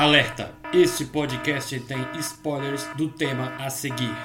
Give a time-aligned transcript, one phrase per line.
[0.00, 0.54] Alerta!
[0.72, 4.16] Este podcast tem spoilers do tema a seguir.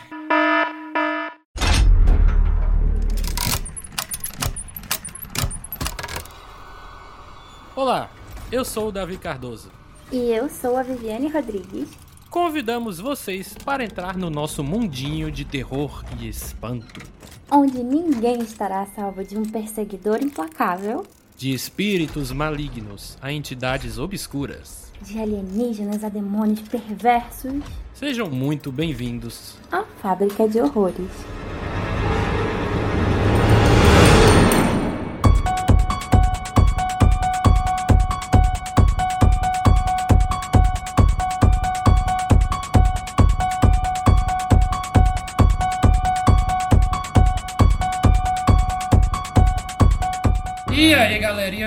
[7.76, 8.10] Olá,
[8.50, 9.70] eu sou o Davi Cardoso.
[10.14, 11.90] E eu sou a Viviane Rodrigues.
[12.30, 17.02] Convidamos vocês para entrar no nosso mundinho de terror e espanto.
[17.52, 21.06] Onde ninguém estará a salvo de um perseguidor implacável.
[21.38, 24.90] De espíritos malignos a entidades obscuras.
[25.02, 27.62] De alienígenas a demônios perversos.
[27.94, 31.12] Sejam muito bem-vindos à Fábrica de Horrores.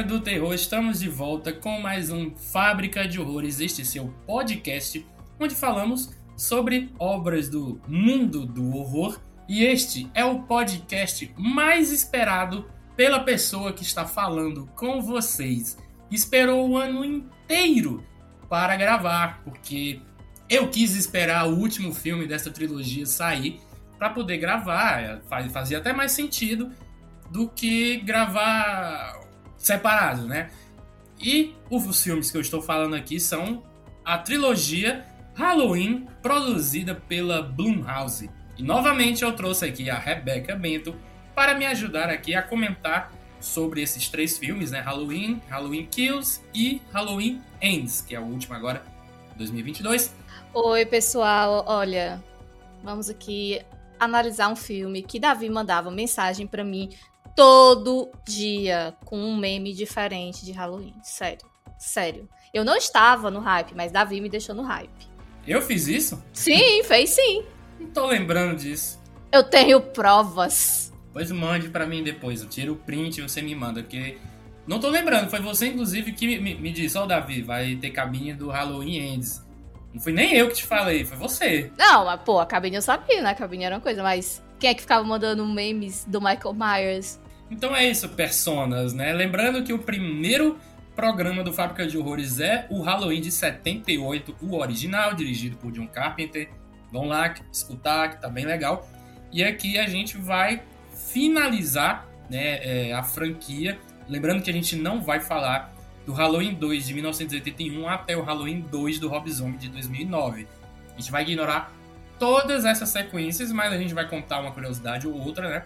[0.09, 5.07] Do terror, estamos de volta com mais um Fábrica de Horrores, este seu podcast,
[5.39, 9.21] onde falamos sobre obras do mundo do horror.
[9.47, 15.77] E este é o podcast mais esperado pela pessoa que está falando com vocês.
[16.11, 18.03] Esperou o ano inteiro
[18.49, 20.01] para gravar, porque
[20.49, 23.61] eu quis esperar o último filme dessa trilogia sair
[23.99, 25.21] para poder gravar.
[25.53, 26.73] Fazia até mais sentido
[27.31, 29.28] do que gravar
[29.59, 30.51] separado, né?
[31.21, 33.63] E os filmes que eu estou falando aqui são
[34.05, 35.05] a trilogia
[35.39, 38.29] Halloween, produzida pela Blumhouse.
[38.57, 40.97] E novamente eu trouxe aqui a Rebecca Bento
[41.33, 44.81] para me ajudar aqui a comentar sobre esses três filmes, né?
[44.81, 48.83] Halloween, Halloween Kills e Halloween Ends, que é o último agora,
[49.37, 50.13] 2022.
[50.53, 51.65] Oi, pessoal.
[51.69, 52.21] Olha,
[52.83, 53.63] vamos aqui
[54.01, 56.91] analisar um filme que Davi mandava mensagem para mim
[57.35, 60.95] todo dia com um meme diferente de Halloween.
[61.03, 61.47] Sério.
[61.79, 62.29] Sério.
[62.53, 65.09] Eu não estava no hype, mas Davi me deixou no hype.
[65.47, 66.23] Eu fiz isso?
[66.33, 67.45] Sim, fez sim.
[67.79, 69.01] Não tô lembrando disso.
[69.31, 70.93] Eu tenho provas.
[71.13, 72.43] Pois mande para mim depois.
[72.43, 74.19] Eu tiro o print e você me manda, porque.
[74.67, 75.31] Não tô lembrando.
[75.31, 79.15] Foi você, inclusive, que me, me disse: Ó, oh, Davi, vai ter cabine do Halloween
[79.15, 79.43] Ends.
[79.93, 81.73] Não fui nem eu que te falei, foi você.
[81.79, 83.31] Não, mas pô, a cabine eu sabia, né?
[83.31, 87.21] A cabine era uma coisa, mas quem é que ficava mandando memes do Michael Myers?
[87.51, 89.13] Então é isso, personas, né?
[89.13, 90.59] Lembrando que o primeiro
[90.95, 95.87] programa do Fábrica de Horrores é o Halloween de 78, o original, dirigido por John
[95.87, 96.51] Carpenter.
[96.93, 98.89] Vão lá escutar, que tá bem legal.
[99.33, 103.79] E aqui a gente vai finalizar né, é, a franquia.
[104.09, 105.73] Lembrando que a gente não vai falar
[106.05, 110.47] do Halloween 2 de 1981 até o Halloween 2 do Rob Zombie de 2009.
[110.95, 111.73] A gente vai ignorar
[112.19, 115.65] todas essas sequências, mas a gente vai contar uma curiosidade ou outra, né?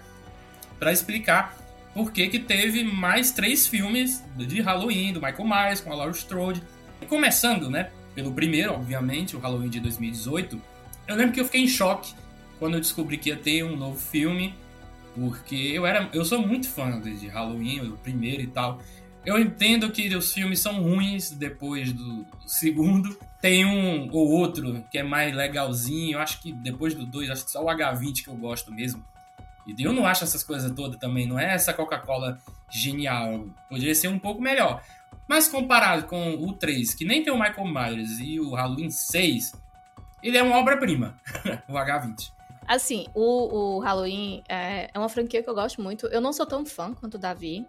[0.79, 1.57] Para explicar
[1.95, 6.63] por que teve mais três filmes de Halloween, do Michael Myers, com a Laurie Strode.
[7.01, 10.61] E começando, né, pelo primeiro, obviamente, o Halloween de 2018,
[11.09, 12.15] eu lembro que eu fiquei em choque
[12.59, 14.55] quando eu descobri que ia ter um novo filme,
[15.15, 18.81] porque eu era, eu sou muito fã de Halloween, o primeiro e tal.
[19.25, 23.17] Eu entendo que os filmes são ruins depois do segundo.
[23.41, 26.17] Tem um ou outro que é mais legalzinho.
[26.17, 29.05] Eu acho que depois do dois, acho que só o H20 que eu gosto mesmo.
[29.67, 32.39] E eu não acho essas coisas todas também, não é essa Coca-Cola
[32.69, 33.47] genial.
[33.69, 34.83] Poderia ser um pouco melhor.
[35.29, 39.53] Mas comparado com o 3, que nem tem o Michael Myers, e o Halloween 6,
[40.23, 41.17] ele é uma obra-prima,
[41.69, 42.33] o H20.
[42.67, 46.07] Assim, o, o Halloween é, é, uma franquia que eu gosto muito.
[46.07, 47.67] Eu não sou tão fã quanto o Davi.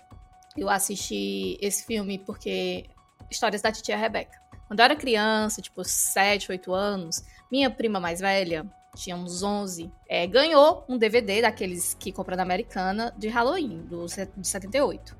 [0.57, 2.85] Eu assisti esse filme porque
[3.29, 4.37] Histórias da Titia Rebeca.
[4.67, 8.65] Quando eu era criança, tipo 7, 8 anos, minha prima mais velha,
[8.95, 14.05] tinha uns 11, é, ganhou um DVD daqueles que compra na Americana de Halloween, do,
[14.05, 15.17] de 78.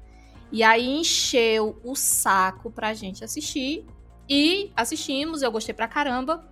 [0.52, 3.86] E aí encheu o saco pra gente assistir.
[4.30, 6.48] E assistimos, eu gostei pra caramba.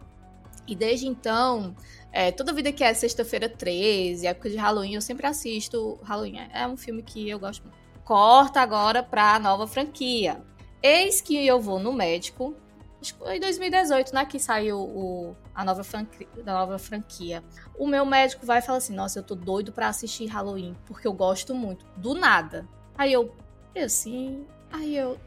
[0.67, 1.75] E desde então,
[2.11, 6.39] é, toda vida que é sexta-feira 13, época de Halloween, eu sempre assisto Halloween.
[6.51, 7.80] É um filme que eu gosto muito.
[8.11, 10.41] Corta agora pra nova franquia.
[10.83, 12.53] Eis que eu vou no médico
[13.01, 17.41] Acho que foi em 2018, né, que saiu o, a nova, franquia, a nova franquia.
[17.79, 21.07] O meu médico vai e fala assim: Nossa, eu tô doido pra assistir Halloween, porque
[21.07, 21.85] eu gosto muito.
[21.95, 22.67] Do nada.
[22.97, 23.33] Aí eu,
[23.73, 24.45] eu assim.
[24.69, 25.17] Aí eu.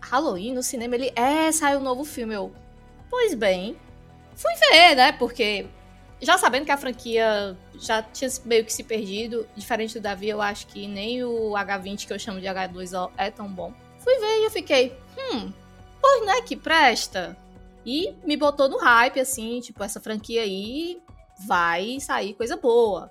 [0.00, 0.96] Halloween no cinema?
[0.96, 2.34] Ele, é, saiu um novo filme.
[2.34, 2.52] Eu,
[3.08, 3.76] pois bem.
[4.34, 5.68] Fui ver, né, porque
[6.22, 10.40] já sabendo que a franquia já tinha meio que se perdido, diferente do Davi, eu
[10.40, 13.74] acho que nem o H20 que eu chamo de H2O é tão bom.
[13.98, 15.52] Fui ver e eu fiquei, hum,
[16.00, 17.36] pois né, que presta.
[17.84, 21.02] E me botou no hype, assim, tipo, essa franquia aí
[21.44, 23.10] vai sair coisa boa.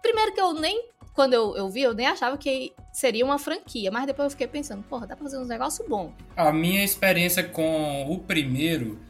[0.00, 3.90] Primeiro que eu nem, quando eu, eu vi, eu nem achava que seria uma franquia,
[3.90, 6.12] mas depois eu fiquei pensando, porra, dá pra fazer uns negócios bons.
[6.36, 9.00] A minha experiência com o primeiro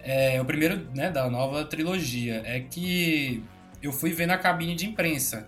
[0.00, 3.42] é o primeiro, né, da nova trilogia, é que
[3.82, 5.46] eu fui ver na cabine de imprensa.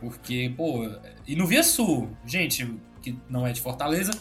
[0.00, 0.88] Porque, pô,
[1.26, 4.12] e no Via Sul, gente, que não é de Fortaleza,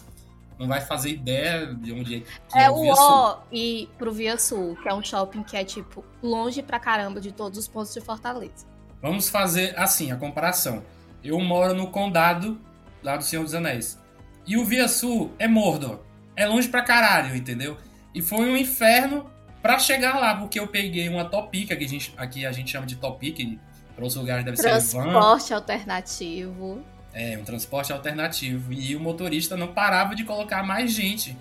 [0.59, 3.05] não vai fazer ideia de onde é que É é o Via Sul.
[3.05, 7.19] O e pro Via Sul, que é um shopping que é, tipo, longe pra caramba
[7.19, 8.67] de todos os pontos de Fortaleza.
[9.01, 10.83] Vamos fazer assim a comparação.
[11.23, 12.61] Eu moro no condado
[13.01, 13.99] lá do Senhor dos Anéis.
[14.45, 15.99] E o Via Sul é Mordor.
[16.35, 17.77] É longe pra caralho, entendeu?
[18.13, 19.29] E foi um inferno
[19.61, 22.85] pra chegar lá, porque eu peguei uma Topic, aqui a gente, aqui a gente chama
[22.85, 23.59] de Topic,
[23.95, 25.03] para os lugares deve ser van.
[25.03, 26.83] Transporte alternativo.
[27.13, 28.71] É, um transporte alternativo.
[28.71, 31.37] E o motorista não parava de colocar mais gente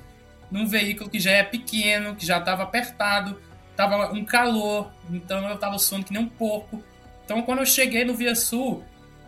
[0.50, 3.40] num veículo que já é pequeno, que já estava apertado,
[3.76, 6.82] tava um calor, então eu tava suando que nem um porco.
[7.24, 8.82] Então quando eu cheguei no Via Sul,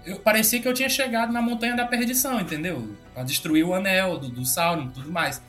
[0.05, 2.97] eu parecia que eu tinha chegado na montanha da perdição, entendeu?
[3.15, 5.41] Pra destruir o anel do, do Sauron e tudo mais.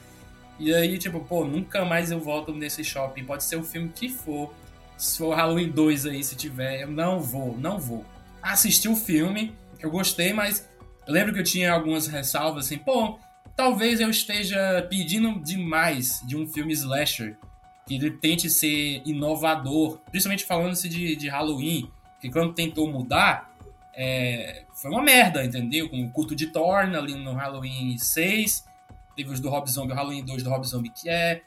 [0.59, 3.25] E aí, tipo, pô, nunca mais eu volto nesse shopping.
[3.25, 4.53] Pode ser o filme que for.
[4.97, 8.05] Se for Halloween 2 aí, se tiver, eu não vou, não vou.
[8.41, 10.69] Assisti o filme, eu gostei, mas
[11.07, 13.17] eu lembro que eu tinha algumas ressalvas assim, pô,
[13.55, 17.37] talvez eu esteja pedindo demais de um filme slasher.
[17.85, 21.91] Que ele tente ser inovador, principalmente falando-se de, de Halloween,
[22.21, 23.53] que quando tentou mudar,
[23.93, 25.89] é, foi uma merda, entendeu?
[25.89, 28.65] Com o culto de Thorn ali no Halloween 6,
[29.15, 31.41] teve os do Rob Zombie, o Halloween 2 do Rob Zombie, que é.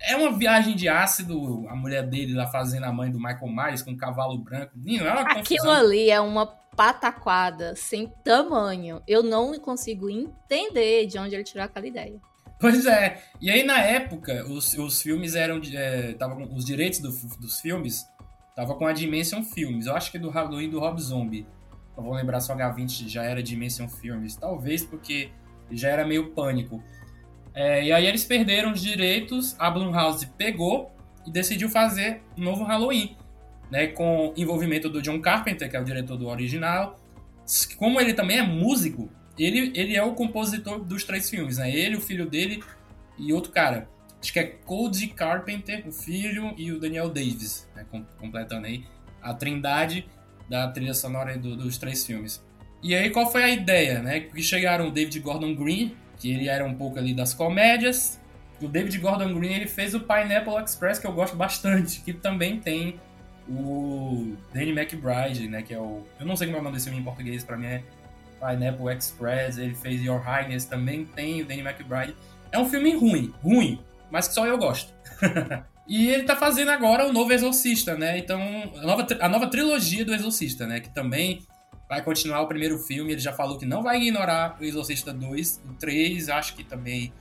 [0.00, 3.82] É uma viagem de ácido, a mulher dele lá fazendo a mãe do Michael Myers
[3.82, 4.72] com um cavalo branco.
[4.76, 5.34] Não, é Aquilo
[5.64, 5.70] confusão.
[5.72, 9.02] ali é uma pataquada sem tamanho.
[9.08, 12.14] Eu não consigo entender de onde ele tirou aquela ideia.
[12.60, 13.20] Pois é.
[13.40, 15.60] E aí, na época, os, os filmes eram.
[15.74, 18.06] É, tava com- os direitos do- dos filmes
[18.54, 19.86] tava com a Dimension Films.
[19.86, 21.46] Eu acho que do Halloween do Rob Zombie.
[21.96, 24.36] Não vou lembrar se o H20 já era Dimension Films.
[24.36, 25.30] Talvez porque
[25.72, 26.82] já era meio pânico.
[27.54, 30.90] É, e aí eles perderam os direitos, a Blumhouse pegou
[31.26, 33.16] e decidiu fazer um novo Halloween.
[33.70, 36.98] Né, com envolvimento do John Carpenter, que é o diretor do original.
[37.76, 41.70] Como ele também é músico, ele, ele é o compositor dos três filmes, né?
[41.70, 42.64] Ele, o filho dele
[43.18, 43.86] e outro cara.
[44.22, 47.84] Acho que é Cody Carpenter, o filho, e o Daniel Davis, né?
[47.90, 48.84] Com- completando aí
[49.20, 50.08] a trindade
[50.48, 52.42] da trilha sonora do- dos três filmes.
[52.82, 54.20] E aí, qual foi a ideia, né?
[54.20, 58.20] Que chegaram o David Gordon Green, que ele era um pouco ali das comédias.
[58.60, 62.58] O David Gordon Green, ele fez o Pineapple Express, que eu gosto bastante, que também
[62.58, 63.00] tem
[63.48, 65.62] o Danny McBride, né?
[65.62, 66.02] Que é o...
[66.18, 67.82] Eu não sei como é o nome desse filme em português, pra mim é
[68.40, 72.14] Pineapple Express, ele fez Your Highness, também tem o Danny McBride.
[72.50, 73.80] É um filme ruim, ruim,
[74.10, 74.92] mas que só eu gosto.
[75.86, 78.18] e ele tá fazendo agora o novo Exorcista, né?
[78.18, 78.40] Então,
[78.76, 80.80] a nova, a nova trilogia do Exorcista, né?
[80.80, 81.46] Que também
[81.88, 83.12] vai continuar o primeiro filme.
[83.12, 87.12] Ele já falou que não vai ignorar o Exorcista 2, o 3, acho que também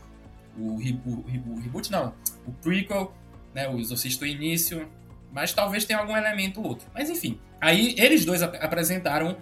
[0.57, 2.13] o, rebo- o rebo- o reboot, não,
[2.45, 3.13] o prequel,
[3.53, 3.67] né?
[3.69, 4.87] O Exorcista do início.
[5.31, 6.87] Mas talvez tenha algum elemento ou outro.
[6.93, 9.37] Mas enfim, aí eles dois ap- apresentaram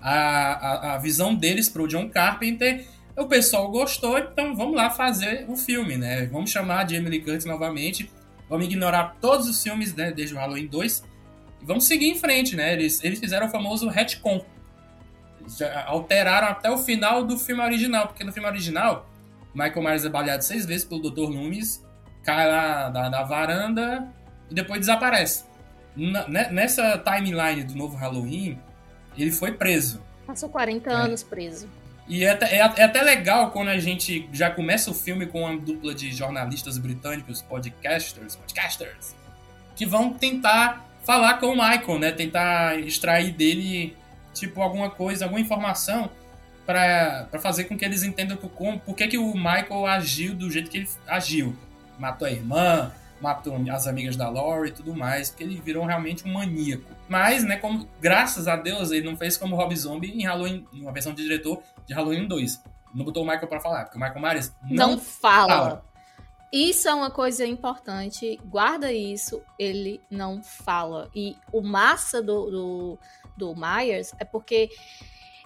[0.00, 2.86] a, a, a visão deles pro John Carpenter.
[3.16, 6.26] O pessoal gostou, então vamos lá fazer o filme, né?
[6.26, 8.10] Vamos chamar Jamie Lee Curtis novamente.
[8.48, 10.12] Vamos ignorar todos os filmes, né?
[10.12, 11.02] Desde o Halloween 2.
[11.62, 12.72] E vamos seguir em frente, né?
[12.72, 14.44] Eles, eles fizeram o famoso retcon.
[15.86, 19.08] Alteraram até o final do filme original, porque no filme original,
[19.54, 21.20] Michael Myers é baleado seis vezes pelo Dr.
[21.28, 21.84] Loomis,
[22.24, 24.08] cai lá da, da varanda
[24.50, 25.44] e depois desaparece.
[25.96, 28.58] Na- ne- nessa timeline do novo Halloween,
[29.16, 30.02] ele foi preso.
[30.26, 31.68] Passou 40 anos preso.
[32.08, 35.42] E é, até- é, é até legal quando a gente já começa o filme com
[35.42, 39.14] uma dupla de jornalistas britânicos, podcasters, podcasters,
[39.76, 42.12] que vão tentar falar com o Michael, né?
[42.12, 43.96] Tentar extrair dele,
[44.32, 46.10] tipo, alguma coisa, alguma informação
[46.66, 50.70] para fazer com que eles entendam como, por que, que o Michael agiu do jeito
[50.70, 51.56] que ele agiu.
[51.98, 56.26] Matou a irmã, matou as amigas da Laurie e tudo mais, porque ele virou realmente
[56.26, 56.90] um maníaco.
[57.08, 60.82] Mas, né, como, graças a Deus, ele não fez como Rob Zombie em Halloween, em
[60.82, 62.62] uma versão de diretor de Halloween 2.
[62.94, 65.48] Não botou o Michael pra falar, porque o Michael Myers Não, não, fala.
[65.48, 65.92] fala.
[66.52, 68.38] Isso é uma coisa importante.
[68.44, 69.42] Guarda isso.
[69.58, 71.08] Ele não fala.
[71.14, 72.98] E o massa do, do,
[73.36, 74.70] do Myers é porque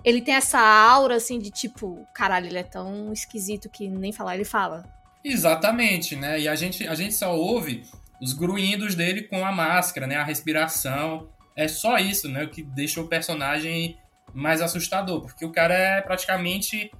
[0.04, 4.34] ele tem essa aura assim de tipo, caralho, ele é tão esquisito que nem falar
[4.34, 4.84] ele fala.
[5.24, 6.38] Exatamente, né?
[6.40, 7.82] E a gente, a gente só ouve
[8.20, 10.16] os gruindos dele com a máscara, né?
[10.16, 11.28] A respiração.
[11.56, 12.44] É só isso, né?
[12.44, 13.98] O que deixa o personagem
[14.32, 15.22] mais assustador.
[15.22, 16.90] Porque o cara é praticamente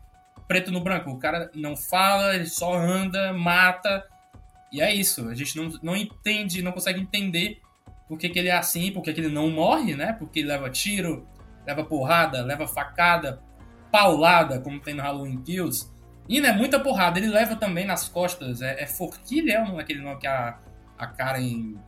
[0.48, 1.10] preto no branco.
[1.10, 4.04] O cara não fala, ele só anda, mata.
[4.72, 5.28] E é isso.
[5.28, 7.60] A gente não, não entende, não consegue entender
[8.08, 10.12] por que, que ele é assim, por que, que ele não morre, né?
[10.12, 11.26] Porque ele leva tiro,
[11.66, 13.42] leva porrada, leva facada,
[13.90, 15.90] paulada, como tem no Halloween Kills.
[16.28, 18.60] E não é muita porrada, ele leva também nas costas.
[18.62, 20.58] É, é forquilha, é um- aquele nome que a,
[20.98, 21.78] a em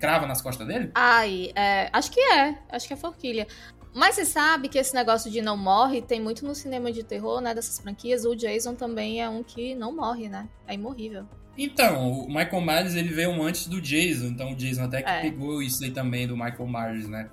[0.00, 0.90] crava nas costas dele?
[0.94, 2.58] Ai, é, acho que é.
[2.70, 3.46] Acho que é forquilha.
[3.94, 7.40] Mas você sabe que esse negócio de não morre tem muito no cinema de terror,
[7.40, 7.54] né?
[7.54, 8.24] Dessas franquias.
[8.24, 10.48] O Jason também é um que não morre, né?
[10.66, 11.26] É imorrível.
[11.60, 15.20] Então, o Michael Myers ele veio antes do Jason, então o Jason até que É.
[15.22, 17.28] pegou isso aí também do Michael Myers, né?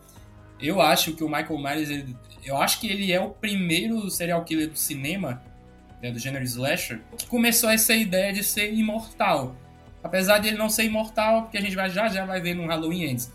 [0.60, 4.44] Eu acho que o Michael Myers, ele- eu acho que ele é o primeiro serial
[4.44, 5.44] killer do cinema,
[6.02, 9.56] né, do gênero slasher, que começou essa ideia de ser imortal.
[10.04, 12.66] Apesar de ele não ser imortal, porque a gente vai, já já vai ver no
[12.66, 13.32] Halloween Ends.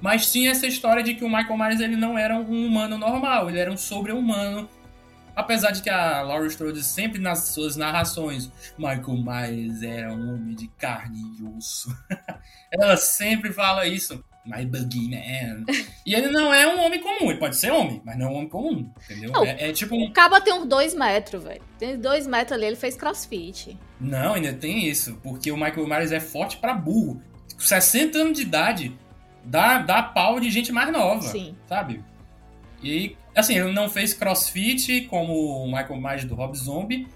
[0.00, 3.50] Mas tinha essa história de que o Michael Myers ele não era um humano normal,
[3.50, 4.66] ele era um sobre-humano.
[5.40, 10.54] Apesar de que a Laurie Strode sempre nas suas narrações, Michael Myers era um homem
[10.54, 11.88] de carne e osso.
[12.70, 14.22] Ela sempre fala isso.
[14.44, 15.64] My boogeyman.
[16.04, 18.34] e ele não é um homem comum, ele pode ser homem, mas não é um
[18.34, 19.32] homem comum, entendeu?
[19.32, 19.44] Não.
[19.44, 20.04] É, é tipo um.
[20.04, 21.62] O Caba tem uns dois metros, velho.
[21.78, 23.78] Tem dois metros ali, ele fez crossfit.
[23.98, 27.22] Não, ainda tem isso, porque o Michael Myers é forte pra burro.
[27.54, 28.98] Com 60 anos de idade,
[29.44, 31.22] dá, dá pau de gente mais nova.
[31.22, 31.54] Sim.
[31.66, 32.04] sabe?
[32.82, 37.06] E assim, ele não fez crossfit como o Michael Myers do Rob Zombie.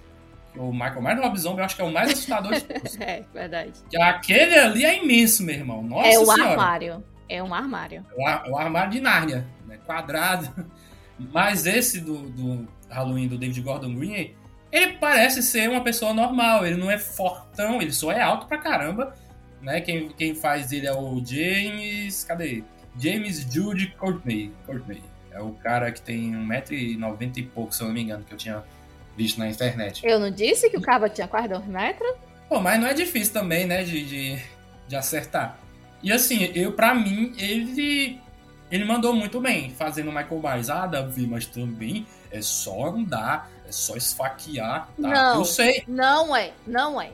[0.56, 2.96] O Michael Myers do Rob Zombie eu acho que é o mais assustador de todos.
[3.00, 3.72] É, verdade.
[3.90, 5.82] Que Aquele ali é imenso, meu irmão.
[5.82, 6.50] Nossa é o senhora.
[6.52, 7.04] armário.
[7.28, 8.04] É um armário.
[8.16, 9.78] O, ar- o armário de Nárnia, né?
[9.86, 10.48] quadrado.
[11.18, 14.34] Mas esse do, do Halloween do David Gordon Green,
[14.70, 16.66] ele parece ser uma pessoa normal.
[16.66, 19.14] Ele não é fortão, ele só é alto pra caramba.
[19.62, 19.80] Né?
[19.80, 22.22] Quem, quem faz ele é o James.
[22.24, 22.62] Cadê?
[22.98, 24.52] James Jude Courtney.
[24.66, 25.02] Courtney.
[25.34, 28.38] É o cara que tem 1,90m e pouco, se eu não me engano, que eu
[28.38, 28.62] tinha
[29.16, 30.06] visto na internet.
[30.06, 32.14] Eu não disse que o Caba tinha quase dois metros?
[32.48, 34.42] Pô, mas não é difícil também, né, de, de,
[34.86, 35.58] de acertar.
[36.02, 38.20] E assim, eu para mim, ele
[38.70, 40.70] ele mandou muito bem fazendo o Michael Myers.
[40.70, 45.08] Ah, Davi, mas também é só andar, é só esfaquear, tá?
[45.08, 45.38] Não.
[45.38, 45.84] Eu sei.
[45.86, 47.10] Não é, não é.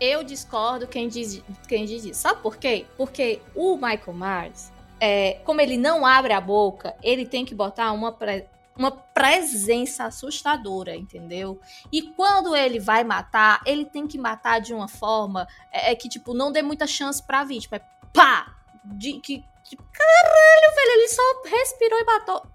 [0.00, 2.20] Eu discordo quem diz, quem diz isso.
[2.20, 2.84] Sabe por quê?
[2.96, 7.92] Porque o Michael Myers, é, como ele não abre a boca, ele tem que botar
[7.92, 8.46] uma, pre-
[8.76, 11.60] uma presença assustadora, entendeu?
[11.92, 16.08] E quando ele vai matar, ele tem que matar de uma forma é, é que,
[16.08, 17.76] tipo, não dê muita chance pra vítima.
[17.76, 17.82] É
[18.12, 18.54] pá!
[18.84, 22.46] De, que, que- caralho, velho, ele só respirou e matou.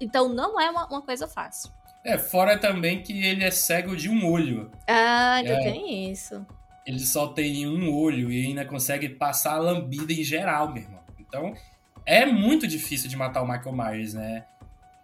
[0.00, 1.70] Então não é uma, uma coisa fácil.
[2.04, 4.70] É, fora também que ele é cego de um olho.
[4.86, 5.62] Ah, ainda É.
[5.72, 6.44] tem isso.
[6.84, 11.00] Ele só tem um olho e ainda consegue passar a lambida em geral, meu irmão.
[11.18, 11.54] Então,
[12.06, 14.44] é muito difícil de matar o Michael Myers, né?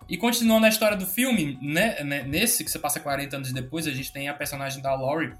[0.08, 3.86] E continuando a história do filme, né, né, nesse que você passa 40 anos depois,
[3.86, 5.34] a gente tem a personagem da Laurie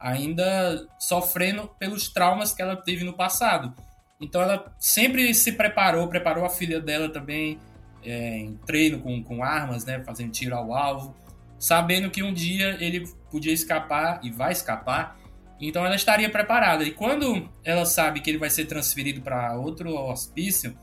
[0.00, 3.74] ainda sofrendo pelos traumas que ela teve no passado.
[4.18, 7.60] Então ela sempre se preparou, preparou a filha dela também
[8.02, 11.14] é, em treino com, com armas, né, fazendo tiro ao alvo,
[11.58, 15.18] sabendo que um dia ele podia escapar e vai escapar.
[15.60, 16.84] Então ela estaria preparada.
[16.84, 20.74] E quando ela sabe que ele vai ser transferido para outro hospício,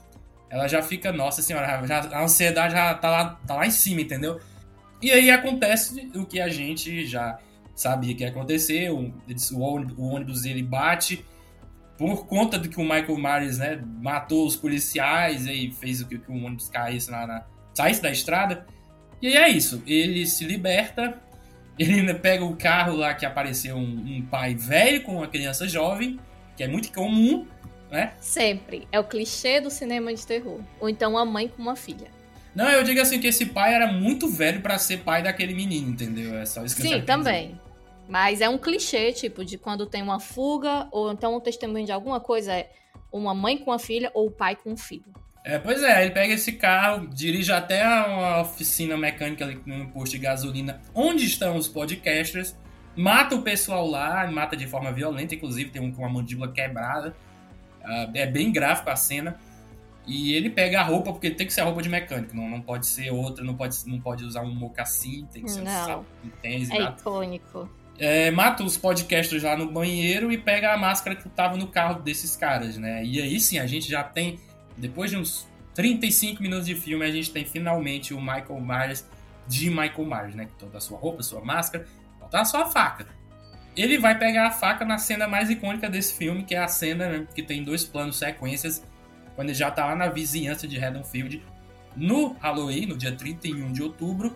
[0.54, 4.02] ela já fica, nossa senhora, já- a ansiedade já tá lá, tá lá em cima,
[4.02, 4.40] entendeu?
[5.02, 7.40] E aí acontece o que a gente já
[7.76, 8.92] sabia que ia acontecer.
[8.92, 9.12] O,
[9.98, 11.26] o ônibus- ele bate
[11.98, 16.20] por conta de que o Michael Myers né, matou os policiais e fez o que,
[16.20, 17.44] que o ônibus caísse na, na-
[17.74, 18.66] saísse da estrada.
[19.22, 19.82] E aí é isso.
[19.88, 21.20] Ele se liberta.
[21.80, 26.20] Ele pega o carro lá que apareceu um, um pai velho com uma criança jovem,
[26.56, 27.48] que é muito comum,
[27.94, 28.14] né?
[28.20, 28.88] Sempre.
[28.92, 30.60] É o clichê do cinema de terror.
[30.80, 32.08] Ou então uma mãe com uma filha.
[32.56, 35.92] Não, eu digo assim que esse pai era muito velho pra ser pai daquele menino,
[35.92, 36.36] entendeu?
[36.36, 37.06] É só isso que eu Sim, dizer.
[37.06, 37.60] também.
[38.10, 41.92] Mas é um clichê, tipo, de quando tem uma fuga, ou então um testemunho de
[41.92, 42.72] alguma coisa, é
[43.12, 45.14] uma mãe com uma filha ou o pai com um filho.
[45.46, 50.14] É, pois é, ele pega esse carro, dirige até uma oficina mecânica ali no posto
[50.14, 52.56] de gasolina, onde estão os podcasters,
[52.96, 57.16] mata o pessoal lá, mata de forma violenta, inclusive tem um com a mandíbula quebrada.
[58.14, 59.40] É bem gráfico a cena.
[60.06, 62.60] E ele pega a roupa, porque tem que ser a roupa de mecânico, não, não
[62.60, 66.06] pode ser outra, não pode, não pode usar um mocassim, tem que ser um Não.
[66.26, 66.98] um tênis É nada.
[67.00, 67.70] icônico.
[67.98, 72.02] É, mata os podcasters lá no banheiro e pega a máscara que tava no carro
[72.02, 73.02] desses caras, né?
[73.06, 74.40] E aí sim, a gente já tem,
[74.76, 79.06] depois de uns 35 minutos de filme, a gente tem finalmente o Michael Myers
[79.48, 80.46] de Michael Myers, né?
[80.48, 81.88] Com toda a sua roupa, sua máscara,
[82.20, 83.08] falta a sua faca.
[83.76, 87.10] Ele vai pegar a faca na cena mais icônica desse filme, que é a cena
[87.10, 88.84] né, que tem dois planos sequências,
[89.36, 91.44] quando ele já tá lá na vizinhança de Haddonfield,
[91.96, 94.36] no Halloween, no dia 31 de outubro.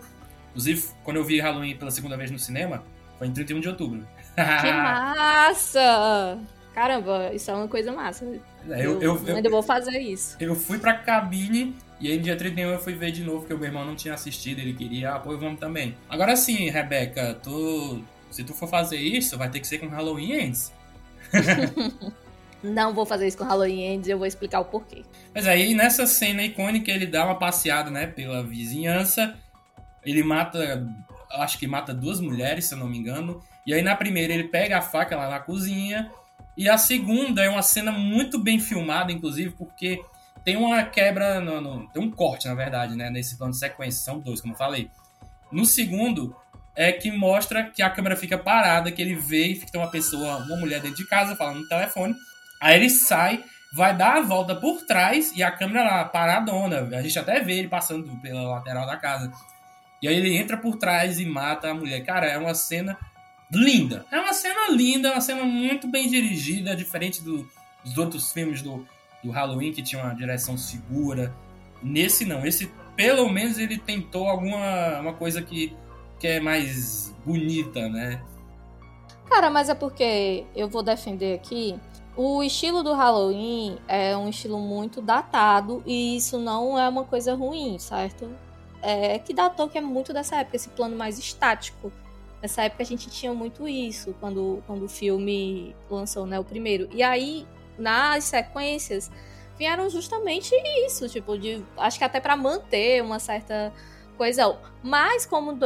[0.50, 2.82] Inclusive, quando eu vi Halloween pela segunda vez no cinema,
[3.16, 4.06] foi em 31 de outubro.
[4.34, 6.38] Que massa!
[6.74, 8.24] Caramba, isso é uma coisa massa.
[8.70, 10.36] É, eu, eu, eu, ainda vou fazer isso.
[10.38, 13.54] eu fui pra cabine e aí no dia 31 eu fui ver de novo, porque
[13.54, 15.96] o meu irmão não tinha assistido, ele queria, ah, pô, vamos também.
[16.08, 18.04] Agora sim, Rebeca, tu,
[18.38, 20.72] se tu for fazer isso, vai ter que ser com Halloween antes.
[22.62, 25.02] Não vou fazer isso com Halloween Ends, eu vou explicar o porquê.
[25.34, 29.34] Mas aí, nessa cena icônica, ele dá uma passeada, né, pela vizinhança.
[30.04, 30.88] Ele mata,
[31.32, 33.42] acho que mata duas mulheres, se eu não me engano.
[33.66, 36.08] E aí, na primeira, ele pega a faca lá na cozinha.
[36.56, 40.00] E a segunda é uma cena muito bem filmada, inclusive, porque
[40.44, 44.00] tem uma quebra, no, no, tem um corte, na verdade, né, nesse plano de sequência.
[44.00, 44.88] São dois, como eu falei.
[45.50, 46.36] No segundo,
[46.78, 50.36] é que mostra que a câmera fica parada, que ele vê que tem uma pessoa,
[50.36, 52.14] uma mulher dentro de casa, falando no telefone.
[52.60, 53.42] Aí ele sai,
[53.72, 56.88] vai dar a volta por trás e a câmera lá, paradona.
[56.96, 59.32] A gente até vê ele passando pela lateral da casa.
[60.00, 62.04] E aí ele entra por trás e mata a mulher.
[62.04, 62.96] Cara, é uma cena
[63.50, 64.06] linda.
[64.12, 67.44] É uma cena linda, uma cena muito bem dirigida, diferente do,
[67.84, 68.86] dos outros filmes do,
[69.24, 71.34] do Halloween, que tinha uma direção segura.
[71.82, 75.76] Nesse não, esse pelo menos ele tentou alguma uma coisa que,
[76.18, 78.22] que é mais bonita, né?
[79.28, 81.78] Cara, mas é porque eu vou defender aqui
[82.20, 87.32] o estilo do Halloween é um estilo muito datado e isso não é uma coisa
[87.32, 88.28] ruim, certo?
[88.82, 91.92] É que datou que é muito dessa época, esse plano mais estático.
[92.42, 96.88] Nessa época a gente tinha muito isso, quando, quando o filme lançou, né, o primeiro.
[96.92, 97.46] E aí,
[97.78, 99.12] nas sequências,
[99.56, 100.52] vieram justamente
[100.84, 103.72] isso, tipo, de, acho que até para manter uma certa
[104.18, 104.60] coesão.
[104.82, 105.58] Mas como em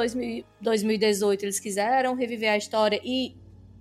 [0.61, 3.35] 2018 eles quiseram reviver a história e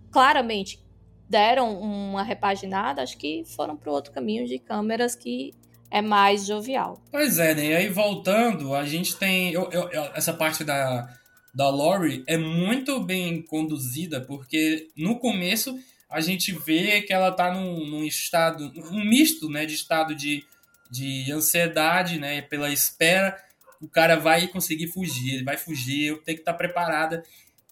[0.10, 0.84] claramente
[1.30, 5.54] deram uma repaginada, acho que foram para outro caminho de câmeras que
[5.90, 7.02] é mais jovial.
[7.12, 7.66] Pois é, né?
[7.68, 9.54] E aí voltando, a gente tem.
[9.54, 11.08] Eu, eu, essa parte da,
[11.54, 15.78] da Lori é muito bem conduzida, porque no começo
[16.10, 20.44] a gente vê que ela tá num, num estado, um misto, né, de estado de,
[20.90, 23.38] de ansiedade, né, pela espera,
[23.82, 27.24] o cara vai conseguir fugir, ele vai fugir, eu tenho que estar tá preparada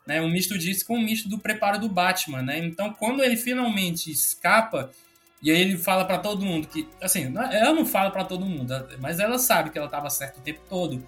[0.09, 0.19] né?
[0.19, 2.57] Um misto disso com um misto do preparo do Batman, né?
[2.57, 4.89] Então, quando ele finalmente escapa,
[5.39, 8.73] e aí ele fala para todo mundo que, assim, ela não fala para todo mundo,
[8.99, 11.07] mas ela sabe que ela tava certa o tempo todo.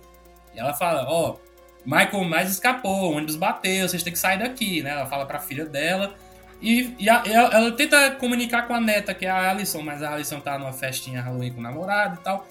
[0.54, 1.40] E ela fala, ó, oh,
[1.84, 4.92] Michael Myers escapou, o ônibus bateu, vocês têm que sair daqui, né?
[4.92, 6.14] Ela fala pra filha dela.
[6.62, 10.04] E, e a, ela, ela, tenta comunicar com a neta, que é a Alison, mas
[10.04, 12.48] a Alison tá numa festinha Halloween com o namorado e tal.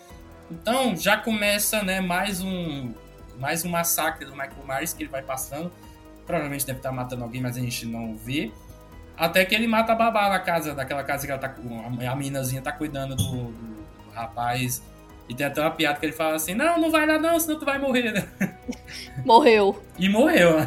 [0.50, 2.92] Então já começa, né, mais um
[3.38, 5.72] mais um massacre do Michael Myers que ele vai passando.
[6.26, 8.52] Provavelmente deve estar matando alguém, mas a gente não vê.
[9.16, 11.54] Até que ele mata a babá na casa, daquela casa que ela tá.
[12.08, 14.82] A meninazinha tá cuidando do, do, do rapaz.
[15.28, 17.58] E tem até uma piada que ele fala assim: Não, não vai lá não, senão
[17.58, 18.28] tu vai morrer, né?
[19.24, 19.82] Morreu.
[19.98, 20.58] E morreu,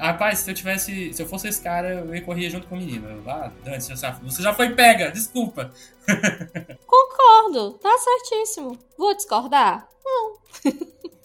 [0.00, 1.12] Rapaz, se eu tivesse.
[1.12, 3.22] Se eu fosse esse cara, eu ia correr junto com o menino.
[3.28, 5.70] Ah, Dante, você já foi pega, desculpa.
[6.86, 8.78] Concordo, tá certíssimo.
[8.96, 9.86] Vou discordar?
[10.04, 10.36] Não.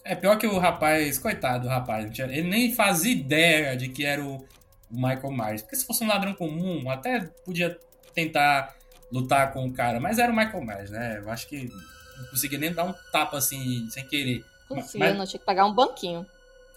[0.04, 4.22] É pior que o rapaz, coitado do rapaz, ele nem fazia ideia de que era
[4.22, 4.46] o
[4.92, 5.62] Michael Myers.
[5.62, 7.80] Porque se fosse um ladrão comum, até podia
[8.14, 8.76] tentar
[9.12, 11.20] lutar com o cara, mas era o Michael Myers, né?
[11.20, 11.72] Eu acho que
[12.18, 14.44] não conseguia nem dar um tapa assim, sem querer.
[14.68, 15.18] Conseguia, mas...
[15.18, 16.26] não tinha que pagar um banquinho.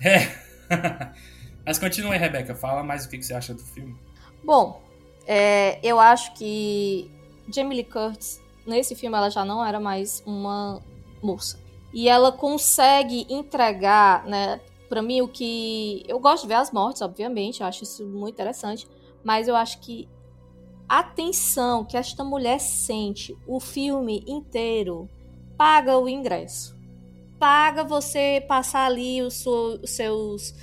[0.01, 0.49] É.
[1.69, 3.95] mas continue, Rebeca, fala mais o que você acha do filme.
[4.43, 4.81] Bom,
[5.27, 7.11] é, eu acho que
[7.47, 10.81] Jamie Lee Curtis, nesse filme, ela já não era mais uma
[11.23, 11.61] moça
[11.93, 17.03] e ela consegue entregar, né, para mim o que eu gosto de ver as mortes,
[17.03, 18.89] obviamente, eu acho isso muito interessante,
[19.23, 20.09] mas eu acho que
[20.89, 25.07] a tensão que esta mulher sente o filme inteiro
[25.55, 26.75] paga o ingresso.
[27.39, 29.45] Paga você passar ali os
[29.85, 30.55] seus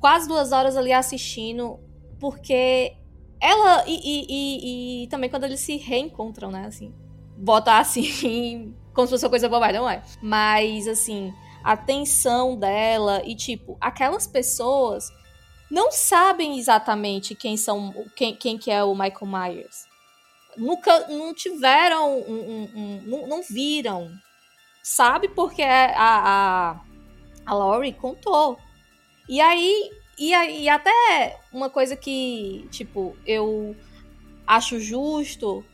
[0.00, 1.78] quase duas horas ali assistindo,
[2.18, 2.96] porque
[3.40, 6.66] ela e, e, e, e, também quando eles se reencontram, né?
[6.66, 6.92] Assim,
[7.36, 10.02] botar assim como se fosse uma coisa boba, não é.
[10.20, 11.32] Mas, assim,
[11.62, 15.10] a tensão dela e, tipo, aquelas pessoas
[15.70, 19.88] não sabem exatamente quem são quem, quem que é o Michael Myers.
[20.56, 24.10] Nunca não tiveram um, um, um, não, não, viram.
[24.82, 26.80] Sabe porque a, a,
[27.46, 28.58] a Laurie contou.
[29.30, 33.76] E aí e, e até uma coisa que, tipo, eu
[34.44, 35.64] acho justo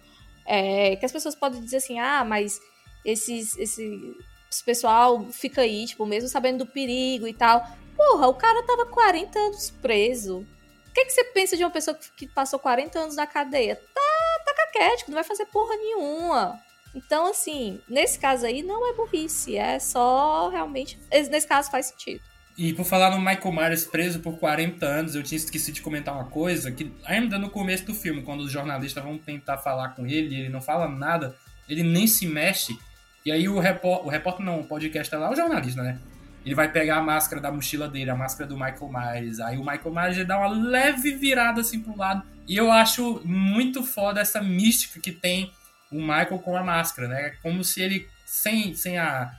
[0.45, 2.61] é que as pessoas podem dizer assim: "Ah, mas
[3.03, 4.15] esses, esse,
[4.51, 7.67] esse pessoal fica aí, tipo, mesmo sabendo do perigo e tal.
[7.97, 10.41] Porra, o cara tava 40 anos preso.
[10.89, 13.77] O que, que você pensa de uma pessoa que passou 40 anos na cadeia?
[13.77, 16.61] Tá, tá caquético, não vai fazer porra nenhuma.
[16.95, 20.99] Então, assim, nesse caso aí não é burrice, é só realmente.
[21.11, 22.23] Nesse caso faz sentido.
[22.57, 26.15] E por falar no Michael Myers preso por 40 anos, eu tinha esquecido de comentar
[26.15, 30.07] uma coisa, que ainda no começo do filme, quando os jornalistas vão tentar falar com
[30.07, 31.37] ele ele não fala nada,
[31.69, 32.79] ele nem se mexe,
[33.27, 35.99] e aí o repórter, o repórter não, o podcast é lá, o jornalista, né?
[36.47, 39.41] Ele vai pegar a máscara da mochila dele, a máscara do Michael Myers.
[39.41, 43.83] Aí o Michael Myers dá uma leve virada assim pro lado, E eu acho muito
[43.83, 45.51] foda essa mística que tem
[45.91, 47.35] o Michael com a máscara, né?
[47.43, 49.33] Como se ele, sem, sem, a,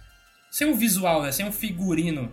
[0.52, 1.32] sem o visual, né?
[1.32, 2.30] sem o figurino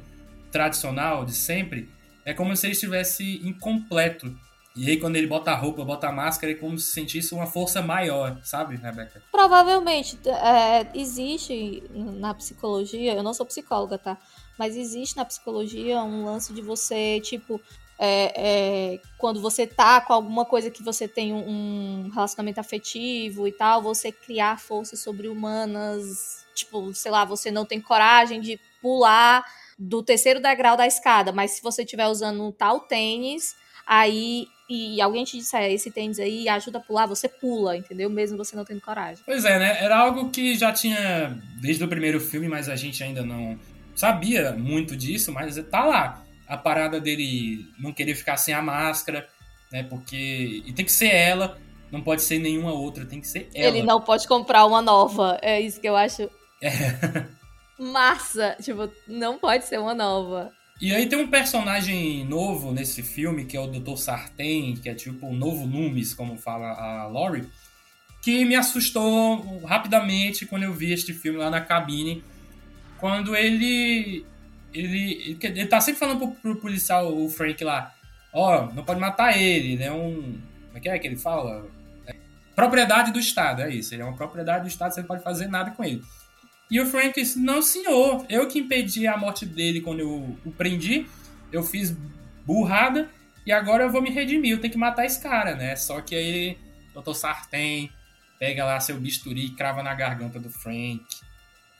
[0.54, 1.90] tradicional de sempre,
[2.24, 4.32] é como se ele estivesse incompleto.
[4.76, 7.46] E aí, quando ele bota a roupa, bota a máscara, é como se sentisse uma
[7.46, 9.20] força maior, sabe, Rebeca?
[9.32, 10.16] Provavelmente.
[10.28, 14.16] É, existe na psicologia, eu não sou psicóloga, tá?
[14.56, 17.60] Mas existe na psicologia um lance de você, tipo,
[17.98, 23.52] é, é, quando você tá com alguma coisa que você tem um relacionamento afetivo e
[23.52, 26.44] tal, você criar forças sobre-humanas.
[26.54, 29.44] Tipo, sei lá, você não tem coragem de pular
[29.78, 33.54] do terceiro degrau da escada, mas se você estiver usando um tal tênis,
[33.86, 38.08] aí e alguém te disser esse tênis aí ajuda a pular, você pula, entendeu?
[38.08, 39.22] Mesmo você não tendo coragem.
[39.26, 39.76] Pois é, né?
[39.78, 43.58] Era algo que já tinha desde o primeiro filme, mas a gente ainda não
[43.94, 46.22] sabia muito disso, mas tá lá.
[46.48, 49.28] A parada dele não querer ficar sem a máscara,
[49.70, 49.82] né?
[49.82, 50.62] Porque.
[50.66, 51.58] E tem que ser ela,
[51.90, 53.68] não pode ser nenhuma outra, tem que ser ela.
[53.68, 55.38] Ele não pode comprar uma nova.
[55.42, 56.30] É isso que eu acho.
[56.62, 56.70] É.
[57.78, 58.56] Massa!
[58.60, 60.52] Tipo, não pode ser uma nova.
[60.80, 63.96] E aí tem um personagem novo nesse filme, que é o Dr.
[63.96, 67.48] Sartain, que é tipo o novo Loomis, como fala a Laurie,
[68.20, 72.24] que me assustou rapidamente quando eu vi este filme lá na cabine.
[72.98, 74.26] Quando ele.
[74.72, 77.94] Ele, ele tá sempre falando pro, pro policial, o Frank lá,
[78.32, 80.36] ó, oh, não pode matar ele, ele é um.
[80.66, 81.64] Como é que é que ele fala?
[82.08, 82.16] É,
[82.56, 83.94] propriedade do Estado, é isso.
[83.94, 86.02] Ele é uma propriedade do Estado, você não pode fazer nada com ele.
[86.70, 90.50] E o Frank disse: Não, senhor, eu que impedi a morte dele quando eu o
[90.50, 91.06] prendi.
[91.52, 91.94] Eu fiz
[92.44, 93.08] burrada
[93.46, 94.52] e agora eu vou me redimir.
[94.52, 95.76] Eu tenho que matar esse cara, né?
[95.76, 96.58] Só que aí
[96.94, 97.14] Dr.
[97.14, 97.90] Sartain
[98.38, 101.04] pega lá seu bisturi e crava na garganta do Frank.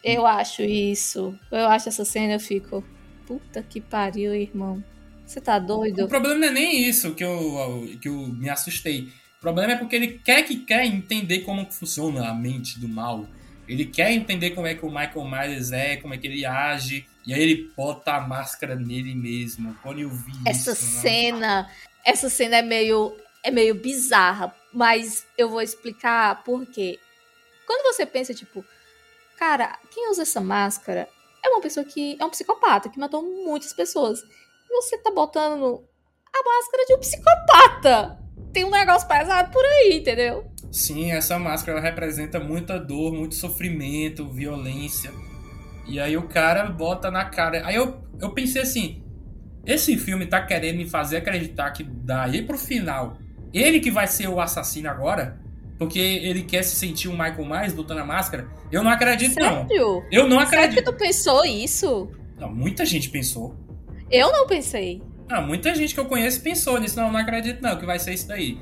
[0.03, 1.38] Eu acho isso.
[1.51, 2.85] Eu acho essa cena, eu fico.
[3.27, 4.85] Puta que pariu, irmão.
[5.27, 6.05] Você tá doido?
[6.05, 9.09] O problema não é nem isso que eu, que eu me assustei.
[9.38, 13.27] O problema é porque ele quer que quer entender como funciona a mente do mal.
[13.68, 17.07] Ele quer entender como é que o Michael Myers é, como é que ele age,
[17.27, 19.77] e aí ele bota a máscara nele mesmo.
[19.83, 21.00] Quando eu vi essa isso, né?
[21.00, 21.70] cena, né?
[22.05, 26.98] essa cena é meio é meio bizarra, mas eu vou explicar por quê.
[27.66, 28.64] Quando você pensa tipo,
[29.38, 31.09] cara, quem usa essa máscara
[31.44, 34.20] é uma pessoa que é um psicopata que matou muitas pessoas.
[34.20, 35.85] E você tá botando
[36.33, 38.18] a máscara de um psicopata.
[38.53, 40.54] Tem um negócio pesado por aí, entendeu?
[40.75, 45.13] Sim, essa máscara representa muita dor, muito sofrimento, violência.
[45.87, 47.65] E aí o cara bota na cara.
[47.65, 49.01] Aí eu, eu pensei assim:
[49.65, 53.17] esse filme tá querendo me fazer acreditar que daí pro final,
[53.53, 55.39] ele que vai ser o assassino agora,
[55.79, 58.49] porque ele quer se sentir um Michael Myers botando a máscara.
[58.73, 59.69] Eu não acredito, Sério?
[59.71, 60.05] não.
[60.11, 60.73] Eu não acredito.
[60.73, 62.11] Sério que tu pensou isso?
[62.37, 63.55] Não, muita gente pensou.
[64.11, 65.01] Eu não pensei.
[65.29, 66.99] Ah, muita gente que eu conheço pensou nisso.
[66.99, 68.59] Não, não acredito, não, que vai ser isso daí.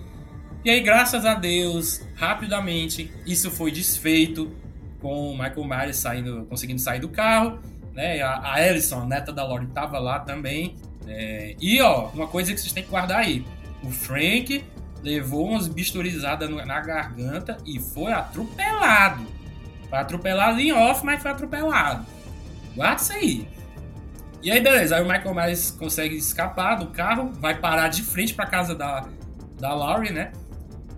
[0.65, 4.53] E aí, graças a Deus, rapidamente, isso foi desfeito
[5.01, 7.59] com o Michael Myers saindo, conseguindo sair do carro.
[7.93, 8.23] Né?
[8.23, 10.77] A, a Alison, a neta da Laurie, estava lá também.
[11.07, 13.45] É, e ó, uma coisa que vocês têm que guardar aí:
[13.83, 14.65] o Frank
[15.03, 19.27] levou umas bisturizadas na garganta e foi atropelado.
[19.91, 22.07] Foi atropelado em off, mas foi atropelado.
[22.77, 23.49] Guarda isso aí.
[24.41, 24.97] E aí, beleza.
[24.97, 29.09] Aí o Michael Myers consegue escapar do carro, vai parar de frente para casa da,
[29.59, 30.31] da Laurie, né?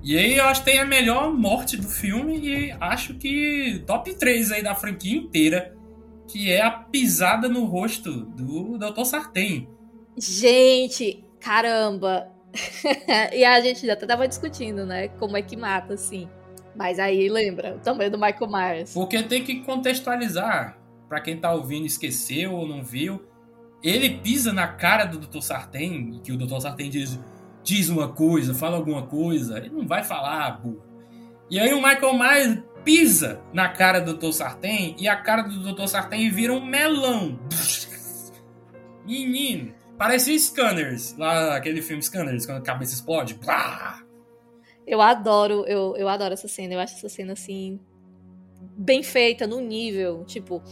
[0.05, 4.15] E aí eu acho que tem a melhor morte do filme e acho que top
[4.15, 5.75] 3 aí da franquia inteira,
[6.29, 9.05] que é a pisada no rosto do Dr.
[9.05, 9.67] Sartain.
[10.15, 12.31] Gente, caramba!
[13.33, 15.09] e a gente já tava discutindo, né?
[15.09, 16.29] Como é que mata, assim.
[16.77, 18.93] Mas aí lembra, também do Michael Myers.
[18.93, 23.25] Porque tem que contextualizar, para quem tá ouvindo esqueceu ou não viu.
[23.83, 25.41] Ele pisa na cara do Dr.
[25.41, 26.61] Sartain, que o Dr.
[26.61, 27.19] Sartain diz:
[27.65, 30.83] diz uma coisa, fala alguma coisa, ele não vai falar, burro.
[31.51, 34.33] E aí o Michael Myers pisa na cara do Dr.
[34.33, 35.87] Sartain e a cara do Dr.
[35.87, 37.39] Sartain vira um melão.
[39.05, 43.39] Menino, parece Scanners, lá aquele filme Scanners, quando a cabeça explode.
[44.87, 47.81] Eu adoro, eu, eu adoro essa cena, eu acho essa cena assim
[48.77, 50.63] bem feita no nível, tipo,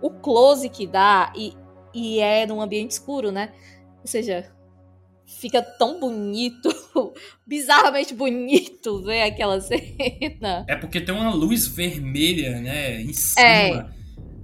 [0.00, 1.54] o close que dá e,
[1.92, 3.52] e é num ambiente escuro, né?
[4.00, 4.52] Ou seja,
[5.28, 6.68] fica tão bonito,
[7.46, 10.64] bizarramente bonito ver aquela cena.
[10.66, 13.94] É porque tem uma luz vermelha, né, em cima.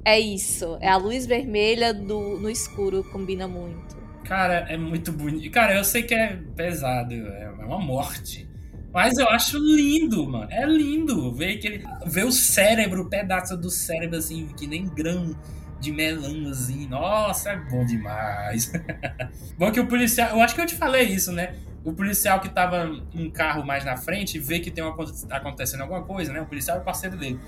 [0.05, 0.77] É, é isso.
[0.81, 3.97] É a luz vermelha do, no escuro, combina muito.
[4.25, 5.51] Cara, é muito bonito.
[5.51, 8.49] Cara, eu sei que é pesado, é uma morte.
[8.93, 10.47] Mas eu acho lindo, mano.
[10.53, 14.87] É lindo ver que ele ver o cérebro, o pedaço do cérebro assim, que nem
[14.87, 15.35] grão
[15.85, 16.89] de melãozinho.
[16.89, 18.73] Nossa, é bom demais.
[19.59, 20.31] bom que o policial.
[20.31, 21.55] Eu acho que eu te falei isso, né?
[21.85, 24.97] o policial que tava um carro mais na frente vê que tem uma,
[25.31, 26.41] acontecendo alguma coisa, né?
[26.41, 27.39] O policial é o parceiro dele.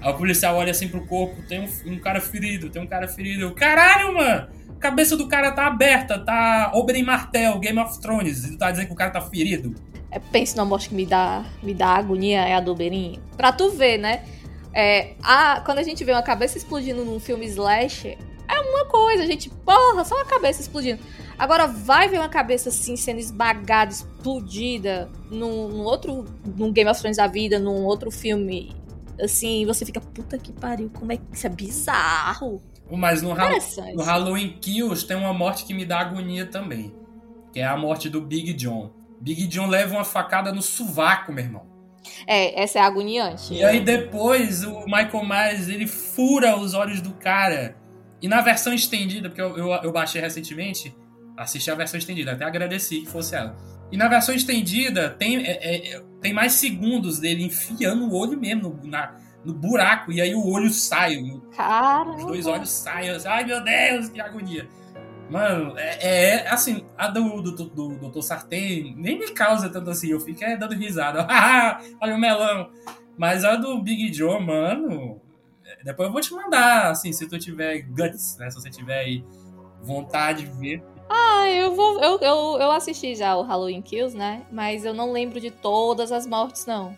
[0.00, 3.08] Aí o policial olha assim pro corpo, tem um, um cara ferido, tem um cara
[3.08, 3.42] ferido.
[3.42, 4.48] Eu, Caralho, mano!
[4.78, 8.44] Cabeça do cara tá aberta, tá Oberyn Martel, Game of Thrones.
[8.44, 9.74] E tu tá dizendo que o cara tá ferido?
[10.10, 13.18] É, pense numa morte que me dá, me dá agonia, é a do Oberyn.
[13.36, 14.24] Pra tu ver, né?
[14.72, 18.16] É, a, quando a gente vê uma cabeça explodindo num filme slash,
[18.48, 21.00] é uma coisa, a gente, porra, só uma cabeça explodindo.
[21.38, 26.24] Agora vai ver uma cabeça assim sendo esbagada, explodida num, num outro,
[26.56, 28.76] num Game of Thrones da vida, num outro filme,
[29.20, 32.60] assim, você fica, puta que pariu, como é que isso é bizarro.
[32.90, 33.34] Mas no,
[33.94, 36.92] no Halloween Kills tem uma morte que me dá agonia também,
[37.52, 38.90] que é a morte do Big John.
[39.20, 41.66] Big John leva uma facada no sovaco, meu irmão.
[42.26, 43.54] É, essa é agoniante.
[43.54, 47.76] E aí depois o Michael Myers, ele fura os olhos do cara.
[48.22, 50.94] E na versão estendida, porque eu, eu, eu baixei recentemente,
[51.36, 53.56] assisti a versão estendida, até agradeci que fosse ela.
[53.90, 58.68] E na versão estendida tem, é, é, tem mais segundos dele enfiando o olho mesmo
[58.68, 61.18] no, na, no buraco, e aí o olho sai.
[61.56, 62.16] Caramba.
[62.16, 63.10] Os dois olhos saem.
[63.26, 64.68] Ai meu Deus, que agonia.
[65.30, 68.20] Mano, é, é assim, a do, do, do, do Dr.
[68.20, 71.26] Sartén nem me causa tanto assim, eu fico é, dando risada.
[72.00, 72.70] Olha o melão.
[73.16, 75.20] Mas a do Big Joe, mano,
[75.84, 78.50] depois eu vou te mandar, assim, se tu tiver guts, né?
[78.50, 79.24] Se você tiver aí
[79.82, 80.82] vontade de ver.
[81.08, 82.00] Ah, eu vou.
[82.02, 84.42] Eu, eu, eu assisti já o Halloween Kills, né?
[84.50, 86.96] Mas eu não lembro de todas as mortes, não.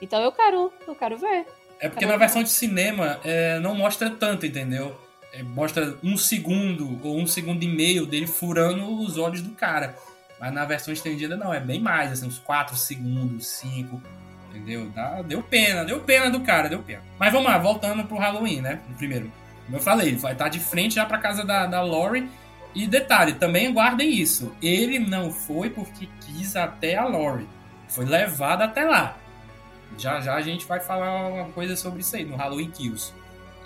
[0.00, 1.46] Então eu quero, eu quero ver.
[1.80, 4.96] É porque na versão de cinema é, não mostra tanto, entendeu?
[5.36, 9.94] É, mostra um segundo ou um segundo e meio dele furando os olhos do cara.
[10.40, 14.02] Mas na versão estendida não, é bem mais, assim, uns 4 segundos, 5,
[14.50, 14.88] entendeu?
[14.94, 17.02] Dá, deu pena, deu pena do cara, deu pena.
[17.18, 18.80] Mas vamos lá, voltando pro Halloween, né?
[18.96, 19.30] Primeiro,
[19.66, 22.30] como eu falei, ele vai estar de frente já pra casa da, da Lori.
[22.74, 24.54] E detalhe, também guardem isso.
[24.62, 27.46] Ele não foi porque quis até a Lori.
[27.88, 29.16] Foi levado até lá.
[29.98, 33.14] Já já a gente vai falar uma coisa sobre isso aí no Halloween Kills.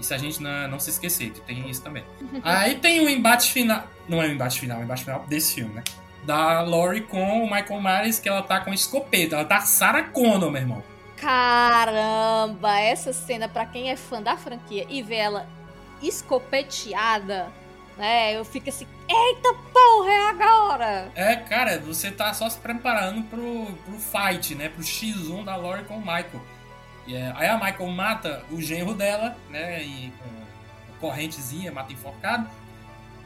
[0.00, 2.04] Isso a gente não, não se esquecer, que tem isso também.
[2.42, 3.84] Aí tem o um embate final.
[4.08, 5.84] Não é o um embate final, é o um embate final desse filme, né?
[6.24, 9.36] Da Laurie com o Michael Myers, que ela tá com escopeta.
[9.36, 10.82] Ela tá Sarah Connor, meu irmão.
[11.16, 15.46] Caramba, essa cena, para quem é fã da franquia e vê ela
[16.02, 17.48] escopeteada,
[17.96, 18.36] né?
[18.36, 21.12] Eu fico assim, eita porra, é agora!
[21.14, 24.70] É, cara, você tá só se preparando pro, pro fight, né?
[24.70, 26.40] Pro X1 da Laurie com o Michael.
[27.14, 29.82] É, aí a Michael mata o genro dela, né?
[29.82, 32.48] E com correntezinha, mata enforcado.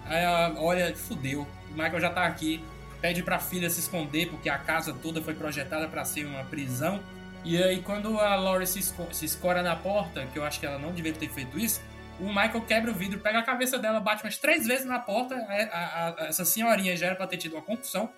[0.06, 1.46] Aí ela olha, fudeu.
[1.70, 2.64] O Michael já tá aqui.
[3.00, 7.02] Pede pra filha se esconder, porque a casa toda foi projetada para ser uma prisão.
[7.44, 10.64] E aí, quando a Laurie se, esco se escora na porta, que eu acho que
[10.64, 11.82] ela não deveria ter feito isso,
[12.18, 15.34] o Michael quebra o vidro, pega a cabeça dela, bate umas três vezes na porta.
[15.34, 18.08] A, a, a, essa senhorinha já era pra ter tido uma concussão,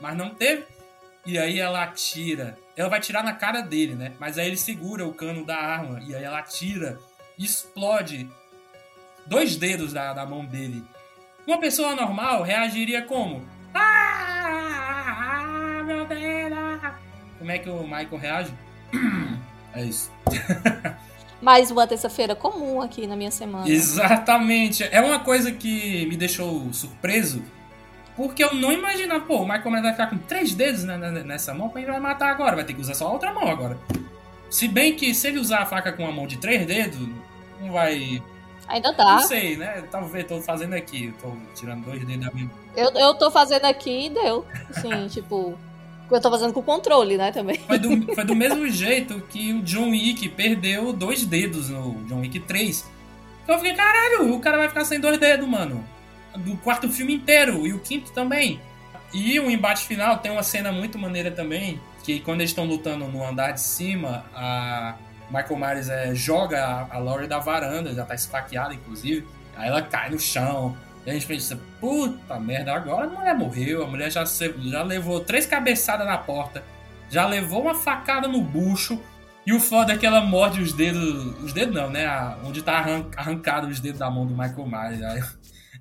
[0.00, 0.64] mas não teve.
[1.26, 2.58] E aí ela atira.
[2.76, 4.12] Ela vai tirar na cara dele, né?
[4.18, 6.00] Mas aí ele segura o cano da arma.
[6.06, 6.98] E aí ela atira.
[7.38, 8.28] Explode
[9.26, 10.84] dois dedos da, da mão dele.
[11.46, 13.46] Uma pessoa normal reagiria como?
[13.74, 16.54] Ah, meu dedo!
[17.38, 18.54] Como é que o Michael reage?
[19.76, 20.08] É isso.
[21.42, 23.68] Mais uma terça-feira comum aqui na minha semana.
[23.68, 24.84] Exatamente.
[24.84, 27.42] É uma coisa que me deixou surpreso
[28.16, 31.72] porque eu não imaginava, pô, o Michael Myers vai ficar com três dedos nessa mão,
[31.74, 33.76] ele vai matar agora, vai ter que usar só a outra mão agora.
[34.48, 37.08] Se bem que se ele usar a faca com a mão de três dedos,
[37.60, 38.22] não vai.
[38.68, 39.16] Ainda dá.
[39.16, 39.82] Não sei, né?
[39.90, 42.50] Talvez tô fazendo aqui, tô tirando dois dedos da minha.
[42.76, 44.46] Eu, eu tô fazendo aqui e deu.
[44.70, 45.58] Assim, tipo.
[46.10, 47.56] Eu tô fazendo com controle, né, também.
[47.66, 52.20] Foi do, foi do mesmo jeito que o John Wick perdeu dois dedos no John
[52.20, 52.88] Wick 3.
[53.42, 55.84] Então eu fiquei, caralho, o cara vai ficar sem dois dedos, mano
[56.36, 58.60] do quarto filme inteiro e o quinto também.
[59.12, 63.06] E o embate final tem uma cena muito maneira também, que quando eles estão lutando
[63.06, 64.96] no andar de cima, a
[65.30, 69.82] Michael Myers é, joga a, a Laurie da varanda, já tá esfaqueada inclusive, aí ela
[69.82, 70.76] cai no chão.
[71.06, 75.20] E a gente pensa, puta merda, agora a mulher morreu, a mulher já, já levou
[75.20, 76.64] três cabeçadas na porta,
[77.10, 78.98] já levou uma facada no bucho,
[79.46, 82.08] e o foda é que ela morde os dedos, os dedos não, né,
[82.42, 85.02] onde tá arrancado os dedos da mão do Michael Myers.
[85.02, 85.22] Aí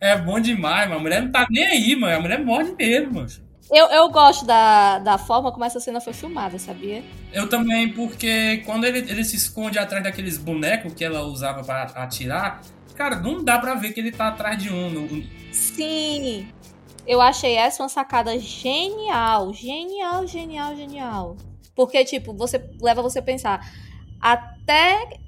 [0.04, 1.00] é bom demais, mano.
[1.00, 2.18] A mulher não tá nem aí, mano.
[2.18, 3.30] A mulher morre mesmo, mano.
[3.72, 7.02] Eu, eu gosto da, da forma como essa cena foi filmada, sabia?
[7.32, 11.84] Eu também, porque quando ele, ele se esconde atrás daqueles bonecos que ela usava para
[12.04, 12.62] atirar,
[12.96, 15.26] cara, não dá pra ver que ele tá atrás de um.
[15.52, 16.48] Sim!
[17.08, 19.54] Eu achei essa uma sacada genial.
[19.54, 21.38] Genial, genial, genial.
[21.74, 23.66] Porque, tipo, você leva você a pensar.
[24.22, 25.20] Até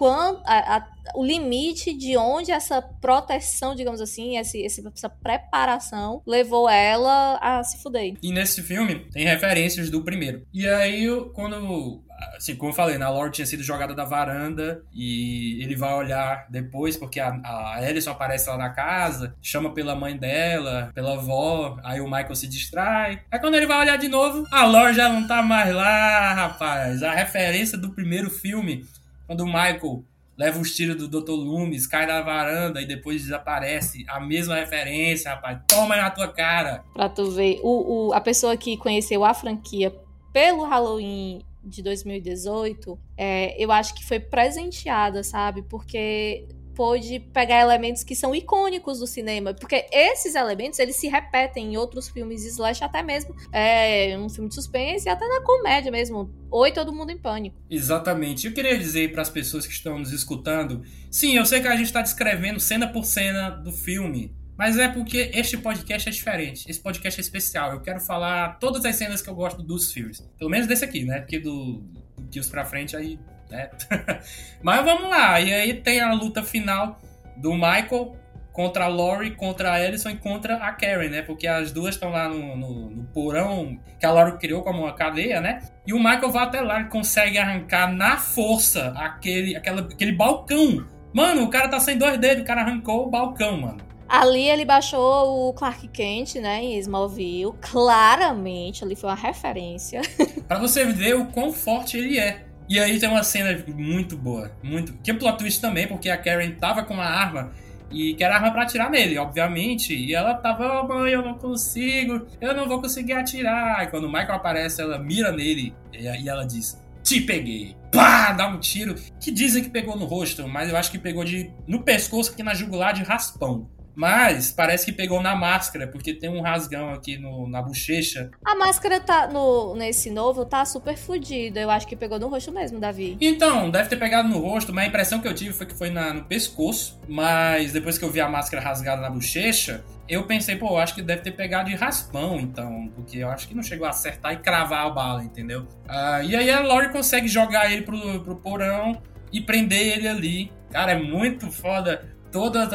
[0.00, 6.66] quando, a, a, o limite de onde essa proteção, digamos assim, esse, essa preparação levou
[6.70, 8.14] ela a se fuder.
[8.22, 10.46] E nesse filme tem referências do primeiro.
[10.54, 12.02] E aí, quando
[12.36, 15.92] assim, como eu falei, né, a Lore tinha sido jogada da varanda e ele vai
[15.92, 21.14] olhar depois, porque a, a Alison aparece lá na casa, chama pela mãe dela, pela
[21.14, 23.20] avó, aí o Michael se distrai.
[23.30, 27.02] Aí quando ele vai olhar de novo, a Lore já não tá mais lá, rapaz.
[27.02, 28.84] A referência do primeiro filme,
[29.30, 30.04] quando o Michael
[30.36, 31.30] leva os tiros do Dr.
[31.30, 34.04] Loomis, cai na varanda e depois desaparece.
[34.08, 35.60] A mesma referência, rapaz.
[35.68, 36.82] Toma na tua cara.
[36.92, 39.94] Pra tu ver, o, o, a pessoa que conheceu a franquia
[40.32, 45.62] pelo Halloween de 2018, é, eu acho que foi presenteada, sabe?
[45.62, 46.48] Porque
[46.80, 51.76] pôde pegar elementos que são icônicos do cinema, porque esses elementos eles se repetem em
[51.76, 56.32] outros filmes slash, até mesmo é, um filme de suspense e até na comédia mesmo.
[56.50, 57.54] Oi, todo mundo em pânico.
[57.68, 58.46] Exatamente.
[58.46, 61.76] Eu queria dizer para as pessoas que estão nos escutando, sim, eu sei que a
[61.76, 66.64] gente está descrevendo cena por cena do filme, mas é porque este podcast é diferente.
[66.66, 67.72] Esse podcast é especial.
[67.72, 70.26] Eu quero falar todas as cenas que eu gosto dos filmes.
[70.38, 71.20] Pelo menos desse aqui, né?
[71.20, 71.82] Porque do,
[72.16, 73.18] do Kills pra frente aí.
[73.50, 73.70] Né?
[74.62, 75.40] Mas vamos lá.
[75.40, 76.98] E aí tem a luta final
[77.36, 78.16] do Michael
[78.52, 81.22] contra a Laurie, contra a Alison e contra a Karen, né?
[81.22, 84.92] Porque as duas estão lá no, no, no, porão que a Laurie criou como uma
[84.92, 85.62] cadeia, né?
[85.86, 90.84] E o Michael vai até lá e consegue arrancar na força aquele, aquela, aquele balcão.
[91.12, 93.78] Mano, o cara tá sem dois dedos, o cara arrancou o balcão, mano.
[94.08, 97.52] Ali ele baixou o Clark Kent, né, em Smallville.
[97.60, 100.02] Claramente, ali foi uma referência.
[100.48, 102.44] pra você ver o quão forte ele é.
[102.70, 104.92] E aí tem uma cena muito boa, muito.
[105.02, 107.50] Que é plot twist também, porque a Karen tava com uma arma
[107.90, 109.92] e que era arma para atirar nele, obviamente.
[109.92, 113.82] E ela tava, oh, mãe, eu não consigo, eu não vou conseguir atirar.
[113.82, 117.74] E quando o Michael aparece, ela mira nele e ela diz: Te peguei.
[117.90, 118.32] Pá!
[118.32, 118.94] Dá um tiro.
[119.18, 122.44] Que dizem que pegou no rosto, mas eu acho que pegou de no pescoço aqui
[122.44, 123.68] na jugular de raspão.
[123.94, 128.30] Mas parece que pegou na máscara, porque tem um rasgão aqui no, na bochecha.
[128.44, 131.60] A máscara tá no, nesse novo tá super fodida.
[131.60, 133.16] Eu acho que pegou no rosto mesmo, Davi.
[133.20, 135.90] Então, deve ter pegado no rosto, mas a impressão que eu tive foi que foi
[135.90, 136.98] na, no pescoço.
[137.08, 141.02] Mas depois que eu vi a máscara rasgada na bochecha, eu pensei, pô, acho que
[141.02, 142.90] deve ter pegado de raspão, então.
[142.94, 145.62] Porque eu acho que não chegou a acertar e cravar a bala, entendeu?
[145.86, 149.00] Uh, e aí a Lori consegue jogar ele pro, pro porão
[149.32, 150.52] e prender ele ali.
[150.70, 152.68] Cara, é muito foda todos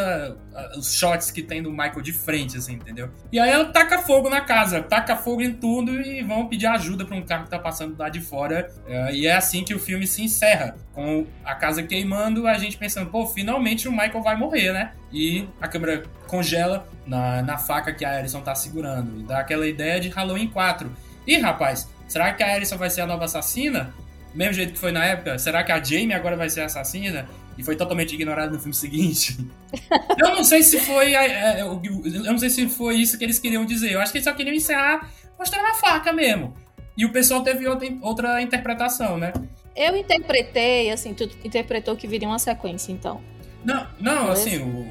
[0.78, 3.10] os shots que tem do Michael de frente, assim, entendeu?
[3.32, 7.06] E aí ela taca fogo na casa, taca fogo em tudo e vão pedir ajuda
[7.06, 8.72] para um carro que tá passando lá de fora.
[8.88, 12.78] É, e é assim que o filme se encerra, com a casa queimando, a gente
[12.78, 14.92] pensando, pô, finalmente o Michael vai morrer, né?
[15.12, 19.20] E a câmera congela na, na faca que a Alison tá segurando.
[19.20, 20.92] E dá aquela ideia de Halloween 4.
[21.26, 23.94] E rapaz, será que a Alison vai ser a nova assassina?
[24.36, 27.26] mesmo jeito que foi na época, será que a Jamie agora vai ser assassina?
[27.58, 29.38] E foi totalmente ignorada no filme seguinte.
[30.18, 31.14] eu não sei se foi.
[31.14, 31.82] É, eu
[32.24, 33.92] não sei se foi isso que eles queriam dizer.
[33.92, 36.54] Eu acho que eles só queriam encerrar mostrando a faca mesmo.
[36.98, 39.34] E o pessoal teve outra, outra interpretação, né?
[39.76, 43.22] Eu interpretei, assim, tu interpretou que viria uma sequência, então.
[43.64, 44.88] Não, não, assim, o,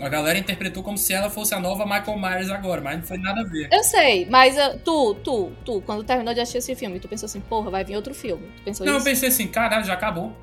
[0.00, 3.18] a galera interpretou como se ela fosse a nova Michael Myers agora, mas não foi
[3.18, 3.68] nada a ver.
[3.70, 7.26] Eu sei, mas uh, tu, tu, tu, quando terminou de assistir esse filme, tu pensou
[7.26, 8.46] assim, porra, vai vir outro filme.
[8.58, 9.06] Tu pensou não, isso?
[9.06, 10.36] eu pensei assim, caralho, já acabou.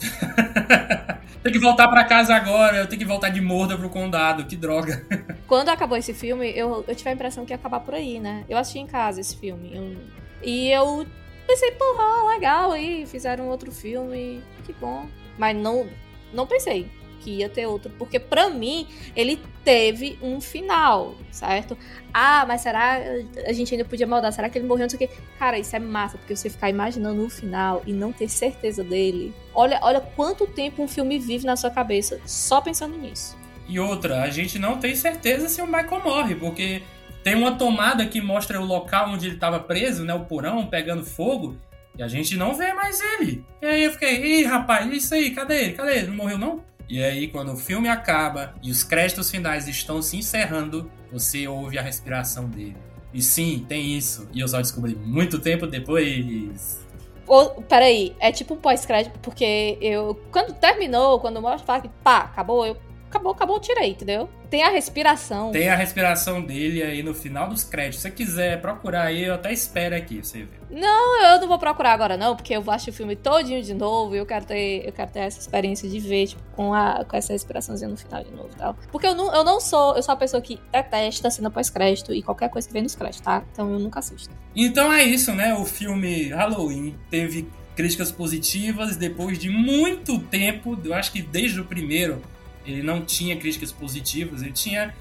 [1.42, 4.56] tem que voltar para casa agora, eu tenho que voltar de morda pro condado, que
[4.56, 5.06] droga.
[5.48, 8.46] Quando acabou esse filme, eu, eu tive a impressão que ia acabar por aí, né?
[8.48, 9.72] Eu assisti em casa esse filme.
[9.74, 9.98] Eu,
[10.44, 11.06] e eu
[11.48, 15.08] pensei, porra, legal aí, fizeram outro filme, que bom.
[15.38, 15.88] Mas não,
[16.34, 21.78] não pensei que ia ter outro, porque para mim ele teve um final, certo?
[22.14, 23.00] Ah, mas será
[23.46, 24.32] a gente ainda podia maldar?
[24.34, 24.84] Será que ele morreu?
[24.84, 25.16] Não sei o quê.
[25.38, 29.34] Cara, isso é massa, porque você ficar imaginando o final e não ter certeza dele.
[29.54, 33.38] Olha, olha quanto tempo um filme vive na sua cabeça só pensando nisso.
[33.68, 36.82] E outra, a gente não tem certeza se o Michael morre, porque
[37.24, 40.14] tem uma tomada que mostra o local onde ele estava preso, né?
[40.14, 41.56] O porão pegando fogo.
[41.98, 43.44] E a gente não vê mais ele.
[43.62, 45.74] E aí eu fiquei, ih, rapaz, isso aí, cadê ele?
[45.74, 46.08] Cadê ele?
[46.08, 46.64] Não morreu não?
[46.90, 51.78] E aí, quando o filme acaba e os créditos finais estão se encerrando, você ouve
[51.78, 52.76] a respiração dele.
[53.14, 54.28] E sim, tem isso.
[54.34, 56.80] E eu só descobri muito tempo depois.
[57.28, 60.20] Ou, peraí, é tipo um pós-crédito, porque eu.
[60.32, 62.76] Quando terminou, quando mostra que pá, acabou, eu.
[63.10, 64.30] Acabou, acabou, tirei, entendeu?
[64.52, 65.52] Tem a respiração.
[65.52, 68.02] Tem a respiração dele aí no final dos créditos.
[68.02, 70.80] Se você quiser procurar aí, eu até espero aqui, você vê.
[70.80, 73.74] Não, eu não vou procurar agora não, porque eu vou assistir o filme todinho de
[73.74, 77.04] novo e eu quero ter, eu quero ter essa experiência de ver, tipo, com, a,
[77.04, 78.76] com essa respiraçãozinha no final de novo e tal.
[78.92, 82.22] Porque eu não, eu não sou, eu sou uma pessoa que detesta cena pós-crédito e
[82.22, 83.44] qualquer coisa que vem nos créditos, tá?
[83.52, 84.30] Então eu nunca assisto.
[84.56, 85.56] Então é isso, né?
[85.56, 90.78] O filme Halloween teve críticas positivas depois de muito tempo.
[90.84, 92.22] Eu acho que desde o primeiro
[92.70, 94.94] ele não tinha críticas positivas, ele tinha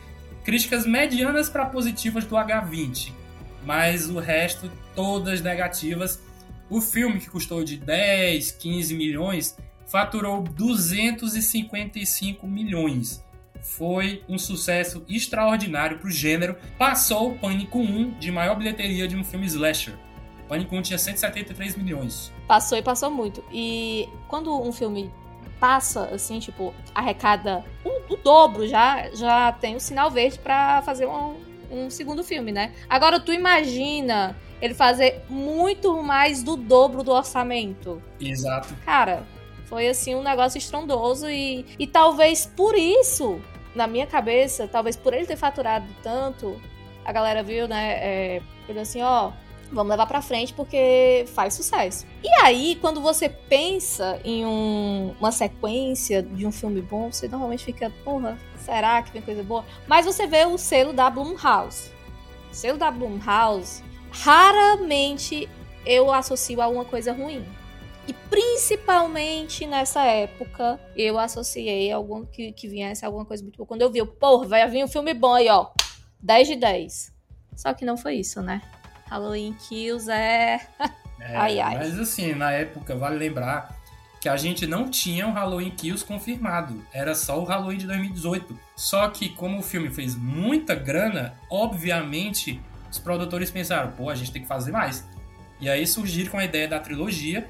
[0.44, 3.12] críticas medianas para positivas do H20,
[3.64, 6.22] mas o resto todas negativas.
[6.70, 9.56] O filme que custou de 10, 15 milhões
[9.86, 13.24] faturou 255 milhões.
[13.62, 16.56] Foi um sucesso extraordinário para o gênero.
[16.78, 19.94] Passou o Pânico 1 de maior bilheteria de um filme slasher.
[20.48, 22.32] Pânico 1 tinha 173 milhões.
[22.46, 23.44] Passou e passou muito.
[23.52, 25.10] E quando um filme
[25.60, 31.06] passa, assim, tipo, arrecada o, o dobro, já, já tem o sinal verde para fazer
[31.06, 31.36] um,
[31.70, 32.72] um segundo filme, né?
[32.88, 38.02] Agora, tu imagina ele fazer muito mais do dobro do orçamento.
[38.20, 38.74] Exato.
[38.84, 39.24] Cara,
[39.66, 43.40] foi assim um negócio estrondoso e, e talvez por isso,
[43.74, 46.60] na minha cabeça, talvez por ele ter faturado tanto,
[47.04, 47.92] a galera viu, né?
[48.00, 48.42] É,
[48.80, 49.32] assim, ó,
[49.72, 52.06] vamos levar pra frente porque faz sucesso.
[52.22, 57.64] E aí, quando você pensa em um, uma sequência de um filme bom, você normalmente
[57.64, 59.64] fica, porra, será que vem coisa boa?
[59.86, 61.90] Mas você vê o selo da Blumhouse.
[62.50, 65.48] O selo da Blumhouse, raramente
[65.84, 67.44] eu associo a uma coisa ruim.
[68.06, 73.66] E principalmente nessa época, eu associei algum que, que viesse alguma coisa muito boa.
[73.66, 75.68] Quando eu vi, porra, vai vir um filme bom aí, ó.
[76.20, 77.12] 10 de 10.
[77.54, 78.62] Só que não foi isso, né?
[79.08, 80.60] Halloween Kills é.
[81.20, 81.78] é ai, ai.
[81.78, 83.76] Mas assim, na época, vale lembrar
[84.20, 86.84] que a gente não tinha o Halloween Kills confirmado.
[86.92, 88.58] Era só o Halloween de 2018.
[88.74, 94.32] Só que, como o filme fez muita grana, obviamente os produtores pensaram, pô, a gente
[94.32, 95.06] tem que fazer mais.
[95.60, 97.48] E aí surgiram com a ideia da trilogia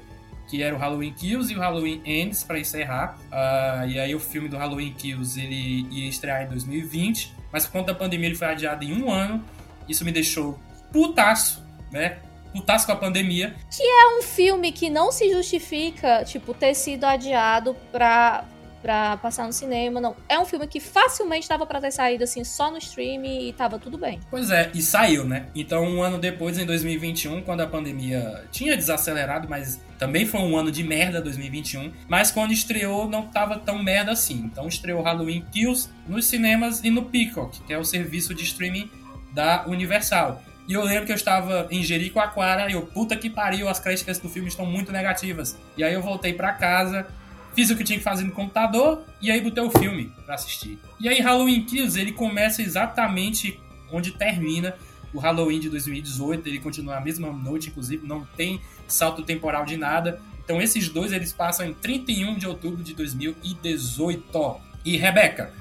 [0.49, 3.19] que era o Halloween Kills e o Halloween Ends para encerrar.
[3.31, 7.73] Uh, e aí o filme do Halloween Kills ele ia estrear em 2020, mas por
[7.73, 9.43] conta da pandemia ele foi adiado em um ano.
[9.87, 10.59] Isso me deixou
[10.91, 12.19] putaço, né?
[12.53, 13.55] Putaço com a pandemia.
[13.75, 18.45] Que é um filme que não se justifica, tipo, ter sido adiado pra
[18.81, 20.15] pra passar no cinema, não.
[20.27, 23.77] É um filme que facilmente dava para ter saído assim só no stream e tava
[23.77, 24.19] tudo bem.
[24.29, 25.47] Pois é, e saiu, né?
[25.53, 30.55] Então, um ano depois, em 2021, quando a pandemia tinha desacelerado, mas também foi um
[30.55, 34.37] ano de merda 2021, mas quando estreou não tava tão merda assim.
[34.45, 38.89] Então estreou Halloween Kills nos cinemas e no Peacock, que é o serviço de streaming
[39.33, 40.41] da Universal.
[40.69, 44.19] E eu lembro que eu estava em Jericoacoara e eu, puta que pariu, as críticas
[44.19, 45.57] do filme estão muito negativas.
[45.75, 47.07] E aí eu voltei para casa,
[47.55, 50.77] fiz o que tinha que fazer no computador e aí botei o filme para assistir.
[50.99, 53.59] E aí Halloween Kills, ele começa exatamente
[53.91, 54.75] onde termina
[55.11, 59.75] o Halloween de 2018, ele continua a mesma noite, inclusive não tem salto temporal de
[59.75, 60.21] nada.
[60.45, 64.61] Então esses dois eles passam em 31 de outubro de 2018.
[64.85, 65.51] E Rebeca,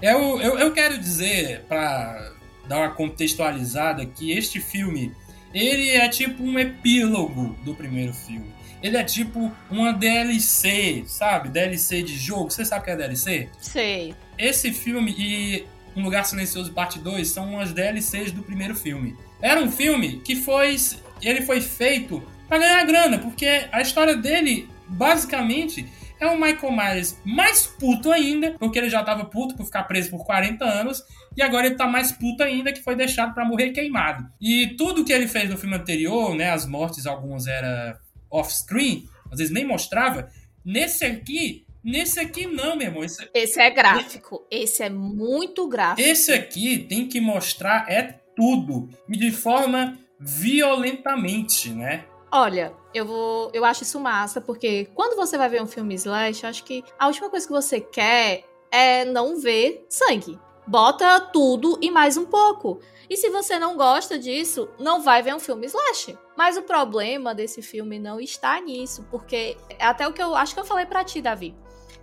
[0.00, 2.32] eu, eu, eu quero dizer, para
[2.66, 5.12] dar uma contextualizada, que este filme
[5.52, 8.52] ele é tipo um epílogo do primeiro filme.
[8.82, 11.48] Ele é tipo uma DLC, sabe?
[11.48, 12.50] DLC de jogo.
[12.50, 13.48] Você sabe o que é DLC?
[13.60, 14.14] Sei.
[14.36, 19.16] Esse filme e Um Lugar Silencioso Parte 2 são umas DLCs do primeiro filme.
[19.40, 20.76] Era um filme que foi.
[21.20, 25.86] Ele foi feito para ganhar grana, porque a história dele, basicamente,
[26.18, 30.10] é o Michael Myers mais puto ainda, porque ele já tava puto por ficar preso
[30.10, 31.04] por 40 anos,
[31.36, 34.26] e agora ele tá mais puto ainda, que foi deixado para morrer queimado.
[34.40, 37.98] E tudo que ele fez no filme anterior, né, as mortes, algumas era
[38.30, 40.28] off-screen, às vezes nem mostrava.
[40.64, 43.04] Nesse aqui, nesse aqui não, meu irmão.
[43.04, 44.46] Esse, esse é gráfico.
[44.50, 46.08] Esse é muito gráfico.
[46.08, 52.04] Esse aqui tem que mostrar é tudo e de forma violentamente, né?
[52.30, 56.46] Olha, eu vou, eu acho isso massa porque quando você vai ver um filme slash,
[56.46, 60.38] acho que a última coisa que você quer é não ver sangue.
[60.66, 62.80] Bota tudo e mais um pouco.
[63.10, 66.16] E se você não gosta disso, não vai ver um filme slash.
[66.36, 70.54] Mas o problema desse filme não está nisso, porque é até o que eu acho
[70.54, 71.54] que eu falei para ti, Davi.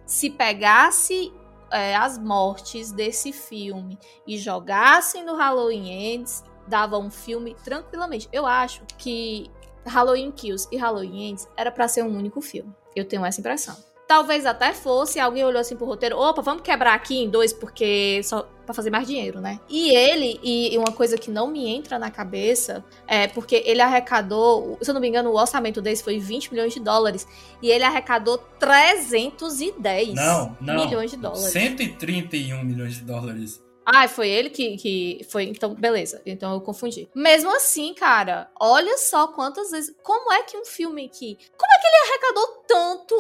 [0.06, 1.34] Se pegasse
[1.72, 3.98] é, as mortes desse filme
[4.28, 8.28] e jogassem no Halloween Ends, dava um filme tranquilamente.
[8.32, 9.50] Eu acho que
[9.86, 12.76] Halloween Kills e Halloween Ends era para ser um único filme.
[12.96, 13.76] Eu tenho essa impressão.
[14.10, 18.20] Talvez até fosse, alguém olhou assim pro roteiro, opa, vamos quebrar aqui em dois, porque
[18.24, 19.60] só para fazer mais dinheiro, né?
[19.70, 24.80] E ele, e uma coisa que não me entra na cabeça, é porque ele arrecadou,
[24.82, 27.28] se eu não me engano, o orçamento desse foi 20 milhões de dólares,
[27.62, 31.52] e ele arrecadou 310 não, não, milhões de dólares.
[31.52, 33.64] 131 milhões de dólares.
[33.86, 35.44] Ah, foi ele que, que foi.
[35.44, 36.20] Então, beleza.
[36.26, 37.08] Então eu confundi.
[37.14, 39.96] Mesmo assim, cara, olha só quantas vezes.
[40.02, 41.38] Como é que um filme que.
[41.56, 43.16] Como é que ele arrecadou tanto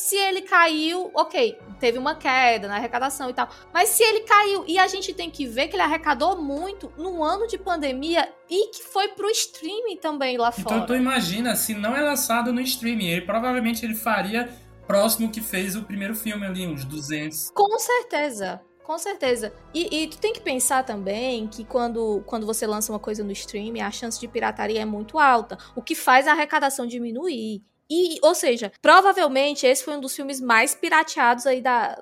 [0.00, 3.50] se ele caiu, ok, teve uma queda na arrecadação e tal.
[3.72, 7.22] Mas se ele caiu, e a gente tem que ver que ele arrecadou muito num
[7.22, 10.76] ano de pandemia e que foi pro streaming também lá fora.
[10.76, 14.48] Então tu imagina, se não é lançado no streaming, ele provavelmente ele faria
[14.86, 17.50] próximo que fez o primeiro filme ali, uns 200.
[17.50, 18.58] Com certeza.
[18.82, 19.52] Com certeza.
[19.72, 23.30] E, e, tu tem que pensar também que quando, quando você lança uma coisa no
[23.30, 27.62] streaming, a chance de pirataria é muito alta, o que faz a arrecadação diminuir.
[27.90, 32.00] E, ou seja, provavelmente esse foi um dos filmes mais pirateados aí da,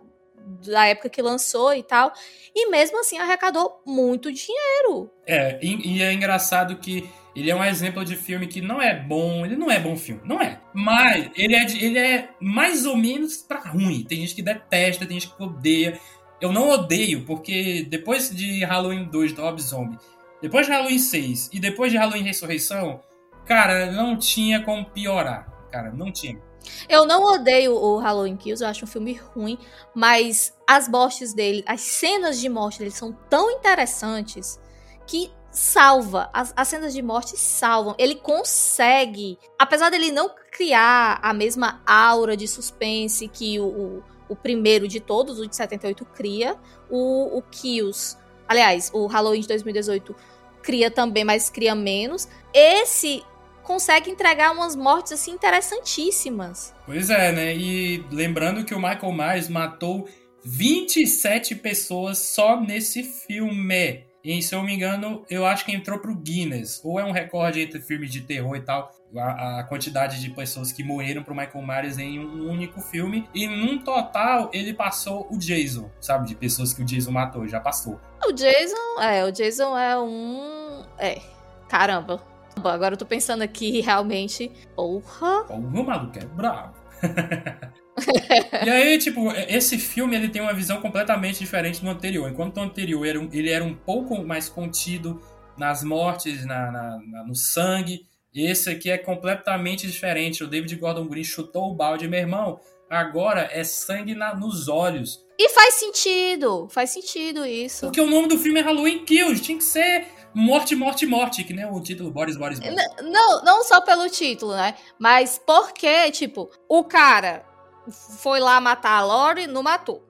[0.67, 2.13] da época que lançou e tal.
[2.55, 5.11] E mesmo assim arrecadou muito dinheiro.
[5.27, 8.95] É, e, e, é engraçado que ele é um exemplo de filme que não é
[8.95, 10.61] bom, ele não é bom filme, não é.
[10.75, 14.05] Mas ele é, ele é mais ou menos pra ruim.
[14.05, 15.99] Tem gente que detesta, tem gente que odeia.
[16.39, 19.99] Eu não odeio, porque depois de Halloween 2 do Rob Zombie,
[20.43, 23.01] depois de Halloween 6 e depois de Halloween Ressurreição,
[23.45, 26.41] cara, não tinha como piorar cara, não tinha.
[26.89, 29.59] Eu não odeio o Halloween Kills, eu acho um filme ruim,
[29.95, 34.61] mas as mortes dele, as cenas de morte dele são tão interessantes
[35.07, 36.29] que salva.
[36.33, 37.95] As, as cenas de morte salvam.
[37.99, 44.37] Ele consegue, apesar dele não criar a mesma aura de suspense que o, o, o
[44.37, 46.57] primeiro de todos, o de 78, cria,
[46.91, 48.17] o, o Kills,
[48.47, 50.15] aliás, o Halloween de 2018
[50.63, 52.29] cria também, mas cria menos.
[52.53, 53.25] Esse
[53.69, 56.75] consegue entregar umas mortes assim interessantíssimas.
[56.87, 57.55] Pois é, né?
[57.55, 60.09] E lembrando que o Michael Myers matou
[60.43, 64.07] 27 pessoas só nesse filme.
[64.25, 66.81] E se eu não me engano, eu acho que entrou pro Guinness.
[66.83, 68.91] Ou é um recorde entre filmes de terror e tal.
[69.15, 73.29] A, a, quantidade de pessoas que morreram pro Michael Myers em um único filme.
[73.35, 76.27] E num total, ele passou o Jason, sabe?
[76.27, 78.01] De pessoas que o Jason matou, já passou.
[78.27, 80.85] O Jason, é, o Jason é um.
[80.99, 81.21] É.
[81.69, 82.23] Caramba,
[82.67, 84.51] Agora eu tô pensando aqui realmente.
[84.75, 85.43] Porra!
[85.51, 86.75] O maluco é brabo.
[88.65, 92.29] e aí, tipo, esse filme ele tem uma visão completamente diferente do anterior.
[92.29, 95.23] Enquanto o anterior era um, ele era um pouco mais contido
[95.57, 100.45] nas mortes, na, na, na, no sangue, esse aqui é completamente diferente.
[100.45, 102.61] O David Gordon Green chutou o balde, meu irmão.
[102.89, 105.25] Agora é sangue na, nos olhos.
[105.39, 107.87] E faz sentido, faz sentido isso.
[107.87, 111.53] Porque o nome do filme é Halloween Kills, tinha que ser Morte, morte, morte, que
[111.53, 112.77] nem o título Boris, Boris, Boris.
[113.03, 114.75] Não, não só pelo título, né?
[114.99, 117.45] Mas porque, tipo, o cara
[117.91, 120.03] foi lá matar a Lori, não matou.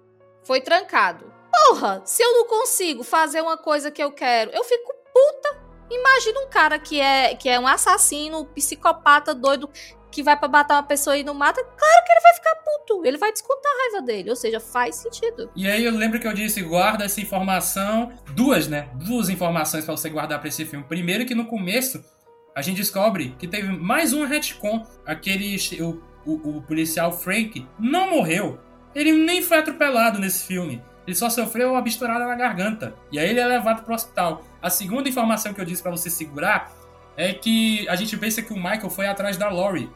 [0.44, 1.32] Foi trancado.
[1.50, 5.68] Porra, se eu não consigo fazer uma coisa que eu quero, eu fico puta.
[5.90, 9.70] Imagina um cara que é, que é um assassino, psicopata, doido,
[10.10, 13.06] que vai para matar uma pessoa e não mata, claro que ele vai ficar puto.
[13.06, 14.30] Ele vai descontar a raiva dele.
[14.30, 15.50] Ou seja, faz sentido.
[15.54, 18.12] E aí eu lembro que eu disse: guarda essa informação.
[18.32, 18.88] Duas, né?
[18.94, 20.84] Duas informações para você guardar para esse filme.
[20.84, 22.04] Primeiro, que no começo
[22.54, 24.86] a gente descobre que teve mais um retcon.
[25.06, 25.56] Aquele.
[25.80, 28.58] O, o, o policial Frank não morreu.
[28.94, 30.82] Ele nem foi atropelado nesse filme.
[31.06, 32.94] Ele só sofreu uma bisturada na garganta.
[33.10, 34.44] E aí ele é levado pro hospital.
[34.60, 36.70] A segunda informação que eu disse para você segurar
[37.18, 39.90] é que a gente pensa que o Michael foi atrás da Laurie.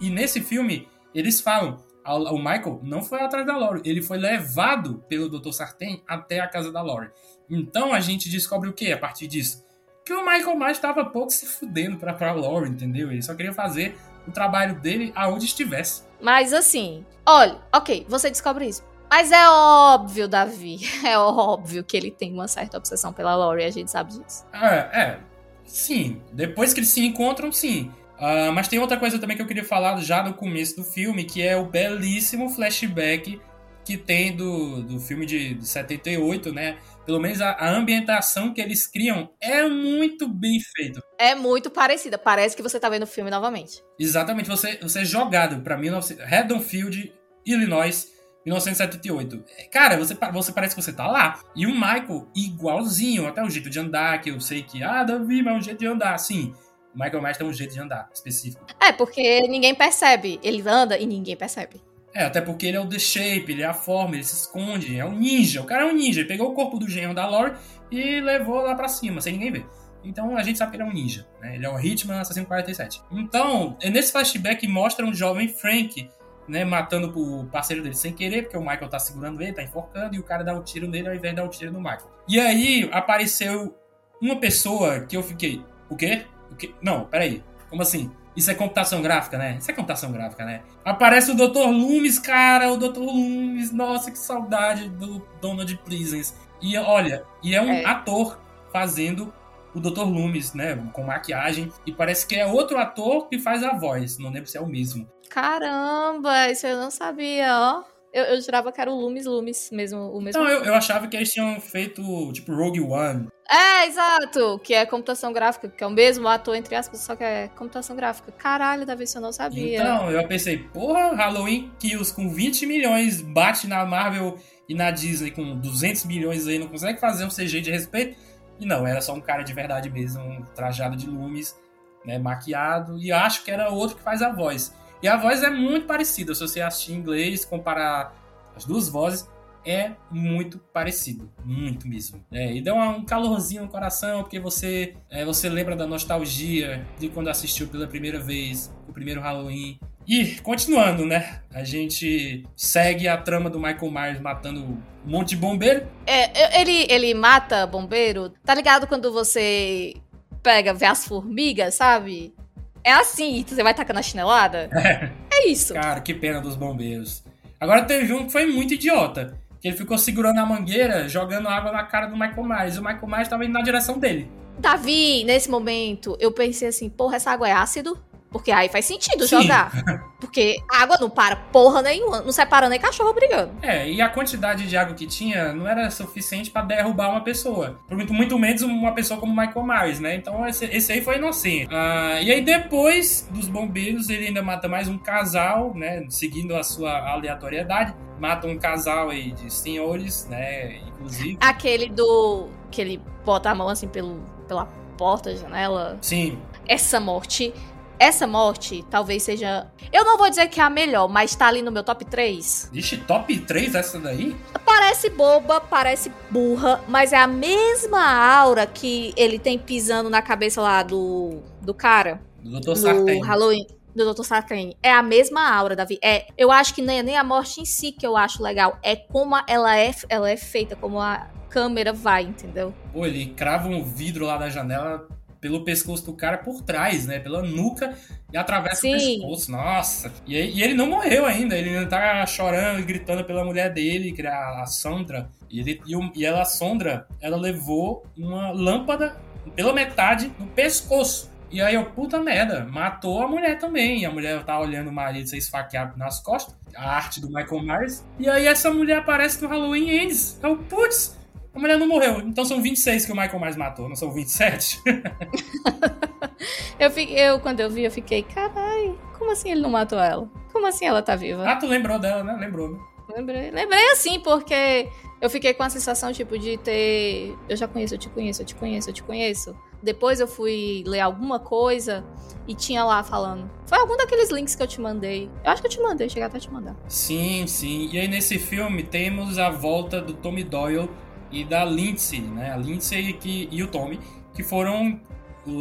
[0.00, 5.04] E nesse filme, eles falam, o Michael não foi atrás da Laurie, ele foi levado
[5.08, 5.50] pelo Dr.
[5.50, 7.10] Sartain até a casa da Laurie.
[7.50, 9.66] Então a gente descobre o que a partir disso?
[10.06, 13.10] Que o Michael mais estava pouco se fudendo pra, pra Laurie, entendeu?
[13.10, 16.04] Ele só queria fazer o trabalho dele aonde estivesse.
[16.22, 18.84] Mas assim, olha, ok, você descobre isso.
[19.10, 23.70] Mas é óbvio, Davi, é óbvio que ele tem uma certa obsessão pela Laurie, a
[23.70, 24.46] gente sabe disso.
[24.52, 25.20] É, é,
[25.68, 27.92] Sim, depois que eles se encontram, sim.
[28.18, 31.24] Uh, mas tem outra coisa também que eu queria falar já no começo do filme,
[31.24, 33.40] que é o belíssimo flashback
[33.84, 36.76] que tem do, do filme de, de 78, né?
[37.06, 41.02] Pelo menos a, a, ambientação que eles criam é muito bem feito.
[41.18, 42.18] É muito parecida.
[42.18, 43.82] Parece que você tá vendo o filme novamente.
[43.98, 44.46] Exatamente.
[44.46, 46.16] Você, você é jogado pra 19...
[46.22, 47.14] Redonfield,
[47.46, 48.12] Illinois,
[48.48, 49.44] 1978.
[49.70, 51.40] Cara, você, você parece que você tá lá.
[51.54, 55.42] E o Michael, igualzinho, até o jeito de andar, que eu sei que, ah, Davi,
[55.42, 56.18] mas é um jeito de andar.
[56.18, 56.54] Sim,
[56.94, 58.64] o Michael Myers tem um jeito de andar específico.
[58.80, 60.40] É, porque ninguém percebe.
[60.42, 61.80] Ele anda e ninguém percebe.
[62.14, 64.98] É, até porque ele é o The Shape, ele é a forma, ele se esconde,
[64.98, 65.60] é um ninja.
[65.60, 66.20] O cara é um ninja.
[66.20, 67.54] Ele pegou o corpo do genro da Lore
[67.90, 69.66] e levou lá para cima, sem ninguém ver.
[70.04, 71.56] Então a gente sabe que ele é um ninja, né?
[71.56, 73.02] Ele é um Hitman Assassino 47.
[73.12, 76.08] Então, nesse flashback mostra um jovem Frank
[76.48, 80.16] né, matando o parceiro dele sem querer, porque o Michael tá segurando ele, tá enforcando,
[80.16, 82.10] e o cara dá um tiro nele ao invés de dar um tiro no Michael.
[82.26, 83.76] E aí apareceu
[84.20, 86.26] uma pessoa que eu fiquei, o quê?
[86.50, 86.74] O quê?
[86.82, 88.10] Não, peraí, como assim?
[88.34, 89.56] Isso é computação gráfica, né?
[89.58, 90.62] Isso é computação gráfica, né?
[90.84, 91.66] Aparece o Dr.
[91.66, 93.00] Loomis, cara, o Dr.
[93.00, 96.34] Loomis, nossa, que saudade do Donald Pleasence.
[96.62, 97.84] E olha, e é um é.
[97.84, 98.40] ator
[98.72, 99.32] fazendo
[99.78, 100.02] o Dr.
[100.02, 100.76] Loomis, né?
[100.92, 101.72] Com maquiagem.
[101.86, 104.18] E parece que é outro ator que faz a voz.
[104.18, 105.08] Não lembro se é o mesmo.
[105.30, 107.98] Caramba, isso eu não sabia, ó.
[108.12, 110.42] Eu, eu jurava que era o Loomis Loomis mesmo, o mesmo.
[110.42, 112.02] Não, eu, eu achava que eles tinham feito,
[112.32, 113.28] tipo, Rogue One.
[113.50, 117.24] É, exato, que é computação gráfica, que é o mesmo ator, entre aspas, só que
[117.24, 118.32] é computação gráfica.
[118.32, 119.78] Caralho, Davi, isso eu não sabia.
[119.78, 125.30] Então, eu pensei, porra, Halloween Kills com 20 milhões bate na Marvel e na Disney
[125.30, 128.18] com 200 milhões aí, não consegue fazer um CG de respeito.
[128.60, 131.56] E não, era só um cara de verdade mesmo, um trajado de Loomis,
[132.04, 134.74] né, maquiado, e acho que era outro que faz a voz.
[135.02, 138.14] E a voz é muito parecida, se você assistir em inglês, comparar
[138.56, 139.28] as duas vozes,
[139.64, 142.24] é muito parecido, muito mesmo.
[142.32, 147.08] É, e dá um calorzinho no coração, porque você, é, você lembra da nostalgia de
[147.08, 149.78] quando assistiu pela primeira vez o primeiro Halloween.
[150.08, 151.40] E, continuando, né?
[151.52, 155.86] A gente segue a trama do Michael Myers matando um monte de bombeiro.
[156.06, 158.32] É, ele, ele mata bombeiro.
[158.42, 159.94] Tá ligado quando você
[160.42, 162.34] pega, vê as formigas, sabe?
[162.82, 164.70] É assim, você vai tacando a chinelada?
[164.78, 165.10] É.
[165.30, 165.74] é isso.
[165.74, 167.22] Cara, que pena dos bombeiros.
[167.60, 169.36] Agora teve um que foi muito idiota.
[169.60, 172.76] Que ele ficou segurando a mangueira, jogando água na cara do Michael Myers.
[172.76, 174.26] E o Michael Myers tava indo na direção dele.
[174.58, 177.98] Davi, nesse momento, eu pensei assim, porra, essa água é ácido?
[178.30, 179.42] Porque aí faz sentido Sim.
[179.42, 179.72] jogar.
[180.20, 183.52] Porque a água não para porra nenhuma, não separa nem cachorro brigando.
[183.62, 187.78] É, e a quantidade de água que tinha não era suficiente para derrubar uma pessoa.
[187.86, 190.16] Por muito, muito menos uma pessoa como Michael Myers, né?
[190.16, 191.68] Então esse, esse aí foi inocente.
[191.72, 196.04] Ah, e aí depois dos bombeiros, ele ainda mata mais um casal, né?
[196.08, 197.94] Seguindo a sua aleatoriedade.
[198.18, 200.78] Mata um casal aí de senhores, né?
[200.88, 201.38] Inclusive.
[201.40, 202.48] Aquele do.
[202.70, 204.66] que ele bota a mão assim pelo, pela
[204.96, 205.96] porta, janela.
[206.00, 206.38] Sim.
[206.66, 207.54] Essa morte
[207.98, 209.66] essa morte talvez seja.
[209.92, 212.70] Eu não vou dizer que é a melhor, mas tá ali no meu top 3.
[212.72, 214.36] Vixe, top 3 essa daí?
[214.64, 220.60] Parece boba, parece burra, mas é a mesma aura que ele tem pisando na cabeça
[220.60, 222.20] lá do, do cara.
[222.42, 222.76] Do Dr.
[222.76, 223.20] Sartain.
[223.22, 224.22] Halloween do Dr.
[224.22, 224.74] Sartain.
[224.82, 225.98] É a mesma aura, Davi.
[226.02, 228.78] É, eu acho que nem, nem a morte em si que eu acho legal.
[228.82, 232.72] É como ela é, ela é feita, como a câmera vai, entendeu?
[232.92, 235.08] Pô, ele crava um vidro lá da janela
[235.40, 237.18] pelo pescoço do cara por trás, né?
[237.18, 237.94] Pela nuca
[238.32, 238.94] e atravessa Sim.
[238.94, 239.50] o pescoço.
[239.50, 240.12] Nossa!
[240.26, 244.12] E, e, ele não morreu ainda, ele ainda tá chorando e gritando pela mulher dele,
[244.12, 245.30] que é a Sandra.
[245.50, 249.16] E, ele, e, e ela, a Sandra, ela levou uma lâmpada
[249.54, 251.30] pela metade no pescoço.
[251.50, 254.02] E aí, eu, puta merda, matou a mulher também.
[254.02, 256.54] E a mulher tá olhando o marido ser esfaqueado nas costas.
[256.76, 258.04] A arte do Michael Myers.
[258.18, 260.38] E aí, essa mulher aparece no Halloween Ends.
[260.42, 261.17] Eu, putz,
[261.54, 262.20] a mulher não morreu.
[262.20, 264.82] Então são 26 que o Michael mais matou, não são 27?
[266.78, 270.28] eu, fiquei, eu, quando eu vi, eu fiquei, carai, como assim ele não matou ela?
[270.52, 271.48] Como assim ela tá viva?
[271.48, 272.36] Ah, tu lembrou dela, né?
[272.38, 272.78] Lembrou, né?
[273.14, 273.50] Lembrei.
[273.50, 274.88] Lembrei assim, porque
[275.20, 277.34] eu fiquei com a sensação, tipo, de ter.
[277.48, 279.56] Eu já conheço, eu te conheço, eu te conheço, eu te conheço.
[279.82, 282.04] Depois eu fui ler alguma coisa
[282.46, 283.48] e tinha lá falando.
[283.66, 285.30] Foi algum daqueles links que eu te mandei.
[285.44, 286.76] Eu acho que eu te mandei, cheguei até a te mandar.
[286.88, 287.88] Sim, sim.
[287.92, 290.90] E aí nesse filme temos a volta do Tommy Doyle
[291.30, 292.52] e da Lindsay, né?
[292.52, 294.00] A Lindsay que, e o Tommy,
[294.34, 295.00] que foram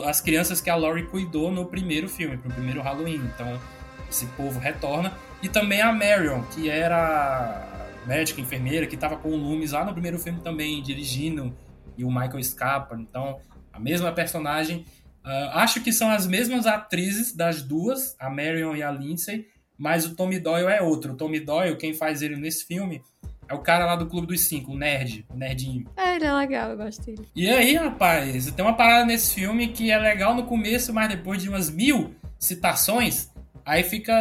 [0.05, 3.21] as crianças que a Laurie cuidou no primeiro filme, pro primeiro Halloween.
[3.33, 3.59] Então,
[4.09, 5.13] esse povo retorna.
[5.41, 9.93] E também a Marion, que era médica, enfermeira, que estava com o Loomis lá no
[9.93, 11.55] primeiro filme também, dirigindo,
[11.97, 12.95] e o Michael escapa.
[12.99, 13.39] Então,
[13.71, 14.85] a mesma personagem.
[15.25, 19.45] Uh, acho que são as mesmas atrizes das duas, a Marion e a Lindsay,
[19.77, 21.13] mas o Tommy Doyle é outro.
[21.13, 23.01] O Tommy Doyle, quem faz ele nesse filme,
[23.49, 25.85] é o cara lá do Clube dos Cinco, o nerd, o nerdinho.
[25.95, 27.27] É, ele é legal, eu gosto dele.
[27.35, 31.41] E aí, rapaz, tem uma parada nesse filme que é legal no começo, mas depois
[31.41, 33.29] de umas mil citações,
[33.65, 34.13] aí fica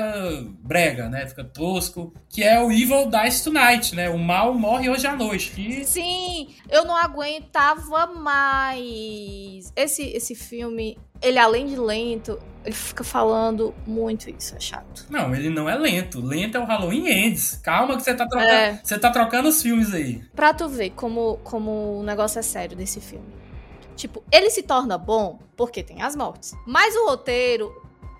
[0.61, 1.27] brega, né?
[1.27, 2.13] Fica tosco.
[2.29, 4.11] Que é o Evil Dies Tonight, né?
[4.11, 5.51] O mal morre hoje à noite.
[5.53, 5.85] Que...
[5.85, 9.73] Sim, eu não aguentava mais.
[9.75, 15.07] Esse, esse filme, ele além de lento, ele fica falando muito isso, é chato.
[15.09, 16.21] Não, ele não é lento.
[16.21, 17.61] Lento é o Halloween Ends.
[17.63, 18.81] Calma que você tá trocando, é.
[18.83, 20.23] você tá trocando os filmes aí.
[20.35, 23.47] Pra tu ver como, como o negócio é sério desse filme.
[23.95, 26.55] Tipo, ele se torna bom porque tem as mortes.
[26.67, 27.73] Mas o roteiro,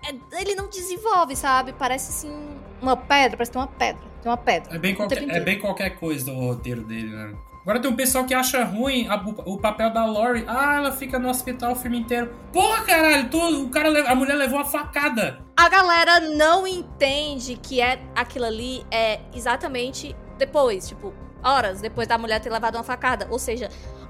[0.03, 1.73] é, ele não desenvolve, sabe?
[1.73, 4.01] Parece assim uma pedra, parece tem uma pedra.
[4.21, 4.75] Tem uma pedra.
[4.75, 7.35] É bem, qualquer, é bem qualquer coisa do roteiro dele, né?
[7.67, 9.15] Agora tem um pessoal que acha ruim a,
[9.45, 10.45] o papel da Lori.
[10.47, 12.33] Ah, ela fica no hospital o filme inteiro.
[12.53, 15.39] Porra, caralho, todo, o cara, a mulher levou uma facada.
[15.57, 21.13] A galera não entende que é aquilo ali é exatamente depois, tipo,
[21.43, 23.27] horas depois da mulher ter levado uma facada.
[23.29, 23.67] Ou seja,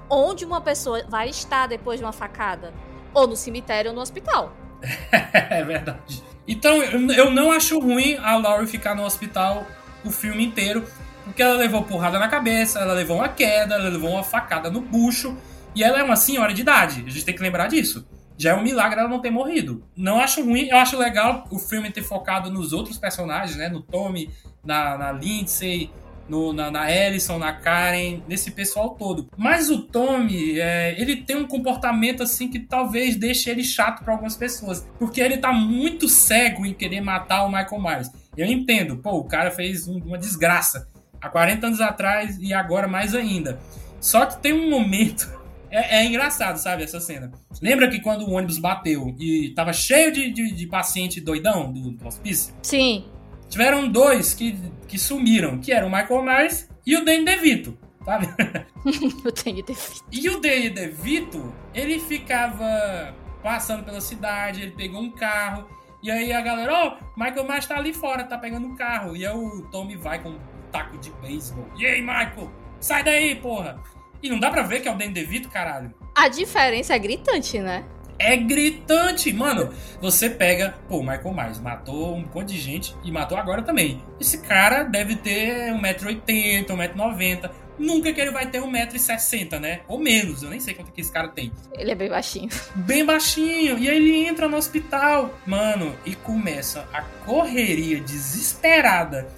[0.08, 2.72] onde uma pessoa vai estar depois de uma facada?
[3.12, 4.52] Ou no cemitério ou no hospital.
[5.10, 6.22] é verdade.
[6.46, 9.66] Então, eu não acho ruim a Laurie ficar no hospital
[10.04, 10.86] o filme inteiro.
[11.28, 14.80] Porque ela levou porrada na cabeça, ela levou uma queda, ela levou uma facada no
[14.80, 15.36] bucho.
[15.74, 18.06] E ela é uma senhora de idade, a gente tem que lembrar disso.
[18.36, 19.84] Já é um milagre ela não ter morrido.
[19.96, 23.68] Não acho ruim, eu acho legal o filme ter focado nos outros personagens, né?
[23.68, 24.30] No Tommy,
[24.64, 25.90] na, na Lindsay,
[26.28, 29.28] no, na, na Ellison, na Karen, nesse pessoal todo.
[29.36, 34.12] Mas o Tommy, é, ele tem um comportamento assim que talvez deixe ele chato para
[34.12, 34.86] algumas pessoas.
[34.98, 38.10] Porque ele tá muito cego em querer matar o Michael Myers.
[38.36, 40.88] Eu entendo, pô, o cara fez um, uma desgraça
[41.20, 43.58] há 40 anos atrás e agora mais ainda.
[44.00, 45.38] Só que tem um momento.
[45.70, 47.30] É, é, engraçado, sabe, essa cena.
[47.60, 51.90] Lembra que quando o ônibus bateu e tava cheio de, de, de paciente doidão do,
[51.90, 52.54] do hospício?
[52.62, 53.04] Sim.
[53.50, 58.28] Tiveram dois que, que sumiram, que eram o Michael Myers e o Danny DeVito, sabe?
[58.82, 60.04] o Danny DeVito.
[60.10, 65.68] E o Danny DeVito, ele ficava passando pela cidade, ele pegou um carro,
[66.02, 69.16] e aí a galera, ó, oh, Michael Myers tá ali fora, tá pegando um carro.
[69.16, 70.36] E aí o Tommy vai com
[70.70, 71.66] taco de beisebol.
[71.76, 72.50] E aí, Michael,
[72.80, 73.78] sai daí, porra!
[74.22, 75.94] E não dá pra ver que é o Danny DeVito, caralho.
[76.14, 77.84] A diferença é gritante, né?
[78.18, 79.72] É gritante, mano.
[80.00, 84.02] Você pega, pô, Michael Myers matou um monte de gente e matou agora também.
[84.18, 87.50] Esse cara deve ter 1,80m, 1,90m.
[87.78, 89.80] Nunca que ele vai ter 1,60m, né?
[89.86, 91.52] Ou menos, eu nem sei quanto que esse cara tem.
[91.74, 92.48] Ele é bem baixinho.
[92.74, 93.78] Bem baixinho.
[93.78, 99.28] E aí ele entra no hospital, mano, e começa a correria desesperada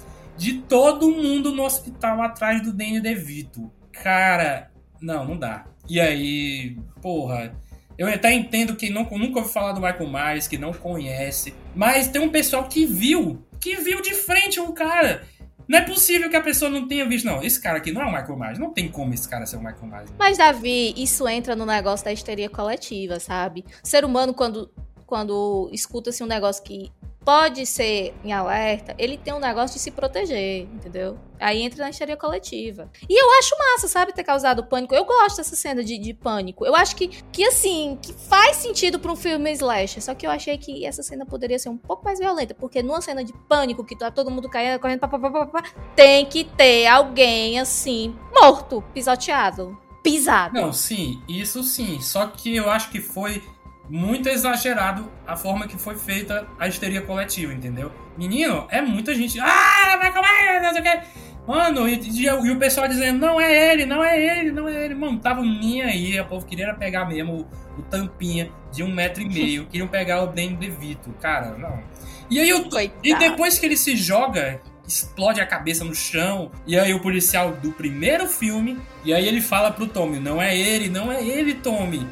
[0.40, 3.70] de todo mundo no hospital atrás do Danny DeVito.
[3.92, 5.66] Cara, não, não dá.
[5.86, 7.54] E aí, porra,
[7.98, 12.08] eu até entendo que não, nunca ouviu falar do Michael Myers, que não conhece, mas
[12.08, 15.28] tem um pessoal que viu, que viu de frente o cara.
[15.68, 17.42] Não é possível que a pessoa não tenha visto, não.
[17.42, 18.58] Esse cara aqui não é o Michael Myers.
[18.58, 20.10] Não tem como esse cara ser o Michael Myers.
[20.18, 23.64] Mas, Davi, isso entra no negócio da histeria coletiva, sabe?
[23.84, 24.72] O ser humano, quando,
[25.06, 26.90] quando escuta-se um negócio que
[27.24, 31.18] pode ser em alerta, ele tem um negócio de se proteger, entendeu?
[31.38, 32.90] Aí entra na histeria coletiva.
[33.08, 34.94] E eu acho massa, sabe, ter causado pânico.
[34.94, 36.66] Eu gosto dessa cena de, de pânico.
[36.66, 40.02] Eu acho que, que assim, que faz sentido pra um filme slasher.
[40.02, 42.54] Só que eu achei que essa cena poderia ser um pouco mais violenta.
[42.54, 45.62] Porque numa cena de pânico, que tá todo mundo caindo, correndo, pá, pá, pá, pá,
[45.96, 49.78] tem que ter alguém, assim, morto, pisoteado.
[50.02, 50.54] Pisado.
[50.54, 52.00] Não, sim, isso sim.
[52.00, 53.42] Só que eu acho que foi
[53.90, 57.92] muito exagerado a forma que foi feita a histeria coletiva, entendeu?
[58.16, 59.38] Menino, é muita gente.
[59.40, 61.00] Ah, vai comer, não sei o que.
[61.46, 64.84] Mano, e, e, e, o pessoal dizendo, não é ele, não é ele, não é
[64.84, 64.94] ele.
[64.94, 66.20] Mano, tava nem aí.
[66.20, 69.66] O povo queria pegar mesmo o, o tampinha de um metro e meio.
[69.66, 71.10] Queriam pegar o Danny DeVito.
[71.20, 71.82] Cara, não.
[72.30, 72.68] E aí, o,
[73.02, 76.52] e depois que ele se joga, explode a cabeça no chão.
[76.64, 78.78] E aí o policial do primeiro filme.
[79.04, 82.06] E aí ele fala pro Tommy: Não é ele, não é ele, Tommy.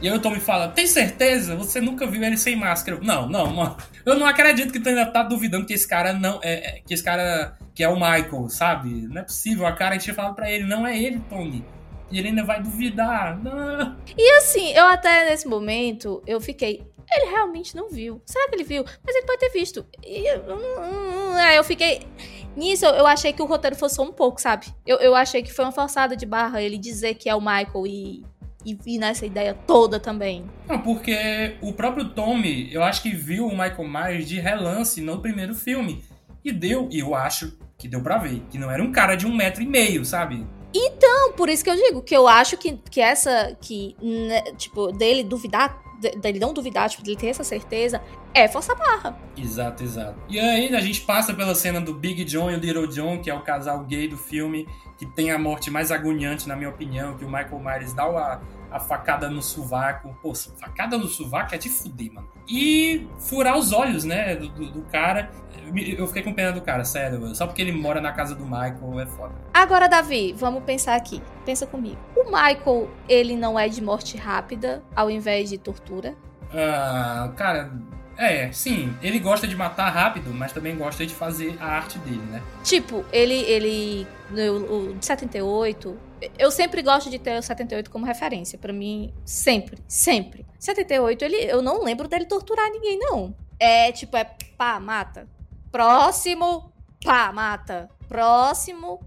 [0.00, 1.56] E aí o Tommy fala: Tem certeza?
[1.56, 2.98] Você nunca viu ele sem máscara?
[3.02, 3.76] Não, não, mano.
[4.04, 6.40] Eu não acredito que tu ainda tá duvidando que esse cara não.
[6.42, 7.56] É, é, que esse cara.
[7.74, 8.88] Que é o Michael, sabe?
[9.08, 9.66] Não é possível.
[9.66, 11.64] A cara tinha falado pra ele: Não é ele, Tommy.
[12.10, 13.42] E ele ainda vai duvidar.
[13.42, 13.96] Não.
[14.16, 16.82] E assim, eu até nesse momento, eu fiquei.
[17.10, 18.20] Ele realmente não viu.
[18.24, 18.84] Será que ele viu?
[19.04, 19.86] Mas ele pode ter visto.
[20.02, 20.42] E eu,
[21.36, 22.06] aí eu fiquei.
[22.56, 24.68] Nisso, eu achei que o roteiro forçou um pouco, sabe?
[24.86, 27.86] Eu, eu achei que foi uma forçada de barra ele dizer que é o Michael
[27.86, 28.24] e
[28.64, 30.44] e vir nessa ideia toda também.
[30.68, 35.20] Não, porque o próprio Tommy, eu acho que viu o Michael Myers de relance no
[35.20, 36.02] primeiro filme.
[36.44, 39.26] E deu, e eu acho que deu pra ver, que não era um cara de
[39.26, 40.46] um metro e meio, sabe?
[40.74, 44.90] Então, por isso que eu digo que eu acho que, que essa, que, né, tipo,
[44.90, 48.00] dele duvidar, dele não duvidar, tipo, dele ter essa certeza,
[48.32, 49.18] é força barra.
[49.36, 50.16] Exato, exato.
[50.28, 53.30] E aí a gente passa pela cena do Big John e o Little John, que
[53.30, 57.16] é o casal gay do filme, que tem a morte mais agoniante, na minha opinião,
[57.16, 58.40] que o Michael Myers dá a,
[58.74, 60.18] a facada no sovaco.
[60.20, 62.28] Pô, facada no sovaco é de fuder, mano.
[62.48, 65.30] E furar os olhos, né, do, do, do cara.
[65.96, 67.32] Eu fiquei com pena do cara, sério.
[67.36, 69.32] Só porque ele mora na casa do Michael é foda.
[69.54, 71.22] Agora, Davi, vamos pensar aqui.
[71.46, 71.96] Pensa comigo.
[72.16, 76.16] O Michael, ele não é de morte rápida, ao invés de tortura?
[76.52, 77.70] Ah, cara,
[78.16, 82.22] é, sim, ele gosta de matar rápido, mas também gosta de fazer a arte dele,
[82.30, 82.42] né?
[82.64, 85.96] Tipo, ele, ele, o, o 78,
[86.38, 90.46] eu sempre gosto de ter o 78 como referência, para mim, sempre, sempre.
[90.58, 93.34] 78, ele, eu não lembro dele torturar ninguém, não.
[93.58, 94.24] É, tipo, é
[94.56, 95.28] pá, mata.
[95.70, 96.72] Próximo,
[97.04, 97.90] pá, mata.
[98.08, 99.00] Próximo,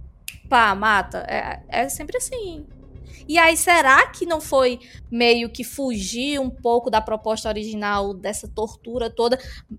[0.49, 1.26] pá, mata.
[1.28, 2.66] É, é sempre assim.
[3.28, 4.80] E aí, será que não foi
[5.11, 9.38] meio que fugir um pouco da proposta original dessa tortura toda?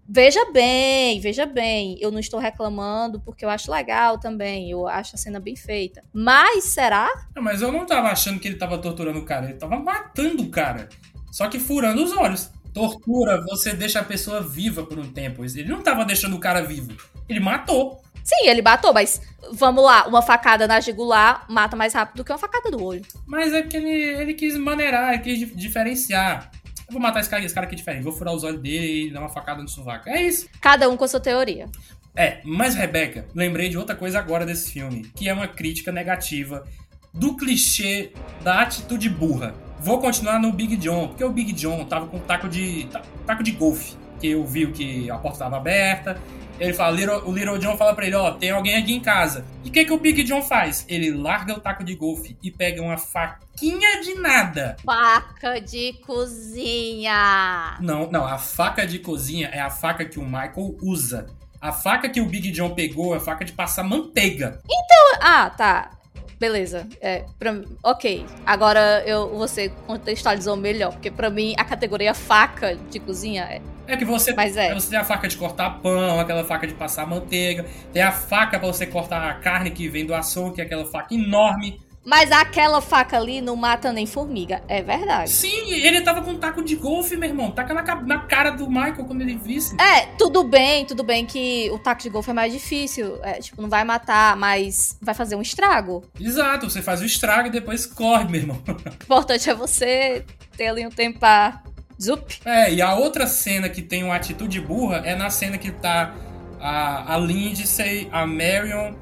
[0.08, 5.14] Veja bem, veja bem, eu não estou reclamando porque eu acho legal também, eu acho
[5.14, 6.02] a cena bem feita.
[6.12, 7.08] Mas será?
[7.34, 10.42] Não, mas eu não tava achando que ele tava torturando o cara, ele tava matando
[10.42, 10.88] o cara.
[11.30, 12.50] Só que furando os olhos.
[12.72, 15.44] Tortura, você deixa a pessoa viva por um tempo.
[15.44, 16.96] Ele não tava deixando o cara vivo.
[17.28, 18.02] Ele matou.
[18.28, 19.22] Sim, ele matou, mas
[19.52, 23.00] vamos lá, uma facada na jugular mata mais rápido do que uma facada do olho.
[23.26, 26.50] Mas é que ele, ele quis maneirar, ele quis diferenciar.
[26.86, 28.02] Eu vou matar esse cara, esse cara aqui diferente.
[28.02, 30.10] Vou furar os olhos dele e dar uma facada no sovaco.
[30.10, 30.46] É isso.
[30.60, 31.70] Cada um com a sua teoria.
[32.14, 36.66] É, mas Rebeca, lembrei de outra coisa agora desse filme, que é uma crítica negativa
[37.14, 38.12] do clichê
[38.42, 39.54] da atitude burra.
[39.80, 42.88] Vou continuar no Big John, porque o Big John tava com um taco de
[43.26, 46.20] taco de golfe, que eu vi que a porta estava aberta.
[46.58, 49.44] Ele fala, Little, o Little John fala pra ele, ó, tem alguém aqui em casa.
[49.64, 50.84] E o que, que o Big John faz?
[50.88, 54.76] Ele larga o taco de golfe e pega uma faquinha de nada.
[54.84, 57.76] Faca de cozinha.
[57.80, 61.26] Não, não, a faca de cozinha é a faca que o Michael usa.
[61.60, 64.60] A faca que o Big John pegou é a faca de passar manteiga.
[64.64, 65.90] Então, ah, tá.
[66.38, 66.86] Beleza.
[67.00, 68.24] É, pra, ok.
[68.46, 73.60] Agora eu, você contextualizou melhor, porque pra mim a categoria faca de cozinha é.
[73.88, 74.74] É que você, Mas é.
[74.74, 78.58] você tem a faca de cortar pão, aquela faca de passar manteiga, tem a faca
[78.58, 81.80] para você cortar a carne que vem do açougue, que é aquela faca enorme.
[82.04, 85.30] Mas aquela faca ali não mata nem formiga, é verdade.
[85.30, 87.50] Sim, ele tava com um taco de golfe, meu irmão.
[87.50, 89.74] Taca na, na cara do Michael quando ele visse.
[89.80, 93.18] É, tudo bem, tudo bem que o taco de golfe é mais difícil.
[93.22, 96.02] É, tipo, não vai matar, mas vai fazer um estrago.
[96.18, 98.62] Exato, você faz o estrago e depois corre, meu irmão.
[98.66, 98.72] O
[99.04, 100.24] importante é você
[100.56, 101.62] ter ali um tempo pra.
[102.00, 102.40] Zup.
[102.44, 106.14] É, e a outra cena que tem uma atitude burra é na cena que tá
[106.60, 108.94] a, a Lindsay, a Marion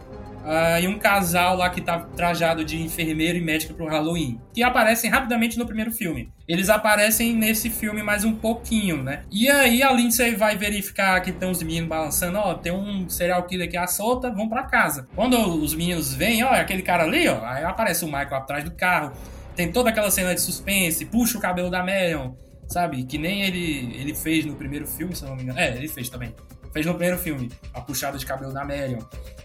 [0.47, 4.63] Uh, e um casal lá que tá trajado de enfermeiro e médica pro Halloween, que
[4.63, 6.33] aparecem rapidamente no primeiro filme.
[6.47, 9.23] Eles aparecem nesse filme mais um pouquinho, né?
[9.29, 13.43] E aí a Lindsay vai verificar que tem uns meninos balançando, ó, tem um serial
[13.43, 15.09] killer aqui à solta, vão para casa.
[15.17, 18.63] Quando os meninos vêm, ó, é aquele cara ali, ó, aí aparece o Michael atrás
[18.63, 19.15] do carro,
[19.57, 22.35] tem toda aquela cena de suspense, puxa o cabelo da Marion,
[22.69, 23.05] sabe?
[23.05, 25.59] Que nem ele, ele fez no primeiro filme, se eu não me engano.
[25.59, 26.35] É, ele fez também.
[26.73, 29.01] Fez no primeiro filme, a puxada de cabelo da Marion.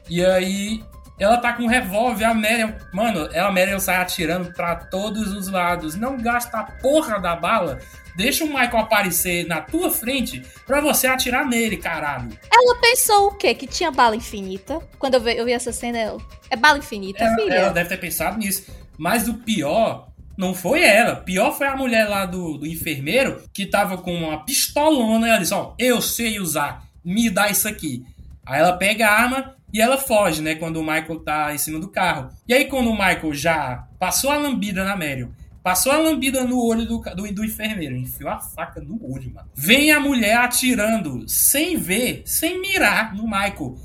[0.10, 0.84] E aí
[1.22, 2.72] ela tá com um revólver, a Marion.
[2.92, 5.96] Mano, ela, a Marion sai atirando para todos os lados.
[5.96, 7.80] Não gasta a porra da bala.
[8.16, 12.38] Deixa o Michael aparecer na tua frente pra você atirar nele, caralho.
[12.52, 13.54] Ela pensou o quê?
[13.54, 14.80] Que tinha bala infinita?
[15.00, 16.22] Quando eu vi, eu vi essa cena, eu...
[16.50, 17.54] é bala infinita, ela, filha.
[17.54, 18.72] Ela deve ter pensado nisso.
[18.98, 20.11] Mas o pior
[20.42, 21.18] não foi ela.
[21.18, 25.28] Pior foi a mulher lá do, do enfermeiro que tava com uma pistolona.
[25.28, 28.04] E ela disse: Ó, eu sei usar, me dá isso aqui.
[28.44, 30.56] Aí ela pega a arma e ela foge, né?
[30.56, 32.30] Quando o Michael tá em cima do carro.
[32.48, 35.30] E aí, quando o Michael já passou a lambida na Marion,
[35.62, 39.48] passou a lambida no olho do, do, do enfermeiro, enfiou a faca no olho, mano.
[39.54, 43.78] Vem a mulher atirando sem ver, sem mirar no Michael.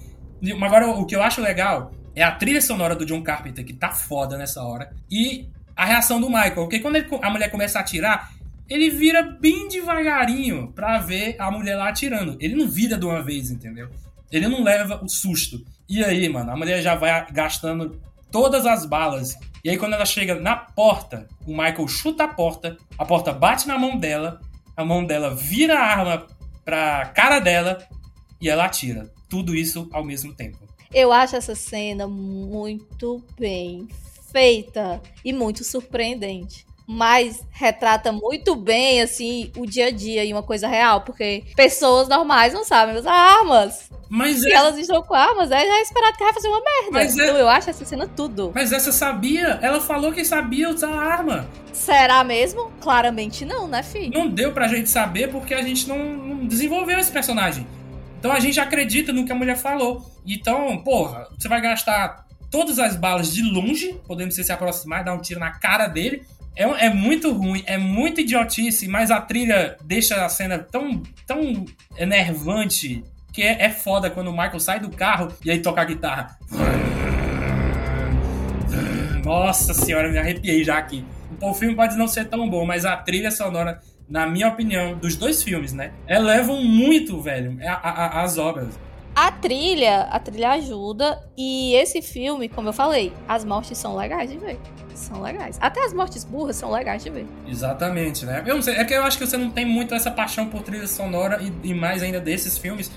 [0.62, 3.90] Agora, o que eu acho legal é a trilha sonora do John Carpenter, que tá
[3.90, 6.54] foda nessa hora, e a reação do Michael.
[6.54, 8.32] Porque quando ele, a mulher começa a atirar,
[8.68, 12.36] ele vira bem devagarinho pra ver a mulher lá atirando.
[12.40, 13.88] Ele não vira de uma vez, entendeu?
[14.32, 15.64] Ele não leva o susto.
[15.88, 18.00] E aí, mano, a mulher já vai gastando
[18.30, 19.38] todas as balas.
[19.62, 23.68] E aí, quando ela chega na porta, o Michael chuta a porta, a porta bate
[23.68, 24.40] na mão dela,
[24.76, 26.26] a mão dela vira a arma
[26.64, 27.78] pra cara dela
[28.40, 29.12] e ela atira.
[29.28, 30.58] Tudo isso ao mesmo tempo.
[30.92, 33.88] Eu acho essa cena muito bem
[34.32, 40.42] feita e muito surpreendente mas retrata muito bem, assim, o dia a dia e uma
[40.42, 43.90] coisa real, porque pessoas normais não sabem usar armas.
[44.08, 44.54] Mas Se é...
[44.54, 46.90] elas estão com armas, é já esperado que vai fazer uma merda.
[46.92, 48.52] Mas é- Então eu acho essa cena tudo.
[48.54, 51.48] Mas essa sabia, ela falou que sabia usar arma.
[51.72, 52.70] Será mesmo?
[52.80, 54.16] Claramente não, né, filho?
[54.16, 57.66] Não deu pra gente saber porque a gente não, não desenvolveu esse personagem.
[58.18, 60.08] Então a gente acredita no que a mulher falou.
[60.24, 65.20] Então, porra, você vai gastar todas as balas de longe, podendo se aproximar dar um
[65.20, 66.22] tiro na cara dele.
[66.54, 71.66] É, é, muito ruim, é muito idiotice, mas a trilha deixa a cena tão, tão
[71.98, 75.84] enervante que é, é foda quando o Michael sai do carro e aí toca a
[75.84, 76.38] guitarra.
[79.22, 81.04] Nossa senhora, me arrepiei já aqui.
[81.32, 84.96] Então, o filme pode não ser tão bom, mas a trilha sonora, na minha opinião,
[84.96, 85.92] dos dois filmes, né?
[86.08, 88.78] Elevam muito, velho, as obras.
[89.16, 94.30] A trilha, a trilha ajuda e esse filme, como eu falei, as mortes são legais
[94.30, 94.58] de ver.
[94.94, 95.56] São legais.
[95.58, 97.26] Até as mortes burras são legais de ver.
[97.48, 98.44] Exatamente, né?
[98.46, 100.62] Eu não sei, é que eu acho que você não tem muito essa paixão por
[100.62, 102.90] trilha sonora e, e mais ainda desses filmes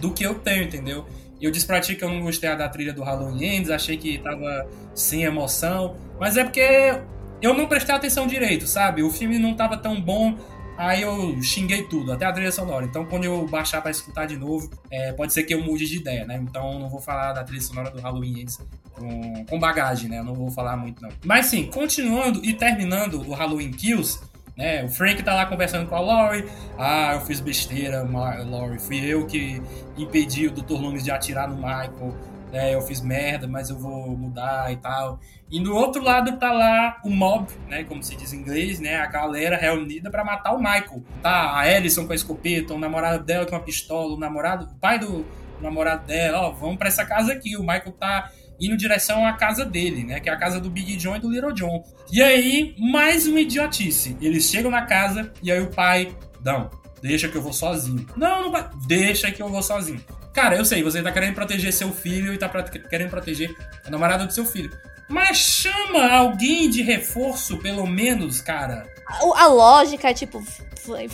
[0.00, 1.06] do que eu tenho, entendeu?
[1.42, 4.18] Eu disse pra ti que eu não gostei da trilha do Halloween Ends, achei que
[4.18, 7.00] tava sem emoção, mas é porque
[7.42, 9.02] eu não prestei atenção direito, sabe?
[9.02, 10.38] O filme não tava tão bom,
[10.76, 12.84] aí eu xinguei tudo, até a trilha sonora.
[12.84, 15.96] Então, quando eu baixar para escutar de novo, é, pode ser que eu mude de
[15.96, 16.36] ideia, né?
[16.42, 18.60] Então, não vou falar da trilha sonora do Halloween Ends
[18.92, 20.18] com, com bagagem, né?
[20.18, 21.10] Eu não vou falar muito, não.
[21.24, 24.20] Mas sim, continuando e terminando o Halloween Kills,
[24.56, 24.84] né?
[24.84, 26.44] O Frank tá lá conversando com a Laurie.
[26.78, 28.78] Ah, eu fiz besteira, Laurie.
[28.78, 29.60] Fui eu que
[29.96, 30.74] impedi o Dr.
[30.74, 32.14] Loomis de atirar no Michael.
[32.54, 35.18] Né, eu fiz merda, mas eu vou mudar e tal.
[35.50, 38.94] E do outro lado tá lá o mob, né, como se diz em inglês, né,
[38.94, 41.02] a galera reunida para matar o Michael.
[41.20, 44.78] Tá a Ellison com a escopeta, o namorado dela com a pistola, o namorado, o
[44.78, 45.26] pai do
[45.60, 47.56] namorado dela, ó, vamos para essa casa aqui.
[47.56, 48.30] O Michael tá
[48.60, 50.20] indo em direção à casa dele, né?
[50.20, 51.82] Que é a casa do Big John e do Little John.
[52.12, 54.16] E aí, mais uma idiotice.
[54.20, 56.70] Eles chegam na casa e aí o pai, não,
[57.02, 58.06] deixa que eu vou sozinho.
[58.16, 60.00] Não, não deixa que eu vou sozinho.
[60.34, 62.48] Cara, eu sei, você tá querendo proteger seu filho e tá
[62.90, 63.54] querendo proteger
[63.86, 64.76] a namorada do seu filho.
[65.08, 68.84] Mas chama alguém de reforço, pelo menos, cara.
[69.06, 70.42] A, a lógica é tipo,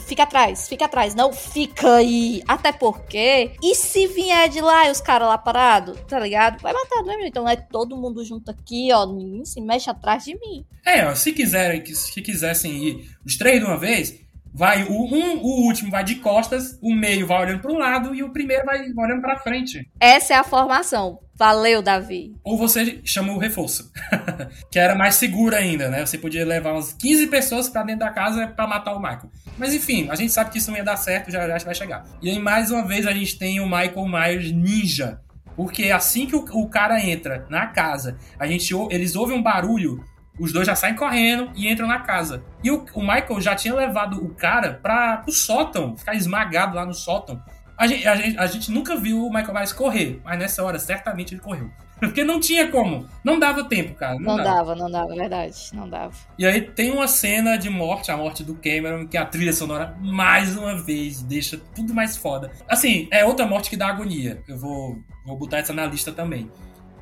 [0.07, 2.43] fica atrás, fica atrás, não fica aí.
[2.49, 6.61] Até porque, e se vier de lá e os caras lá parados, tá ligado?
[6.63, 7.27] Vai matar, é?
[7.27, 10.65] Então é todo mundo junto aqui, ó, ninguém se mexe atrás de mim.
[10.87, 14.15] É, ó, se quiserem, se quisessem ir os três de uma vez,
[14.53, 18.15] vai o um, o último vai de costas, o meio vai olhando para um lado
[18.15, 19.89] e o primeiro vai olhando para frente.
[19.99, 21.19] Essa é a formação.
[21.35, 22.35] Valeu, Davi.
[22.45, 23.91] Ou você chama o reforço,
[24.71, 26.05] que era mais seguro ainda, né?
[26.05, 29.31] Você podia levar umas 15 pessoas para dentro da casa para matar o Michael.
[29.57, 32.05] Mas enfim, a gente sabe que isso não ia dar certo, já já vai chegar.
[32.21, 35.21] E aí mais uma vez a gente tem o Michael Myers ninja,
[35.57, 40.05] porque assim que o, o cara entra na casa, a gente eles ouvem um barulho
[40.41, 42.43] os dois já saem correndo e entram na casa.
[42.65, 46.87] E o, o Michael já tinha levado o cara para o sótão, ficar esmagado lá
[46.87, 47.43] no sótão.
[47.77, 50.79] A gente, a, gente, a gente nunca viu o Michael Myers correr, mas nessa hora
[50.79, 51.71] certamente ele correu.
[52.01, 53.07] Porque não tinha como.
[53.23, 54.15] Não dava tempo, cara.
[54.15, 54.55] Não, não dava.
[54.55, 54.75] dava.
[54.75, 55.55] não dava, verdade.
[55.75, 56.15] Não dava.
[56.39, 59.95] E aí tem uma cena de morte, a morte do Cameron, que a trilha sonora,
[60.01, 62.51] mais uma vez, deixa tudo mais foda.
[62.67, 64.43] Assim, é outra morte que dá agonia.
[64.49, 66.51] Eu vou, vou botar essa na lista também.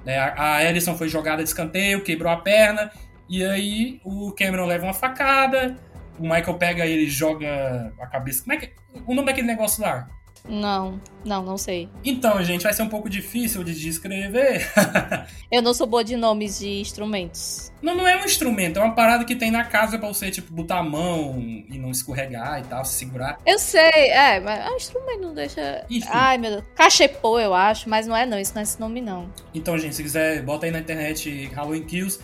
[0.04, 2.90] É, a, a Ellison foi jogada de escanteio, quebrou a perna,
[3.28, 5.76] e aí o Cameron leva uma facada,
[6.18, 8.42] o Michael pega ele e joga a cabeça.
[8.42, 8.72] Como é que.
[9.06, 10.08] O nome daquele negócio lá?
[10.48, 11.88] Não, não, não sei.
[12.02, 14.66] Então, gente, vai ser um pouco difícil de descrever.
[15.52, 17.70] eu não sou boa de nomes de instrumentos.
[17.82, 20.52] Não, não é um instrumento, é uma parada que tem na casa pra você, tipo,
[20.52, 23.38] botar a mão e não escorregar e tal, se segurar.
[23.46, 25.84] Eu sei, é, mas é um instrumento não deixa.
[25.90, 26.08] Enfim.
[26.10, 26.64] Ai, meu Deus.
[26.74, 29.28] Cachepô, eu acho, mas não é não, isso não é esse nome, não.
[29.54, 32.18] Então, gente, se quiser, bota aí na internet Halloween Kills.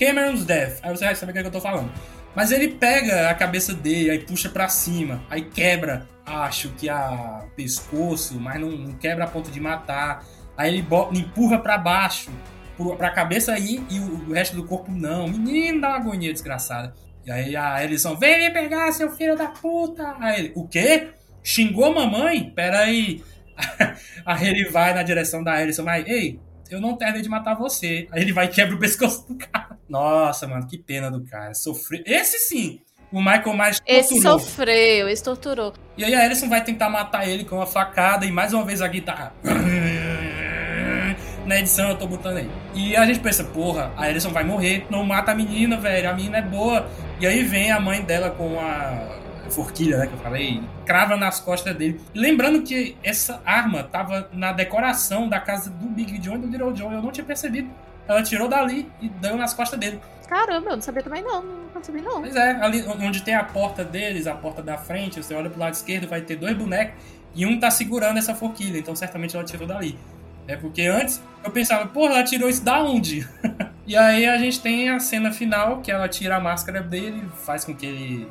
[0.00, 0.78] Cameron's Death.
[0.82, 1.92] Aí você vai saber o que, é que eu tô falando.
[2.34, 7.44] Mas ele pega a cabeça dele, aí puxa para cima, aí quebra, acho que a
[7.54, 10.24] pescoço, mas não, não quebra a ponto de matar.
[10.56, 12.30] Aí ele empurra para baixo,
[12.96, 15.28] pra cabeça aí e o, o, resto do corpo não.
[15.28, 16.94] Menino, dá uma agonia desgraçada.
[17.26, 20.14] E aí a Ellison, vem me pegar, seu filho da puta.
[20.18, 21.08] Aí ele, o quê?
[21.42, 22.50] Xingou a mamãe?
[22.50, 23.22] Pera aí.
[24.24, 26.40] aí ele vai na direção da Ellison, mas, ei,
[26.70, 28.06] eu não terminei de matar você.
[28.10, 29.78] Aí ele vai e quebra o pescoço do cara.
[29.88, 31.52] Nossa, mano, que pena do cara.
[31.54, 32.02] Sofreu.
[32.06, 32.80] Esse sim,
[33.12, 34.00] o Michael mais torturou.
[34.00, 35.74] Esse sofreu, esse torturou.
[35.96, 38.80] E aí a Alison vai tentar matar ele com uma facada e mais uma vez
[38.80, 39.32] a guitarra.
[41.44, 42.48] Na edição eu tô botando aí.
[42.74, 46.14] E a gente pensa, porra, a Alison vai morrer, não mata a menina, velho, a
[46.14, 46.88] menina é boa.
[47.18, 49.18] E aí vem a mãe dela com a
[49.50, 52.00] forquilha, né, que eu falei, crava nas costas dele.
[52.14, 56.72] lembrando que essa arma tava na decoração da casa do Big John e do Little
[56.72, 57.70] John, eu não tinha percebido.
[58.08, 60.00] Ela tirou dali e deu nas costas dele.
[60.28, 61.42] Caramba, eu não sabia também não,
[61.74, 62.20] não sabia não.
[62.20, 65.60] Pois é, ali onde tem a porta deles, a porta da frente, você olha pro
[65.60, 66.94] lado esquerdo, vai ter dois bonecos
[67.34, 69.98] e um tá segurando essa forquilha, então certamente ela tirou dali.
[70.46, 73.28] É porque antes eu pensava, porra, ela tirou isso da onde?
[73.86, 77.64] e aí a gente tem a cena final, que ela tira a máscara dele, faz
[77.64, 78.28] com que ele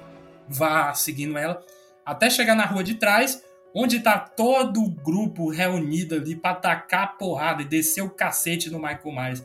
[0.50, 1.64] vá seguindo ela,
[2.06, 3.43] até chegar na rua de trás,
[3.74, 8.70] onde tá todo o grupo reunido ali pra tacar a porrada e descer o cacete
[8.70, 9.43] no Michael Myers.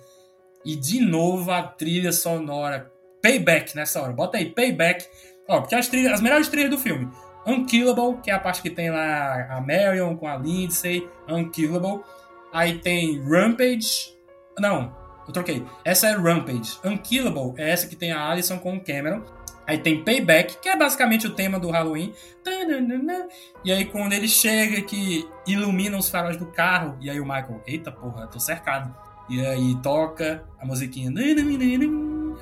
[0.65, 2.91] E de novo a trilha sonora.
[3.23, 4.13] Payback nessa hora.
[4.13, 5.07] Bota aí, Payback.
[5.49, 7.11] Ó, porque as, trilhas, as melhores trilhas do filme.
[7.47, 11.07] Unkillable, que é a parte que tem lá a Marion com a Lindsay.
[11.29, 12.03] Unkillable.
[12.53, 14.15] Aí tem Rampage.
[14.59, 14.95] Não,
[15.27, 15.65] eu troquei.
[15.85, 16.79] Essa é Rampage.
[16.85, 19.23] Unkillable é essa que tem a Alison com o Cameron.
[19.67, 22.13] Aí tem Payback, que é basicamente o tema do Halloween.
[23.65, 27.63] E aí quando ele chega que ilumina os faróis do carro, e aí o Michael,
[27.67, 28.95] eita porra, tô cercado.
[29.29, 31.11] E aí toca a musiquinha.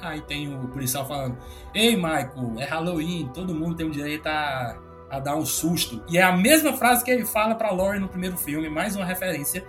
[0.01, 1.39] Aí tem o policial falando:
[1.73, 4.77] Ei, Michael, é Halloween, todo mundo tem o direito a,
[5.09, 6.03] a dar um susto.
[6.09, 9.05] E é a mesma frase que ele fala pra Laurie no primeiro filme, mais uma
[9.05, 9.65] referência.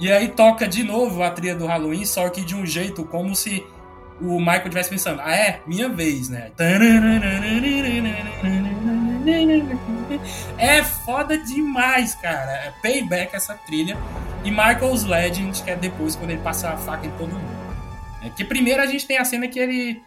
[0.00, 3.34] E aí toca de novo a trilha do Halloween, só que de um jeito como
[3.34, 3.66] se
[4.20, 5.60] o Michael estivesse pensando: Ah, é?
[5.66, 6.50] Minha vez, né?
[10.56, 12.52] É foda demais, cara.
[12.52, 13.96] É payback essa trilha.
[14.44, 17.58] E Michael's Legend, que é depois quando ele passa a faca em todo mundo.
[18.22, 20.02] É que primeiro a gente tem a cena que ele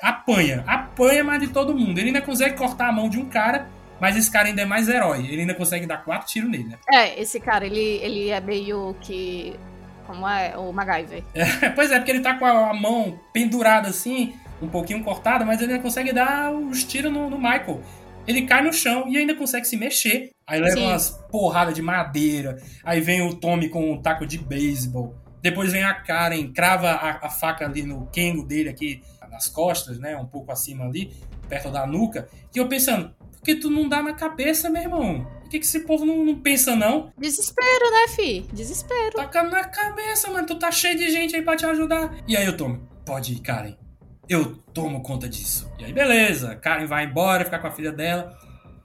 [0.00, 1.98] apanha, apanha mais de todo mundo.
[1.98, 3.68] Ele ainda consegue cortar a mão de um cara,
[4.00, 5.26] mas esse cara ainda é mais herói.
[5.26, 6.78] Ele ainda consegue dar quatro tiros nele, né?
[6.90, 9.58] É, esse cara, ele, ele é meio que
[10.12, 11.24] como é o MacGyver.
[11.34, 15.60] É, pois é, porque ele tá com a mão pendurada assim, um pouquinho cortada, mas
[15.60, 17.80] ele ainda consegue dar os tiros no, no Michael.
[18.26, 20.30] Ele cai no chão e ainda consegue se mexer.
[20.46, 20.86] Aí leva Sim.
[20.86, 22.62] umas porradas de madeira.
[22.84, 25.16] Aí vem o Tommy com um taco de beisebol.
[25.40, 29.98] Depois vem a Karen, crava a, a faca ali no Kengo dele aqui nas costas,
[29.98, 30.16] né?
[30.16, 31.12] Um pouco acima ali,
[31.48, 32.28] perto da nuca.
[32.54, 33.12] E eu pensando,
[33.42, 35.26] por que tu não dá na cabeça, meu irmão?
[35.40, 37.12] Por que, que esse povo não, não pensa, não?
[37.18, 38.46] Desespero, né, fi?
[38.52, 39.16] Desespero.
[39.16, 40.46] Taca na cabeça, mano.
[40.46, 42.14] Tu tá cheio de gente aí pra te ajudar.
[42.28, 42.88] E aí eu tomo.
[43.04, 43.74] Pode ir, Karen.
[44.28, 45.68] Eu tomo conta disso.
[45.76, 46.54] E aí, beleza.
[46.54, 48.38] Karen vai embora, ficar com a filha dela.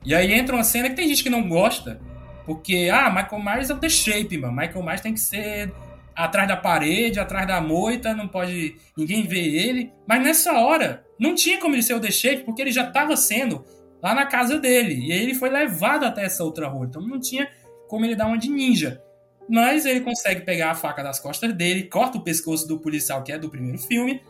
[0.03, 2.01] E aí entra uma cena que tem gente que não gosta.
[2.43, 4.53] Porque, ah, Michael Myers é o The Shape, mano.
[4.53, 5.71] Michael Myers tem que ser
[6.15, 9.91] atrás da parede, atrás da moita, não pode ninguém ver ele.
[10.07, 13.15] Mas nessa hora, não tinha como ele ser o The Shape, porque ele já tava
[13.15, 13.63] sendo
[14.01, 15.07] lá na casa dele.
[15.07, 16.85] E aí ele foi levado até essa outra rua.
[16.85, 17.49] Então não tinha
[17.87, 19.01] como ele dar uma de ninja.
[19.49, 23.31] Mas ele consegue pegar a faca das costas dele, corta o pescoço do policial, que
[23.31, 24.21] é do primeiro filme,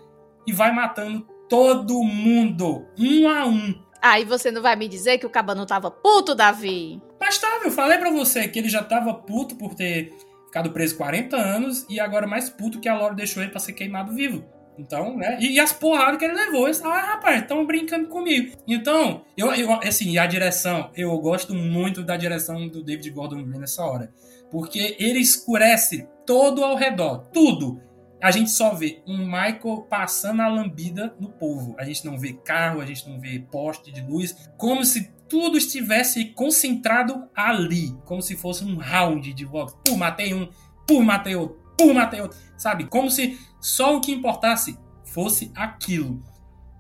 [0.46, 3.74] e vai matando todo mundo, um a um.
[4.02, 7.02] Aí você não vai me dizer que o Cabano tava puto, Davi.
[7.20, 10.14] Mas tava, eu falei pra você que ele já tava puto por ter
[10.46, 13.74] ficado preso 40 anos e agora mais puto que a Laura deixou ele pra ser
[13.74, 14.46] queimado vivo.
[14.78, 15.38] Então, né?
[15.42, 18.56] E, e as porradas que ele levou, eles ah, rapaz, estão brincando comigo.
[18.68, 23.60] Então, eu, eu, assim, a direção, eu gosto muito da direção do David Gordon Green
[23.60, 24.14] nessa hora.
[24.52, 27.82] Porque ele escurece todo ao redor, tudo.
[28.22, 31.76] A gente só vê um Michael passando a lambida no povo.
[31.78, 34.50] A gente não vê carro, a gente não vê poste de luz.
[34.58, 37.96] Como se tudo estivesse concentrado ali.
[38.06, 39.76] Como se fosse um round de vox.
[39.86, 40.50] Pum, matei um.
[40.88, 41.67] Pum, matei outro.
[41.78, 42.38] Pum, matei outro.
[42.58, 42.86] Sabe?
[42.86, 46.22] Como se só o que importasse fosse aquilo.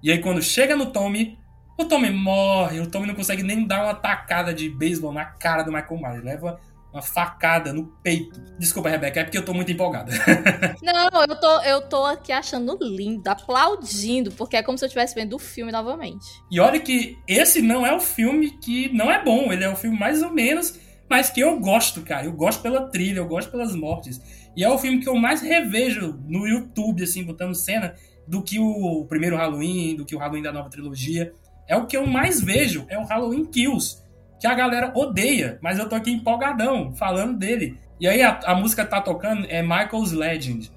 [0.01, 1.37] E aí quando chega no Tommy,
[1.77, 2.79] o Tommy morre.
[2.79, 6.23] O Tommy não consegue nem dar uma tacada de beisebol na cara do Michael Myers.
[6.23, 6.59] Leva
[6.91, 8.41] uma facada no peito.
[8.57, 10.11] Desculpa, Rebeca, é porque eu tô muito empolgada.
[10.81, 15.13] Não, eu tô, eu tô aqui achando lindo, aplaudindo, porque é como se eu estivesse
[15.13, 16.25] vendo o filme novamente.
[16.49, 19.75] E olha que esse não é o filme que não é bom, ele é um
[19.75, 20.79] filme mais ou menos,
[21.09, 22.25] mas que eu gosto, cara.
[22.25, 24.19] Eu gosto pela trilha, eu gosto pelas mortes.
[24.57, 27.93] E é o filme que eu mais revejo no YouTube, assim, botando cena,
[28.27, 31.31] do que o primeiro Halloween, do que o Halloween da nova trilogia.
[31.67, 34.01] É o que eu mais vejo, é o Halloween Kills,
[34.39, 37.79] que a galera odeia, mas eu tô aqui empolgadão, falando dele.
[37.99, 40.71] E aí a, a música tá tocando é Michael's Legend.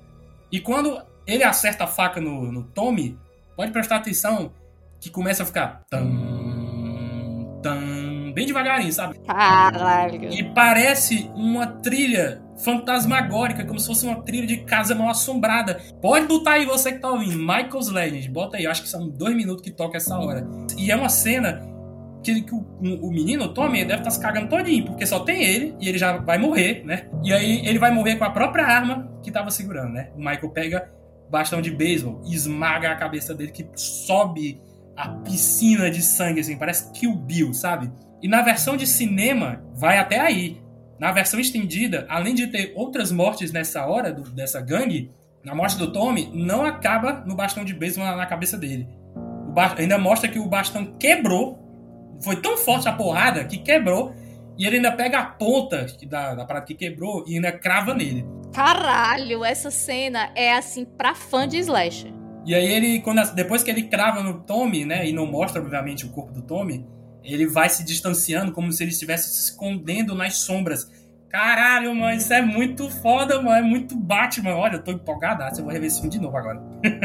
[0.53, 3.18] E quando ele acerta a faca no, no Tommy,
[3.57, 4.53] pode prestar atenção
[5.01, 9.18] que começa a ficar tam, tam, bem devagarinho, sabe?
[9.20, 10.31] Caralho.
[10.31, 15.81] E parece uma trilha fantasmagórica, como se fosse uma trilha de casa mal assombrada.
[16.01, 19.35] Pode botar aí você que tá ouvindo, Michael's Legend, bota aí, acho que são dois
[19.35, 20.47] minutos que toca essa hora.
[20.77, 21.69] E é uma cena
[22.23, 25.21] que, que o, o, menino, o Tommy, deve estar tá se cagando todinho, porque só
[25.21, 27.07] tem ele e ele já vai morrer, né?
[27.25, 30.11] E aí ele vai morrer com a própria arma que tava segurando, né?
[30.15, 30.91] O Michael pega
[31.31, 34.61] bastão de beisebol e esmaga a cabeça dele, que sobe
[34.97, 37.91] a piscina de sangue, assim, parece Kill Bill, sabe?
[38.23, 40.61] E na versão de cinema, vai até aí.
[41.01, 45.11] Na versão estendida, além de ter outras mortes nessa hora do, dessa gangue,
[45.43, 48.87] na morte do Tommy, não acaba no bastão de beisebol na, na cabeça dele.
[49.79, 51.59] ainda mostra que o bastão quebrou
[52.23, 54.15] foi tão forte a porrada que quebrou.
[54.59, 58.27] E ele ainda pega a ponta da, da parada que quebrou e ainda crava nele.
[58.53, 62.13] Caralho, essa cena é assim pra fã de slasher.
[62.45, 65.09] E aí ele, quando, depois que ele crava no Tommy, né?
[65.09, 66.87] E não mostra, obviamente, o corpo do Tommy,
[67.23, 70.91] ele vai se distanciando como se ele estivesse se escondendo nas sombras.
[71.29, 73.57] Caralho, mano, isso é muito foda, mano.
[73.57, 74.57] É muito Batman.
[74.57, 75.61] Olha, eu tô empolgadaço.
[75.61, 76.61] Eu vou rever esse filme de novo agora.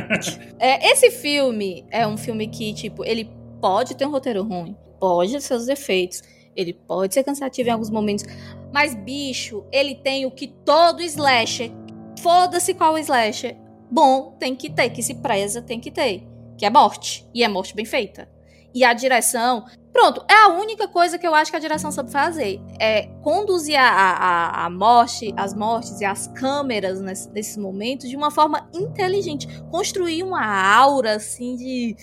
[0.58, 3.30] é, esse filme é um filme que, tipo, ele
[3.62, 6.24] pode ter um roteiro ruim pode ter seus defeitos,
[6.56, 8.26] ele pode ser cansativo em alguns momentos,
[8.74, 11.72] mas bicho, ele tem o que todo slasher,
[12.20, 13.56] foda-se qual slasher,
[13.92, 16.24] bom tem que ter, que se preza tem que ter,
[16.58, 18.28] que é morte, e é morte bem feita.
[18.76, 22.12] E a direção, pronto, é a única coisa que eu acho que a direção sabe
[22.12, 28.10] fazer, é conduzir a, a, a morte, as mortes e as câmeras nesse, nesses momentos
[28.10, 31.96] de uma forma inteligente, construir uma aura assim de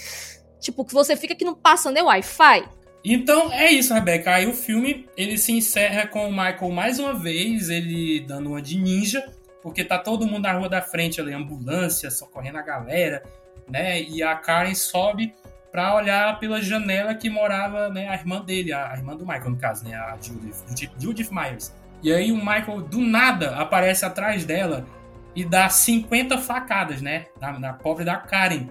[0.59, 2.67] tipo que você fica que não passa nem Wi-Fi,
[3.05, 4.33] então é isso, Rebeca.
[4.33, 8.63] Aí o filme ele se encerra com o Michael mais uma vez, ele dando uma
[8.63, 9.29] de ninja,
[9.61, 13.23] porque tá todo mundo na rua da frente ali, ambulância, socorrendo a galera,
[13.69, 14.01] né?
[14.01, 15.35] E a Karen sobe
[15.73, 19.57] pra olhar pela janela que morava né, a irmã dele, a irmã do Michael, no
[19.57, 19.95] caso, né?
[19.95, 21.75] A Judith, Judith Myers.
[22.03, 24.87] E aí o Michael, do nada, aparece atrás dela
[25.35, 27.27] e dá 50 facadas, né?
[27.41, 28.69] Na, na pobre da Karen.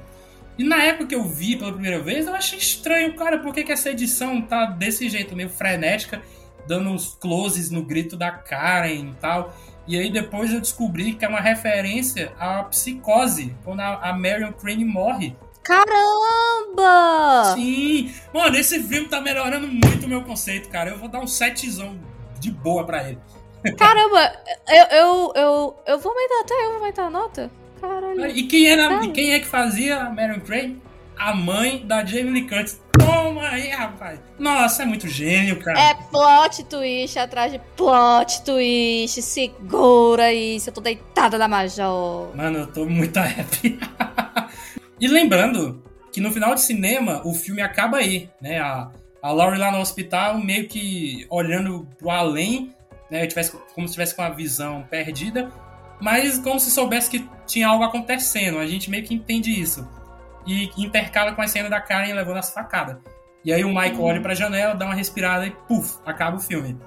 [0.57, 3.63] E na época que eu vi pela primeira vez, eu achei estranho, cara, por que,
[3.63, 6.21] que essa edição tá desse jeito, meio frenética,
[6.67, 9.55] dando uns closes no grito da Karen e tal.
[9.87, 14.51] E aí depois eu descobri que é uma referência à psicose, quando a, a Marion
[14.51, 15.35] Crane morre.
[15.63, 17.53] Caramba!
[17.55, 18.13] Sim!
[18.33, 20.89] Mano, esse filme tá melhorando muito o meu conceito, cara.
[20.89, 21.99] Eu vou dar um setzão
[22.39, 23.19] de boa pra ele.
[23.77, 24.33] Caramba,
[24.67, 27.51] eu, eu, eu, eu vou aumentar até eu vou aumentar a nota.
[27.79, 28.27] Caralho.
[28.27, 30.81] E quem, era, e quem é que fazia a Marion Crane?
[31.17, 32.81] A mãe da Jamie Lee Curtis.
[32.97, 34.19] Toma aí, rapaz.
[34.39, 35.79] Nossa, é muito gênio, cara.
[35.79, 39.21] É plot twist atrás de plot twist.
[39.21, 42.35] Segura isso, eu tô deitada na Major.
[42.35, 43.79] Mano, eu tô muito happy.
[45.01, 45.83] e lembrando
[46.13, 48.59] que no final de cinema, o filme acaba aí, né?
[48.59, 48.91] A,
[49.21, 52.75] a Laurie lá no hospital, meio que olhando pro além,
[53.09, 53.25] né?
[53.25, 55.51] Tivesse, como se tivesse com a visão perdida,
[55.99, 58.59] mas como se soubesse que tinha algo acontecendo.
[58.59, 59.87] A gente meio que entende isso.
[60.45, 62.97] E intercala com a cena da Karen levando as facadas.
[63.43, 66.77] E aí o Michael olha pra janela, dá uma respirada e puf, acaba o filme.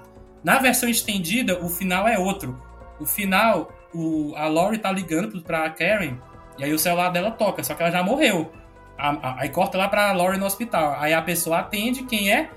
[0.43, 2.61] Na versão estendida, o final é outro.
[3.01, 6.17] O final, o, a Laurie tá ligando pra Karen,
[6.59, 8.53] e aí o celular dela toca, só que ela já morreu.
[8.97, 10.97] Aí corta lá pra Laurie no hospital.
[10.99, 12.51] Aí a pessoa atende, quem é?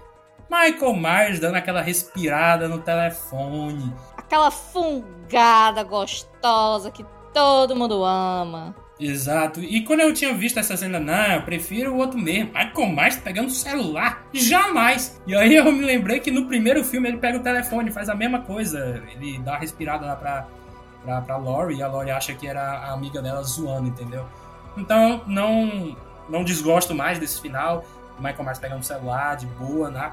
[0.49, 3.93] Michael Myers dando aquela respirada no telefone.
[4.15, 8.75] Aquela fungada gostosa que todo mundo ama.
[8.99, 9.59] Exato.
[9.61, 12.51] E quando eu tinha visto essa cena, não, eu prefiro o outro mesmo.
[12.53, 14.25] Michael Myers pegando o celular.
[14.33, 15.21] Jamais!
[15.27, 18.15] E aí eu me lembrei que no primeiro filme ele pega o telefone, faz a
[18.15, 19.03] mesma coisa.
[19.11, 20.47] Ele dá uma respirada lá pra,
[21.03, 24.25] pra, pra Laurie e a Laurie acha que era a amiga dela zoando, entendeu?
[24.75, 25.95] Então não,
[26.29, 27.83] não desgosto mais desse final.
[28.17, 30.11] O Michael Myers pegando o celular de boa, né?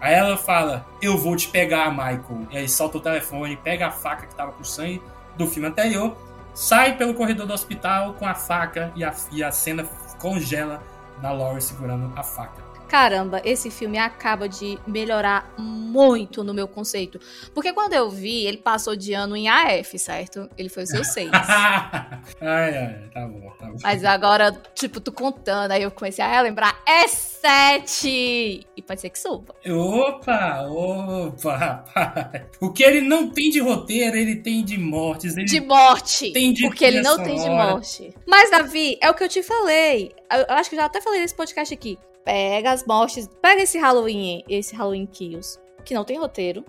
[0.00, 2.46] Aí ela fala, eu vou te pegar, Michael.
[2.50, 5.02] E aí solta o telefone, pega a faca que tava com sangue
[5.36, 6.16] do filme anterior
[6.56, 9.84] sai pelo corredor do hospital com a faca e a, e a cena
[10.18, 10.82] congela
[11.20, 12.64] na Laurie segurando a faca.
[12.88, 17.20] Caramba, esse filme acaba de melhorar muito no meu conceito.
[17.54, 20.48] Porque quando eu vi, ele passou de ano em AF, certo?
[20.56, 21.30] Ele foi o seu 6.
[22.40, 23.76] ai, ai, tá bom, tá bom.
[23.82, 28.66] Mas agora, tipo, tu contando, aí eu comecei a lembrar, é 7!
[28.76, 29.54] E pode ser que suba.
[29.68, 32.42] Opa, opa, rapaz.
[32.60, 35.34] O que ele não tem de roteiro, ele tem de mortes.
[35.34, 36.32] De morte!
[36.32, 38.14] tem de porque ele não tem de morte.
[38.26, 40.14] Mas, Davi, é o que eu te falei.
[40.32, 41.98] Eu eu acho que eu já até falei nesse podcast aqui.
[42.26, 46.64] Pega as mortes, pega esse Halloween, esse Halloween Kills, que não tem roteiro.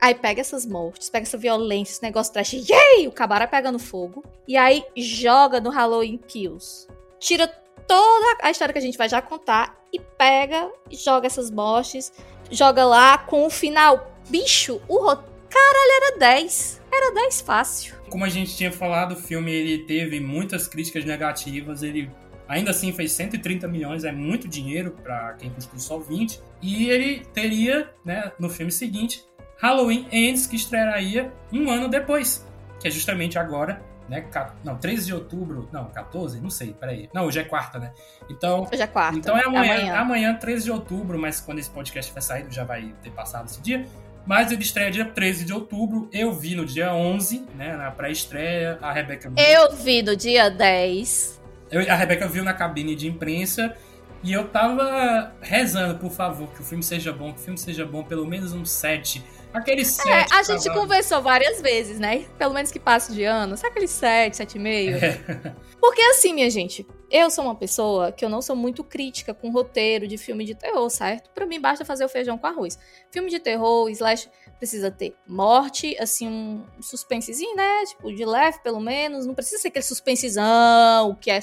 [0.00, 3.06] Aí pega essas mortes, pega essa violência, esse negócio trash, yay!
[3.06, 4.24] O cabaré pegando fogo.
[4.46, 6.88] E aí joga no Halloween Kills.
[7.20, 7.46] Tira
[7.86, 12.12] toda a história que a gente vai já contar e pega e joga essas mortes.
[12.50, 14.12] Joga lá com o final.
[14.28, 15.32] Bicho, o roteiro.
[15.48, 16.82] Caralho, era 10.
[16.92, 17.94] Era 10 fácil.
[18.10, 22.10] Como a gente tinha falado, o filme ele teve muitas críticas negativas, ele
[22.48, 26.40] ainda assim fez 130 milhões, é muito dinheiro para quem custou só 20.
[26.62, 29.24] E ele teria, né, no filme seguinte,
[29.58, 32.44] Halloween Ends, que estrearia um ano depois,
[32.80, 34.24] que é justamente agora, né,
[34.64, 37.10] não, 13 de outubro, não, 14, não sei, peraí.
[37.12, 37.92] Não, hoje é quarta, né?
[38.30, 39.18] Então, Hoje é quarta.
[39.18, 42.94] então é amanhã, amanhã, 13 de outubro, mas quando esse podcast vai sair, já vai
[43.02, 43.84] ter passado esse dia.
[44.24, 46.06] Mas ele estreia dia 13 de outubro.
[46.12, 48.78] Eu vi no dia 11, né, na pré-estreia.
[48.82, 51.37] A Rebeca Eu vi no dia 10.
[51.70, 53.74] Eu- a Rebeca viu na cabine de imprensa
[54.22, 57.84] e eu tava rezando, por favor, que o filme seja bom, que o filme seja
[57.86, 59.22] bom, pelo menos um 7.
[59.54, 60.08] Aquele 7.
[60.10, 62.26] É, a gente conversou várias vezes, né?
[62.36, 63.56] Pelo menos que passe de ano.
[63.56, 65.02] Sabe aquele 7, 7,5?
[65.02, 65.54] É.
[65.80, 69.50] Porque assim, minha gente, eu sou uma pessoa que eu não sou muito crítica com
[69.50, 71.30] roteiro de filme de terror, certo?
[71.30, 72.78] Pra mim basta fazer o feijão com arroz.
[73.10, 74.28] Filme de terror, slash,
[74.58, 77.84] precisa ter morte, assim, um suspensezinho, né?
[77.86, 79.24] Tipo, de leve, pelo menos.
[79.24, 81.40] Não precisa ser aquele suspensezão, que é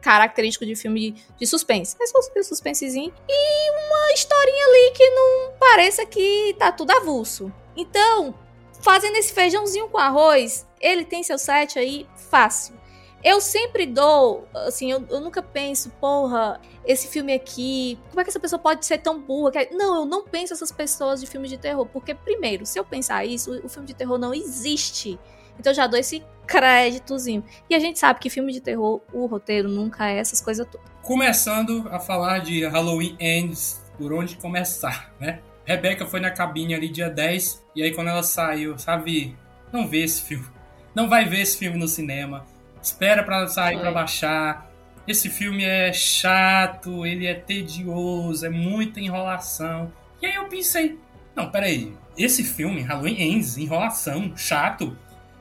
[0.00, 1.96] característico de filme de, suspense.
[2.00, 3.12] É só aquele suspensezinho.
[3.28, 7.52] E uma historinha ali que não pareça que tá tudo avulso.
[7.76, 8.34] Então,
[8.80, 12.77] fazendo esse feijãozinho com arroz, ele tem seu set aí fácil.
[13.22, 18.30] Eu sempre dou, assim, eu, eu nunca penso, porra, esse filme aqui, como é que
[18.30, 19.50] essa pessoa pode ser tão burra?
[19.50, 22.84] Que- Não, eu não penso essas pessoas de filme de terror, porque, primeiro, se eu
[22.84, 25.18] pensar isso, o filme de terror não existe.
[25.58, 27.42] Então eu já dou esse créditozinho.
[27.68, 30.86] E a gente sabe que filme de terror, o roteiro nunca é essas coisas todas.
[31.02, 35.40] Começando a falar de Halloween Ends, por onde começar, né?
[35.64, 39.36] Rebeca foi na cabine ali dia 10, e aí quando ela saiu, sabe,
[39.72, 40.46] não vê esse filme.
[40.94, 42.46] Não vai ver esse filme no cinema.
[42.82, 44.70] Espera pra sair pra baixar.
[45.06, 49.90] Esse filme é chato, ele é tedioso, é muita enrolação.
[50.20, 50.98] E aí eu pensei,
[51.34, 54.98] não, peraí, esse filme, Halloween Ends, enrolação, chato.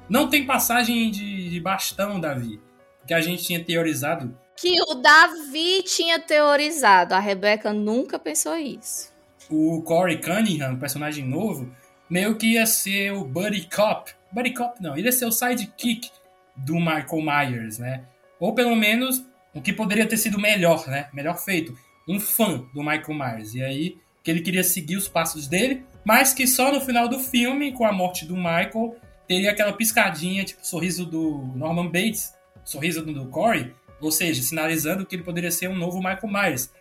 [0.07, 2.61] Não tem passagem de, de bastão, Davi.
[3.05, 9.11] Que a gente tinha teorizado Que o Davi tinha teorizado, a Rebeca nunca pensou isso.
[9.49, 11.69] o Corey Cunningham, personagem novo,
[12.09, 14.11] meio que ia ser o Buddy Cop.
[14.31, 16.09] buddy cop não, ele ia ser o sidekick
[16.57, 18.03] do Michael Myers, né?
[18.39, 21.09] Ou pelo menos o que poderia ter sido melhor, né?
[21.13, 21.77] Melhor feito,
[22.07, 23.53] um fã do Michael Myers.
[23.53, 27.17] E aí que ele queria seguir os passos dele, mas que só no final do
[27.17, 32.33] filme, com a morte do Michael, teria aquela piscadinha, tipo sorriso do Norman Bates,
[32.65, 36.71] sorriso do Corey, ou seja, sinalizando que ele poderia ser um novo Michael Myers.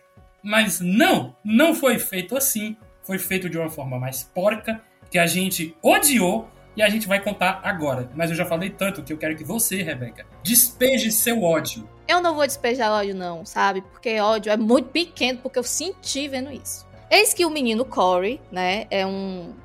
[0.43, 2.75] Mas não, não foi feito assim.
[3.01, 7.19] Foi feito de uma forma mais porca, que a gente odiou e a gente vai
[7.19, 8.09] contar agora.
[8.13, 11.89] Mas eu já falei tanto que eu quero que você, Rebeca, despeje seu ódio.
[12.07, 13.81] Eu não vou despejar ódio, não, sabe?
[13.81, 16.85] Porque ódio é muito pequeno, porque eu senti vendo isso.
[17.09, 19.55] Eis que o menino Corey, né, é um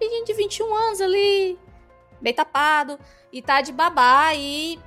[0.00, 1.56] menino de 21 anos ali,
[2.20, 2.98] bem tapado,
[3.32, 4.78] e tá de babá e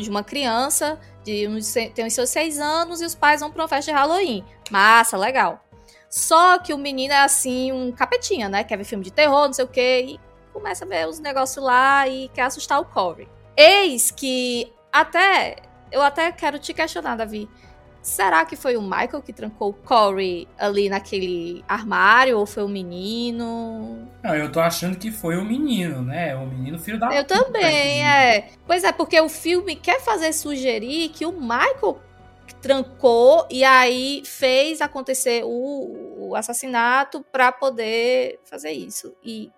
[0.00, 3.62] de uma criança de uns, tem os seus seis anos e os pais vão pra
[3.62, 4.44] uma festa de Halloween.
[4.70, 5.64] Massa, legal.
[6.08, 8.64] Só que o menino é assim, um capetinha, né?
[8.64, 11.64] Quer ver filme de terror, não sei o quê, e começa a ver os negócios
[11.64, 13.28] lá e quer assustar o Corey.
[13.56, 15.56] Eis que até.
[15.90, 17.48] Eu até quero te questionar, Davi.
[18.02, 22.68] Será que foi o Michael que trancou o Corey ali naquele armário ou foi o
[22.68, 24.08] menino?
[24.22, 26.34] Não, eu tô achando que foi o menino, né?
[26.34, 28.48] O menino filho da Eu puta, também, é.
[28.66, 32.00] Pois é, porque o filme quer fazer sugerir que o Michael
[32.62, 39.14] trancou e aí fez acontecer o, o assassinato para poder fazer isso.
[39.22, 39.50] E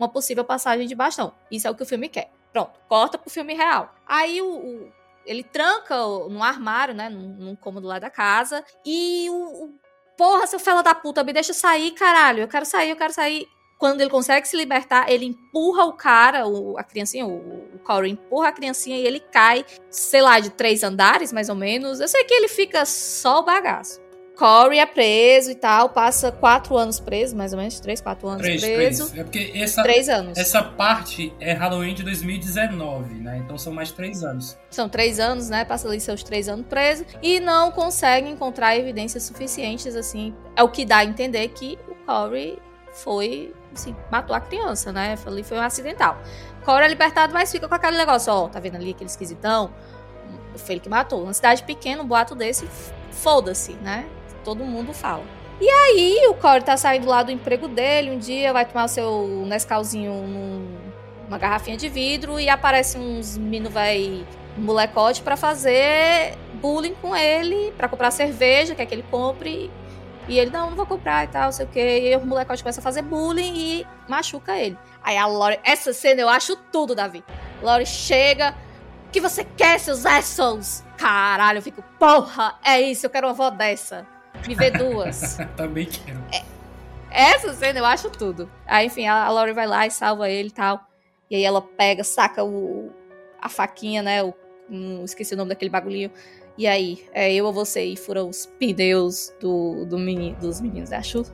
[0.00, 1.32] uma possível passagem de bastão.
[1.50, 2.30] Isso é o que o filme quer.
[2.52, 3.94] Pronto, corta pro filme real.
[4.06, 4.92] Aí o, o
[5.24, 7.08] ele tranca no armário, né?
[7.08, 8.64] Num, num cômodo lá da casa.
[8.84, 9.74] E o, o.
[10.16, 12.42] Porra, seu fela da puta, me deixa sair, caralho.
[12.42, 13.46] Eu quero sair, eu quero sair.
[13.78, 18.12] Quando ele consegue se libertar, ele empurra o cara, o, a criancinha, o, o Corey
[18.12, 22.00] empurra a criancinha e ele cai, sei lá, de três andares, mais ou menos.
[22.00, 23.98] Eu sei que ele fica só o bagaço.
[24.40, 28.40] Corey é preso e tal, passa quatro anos preso, mais ou menos, três, quatro anos
[28.40, 29.10] três, preso.
[29.10, 29.20] Três.
[29.20, 30.38] É porque essa, três anos.
[30.38, 33.42] essa parte é Halloween de 2019, né?
[33.44, 34.56] Então são mais três anos.
[34.70, 35.66] São três anos, né?
[35.66, 40.34] Passa ali seus três anos preso e não consegue encontrar evidências suficientes, assim.
[40.56, 42.58] É o que dá a entender que o Corey
[42.94, 45.18] foi, assim, matou a criança, né?
[45.26, 46.18] Ali foi um acidental.
[46.64, 49.70] Corey é libertado, mas fica com aquele negócio, ó, tá vendo ali aquele esquisitão?
[50.56, 51.24] Foi ele que matou.
[51.24, 52.66] Uma cidade pequena, um boato desse,
[53.10, 54.08] foda-se, né?
[54.44, 55.24] Todo mundo fala.
[55.60, 58.88] E aí o Corey tá saindo lá do emprego dele, um dia vai tomar o
[58.88, 60.12] seu Nescauzinho
[61.28, 64.24] numa garrafinha de vidro e aparece uns menino vai
[64.56, 69.70] molecote para fazer bullying com ele, para comprar cerveja, quer que ele compre.
[70.28, 72.10] E ele, não, não vou comprar e tal, sei o quê.
[72.12, 74.78] E o molecote começa a fazer bullying e machuca ele.
[75.02, 77.24] Aí a Lori, essa cena eu acho tudo, Davi.
[77.62, 78.54] Lori chega,
[79.08, 80.84] o que você quer, seus assholes?
[80.96, 84.06] Caralho, eu fico, porra, é isso, eu quero uma avó dessa.
[84.46, 85.38] Me vê duas.
[85.56, 86.20] Também quero.
[86.32, 86.42] É,
[87.10, 88.50] essa cena eu acho tudo.
[88.66, 90.80] Aí, enfim, a, a Laurie vai lá e salva ele e tal.
[91.30, 92.90] E aí ela pega, saca o,
[93.40, 94.22] a faquinha, né?
[94.22, 94.34] O,
[94.68, 96.10] um, esqueci o nome daquele bagulhinho.
[96.56, 97.84] E aí, é eu ou você?
[97.84, 100.92] E fura os pneus do, do menino, dos meninos.
[100.92, 101.24] Acho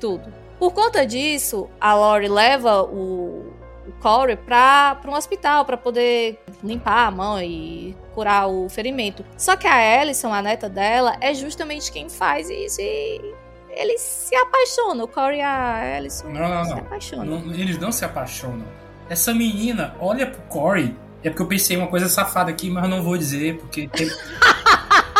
[0.00, 0.32] tudo.
[0.58, 3.52] Por conta disso, a Laurie leva o,
[3.98, 9.24] o Corey pra, pra um hospital para poder limpar a mão e curar o ferimento.
[9.36, 13.34] Só que a Alison, a neta dela, é justamente quem faz isso e
[13.70, 15.04] eles se apaixonam.
[15.04, 16.78] O Corey e a Alison não, não, se não.
[16.78, 17.40] apaixonam.
[17.40, 18.66] Não, eles não se apaixonam.
[19.08, 20.96] Essa menina olha pro Corey.
[21.24, 24.08] É porque eu pensei uma coisa safada aqui, mas não vou dizer, porque tem...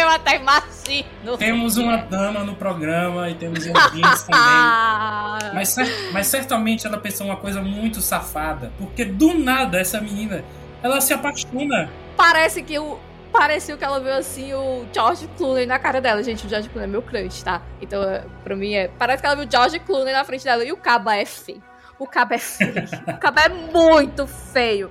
[0.00, 1.36] eu até imagino.
[1.38, 5.50] Temos uma dama no programa e temos ouvintes também.
[5.54, 5.76] Mas,
[6.12, 8.72] mas certamente ela pensou uma coisa muito safada.
[8.78, 10.44] Porque do nada essa menina,
[10.80, 11.90] ela se apaixona.
[12.16, 13.00] Parece que o,
[13.32, 16.22] pareceu que ela viu assim o George Clooney na cara dela.
[16.22, 17.62] Gente, o George Clooney é meu crush, tá?
[17.80, 18.88] Então, é, pra mim, é.
[18.88, 21.62] Parece que ela viu o George Clooney na frente dela e o caba é feio.
[21.98, 22.74] O caba é feio.
[23.08, 24.90] o caba é muito feio.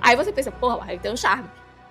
[0.00, 1.48] Aí você pensa, porra, ele tem um charme.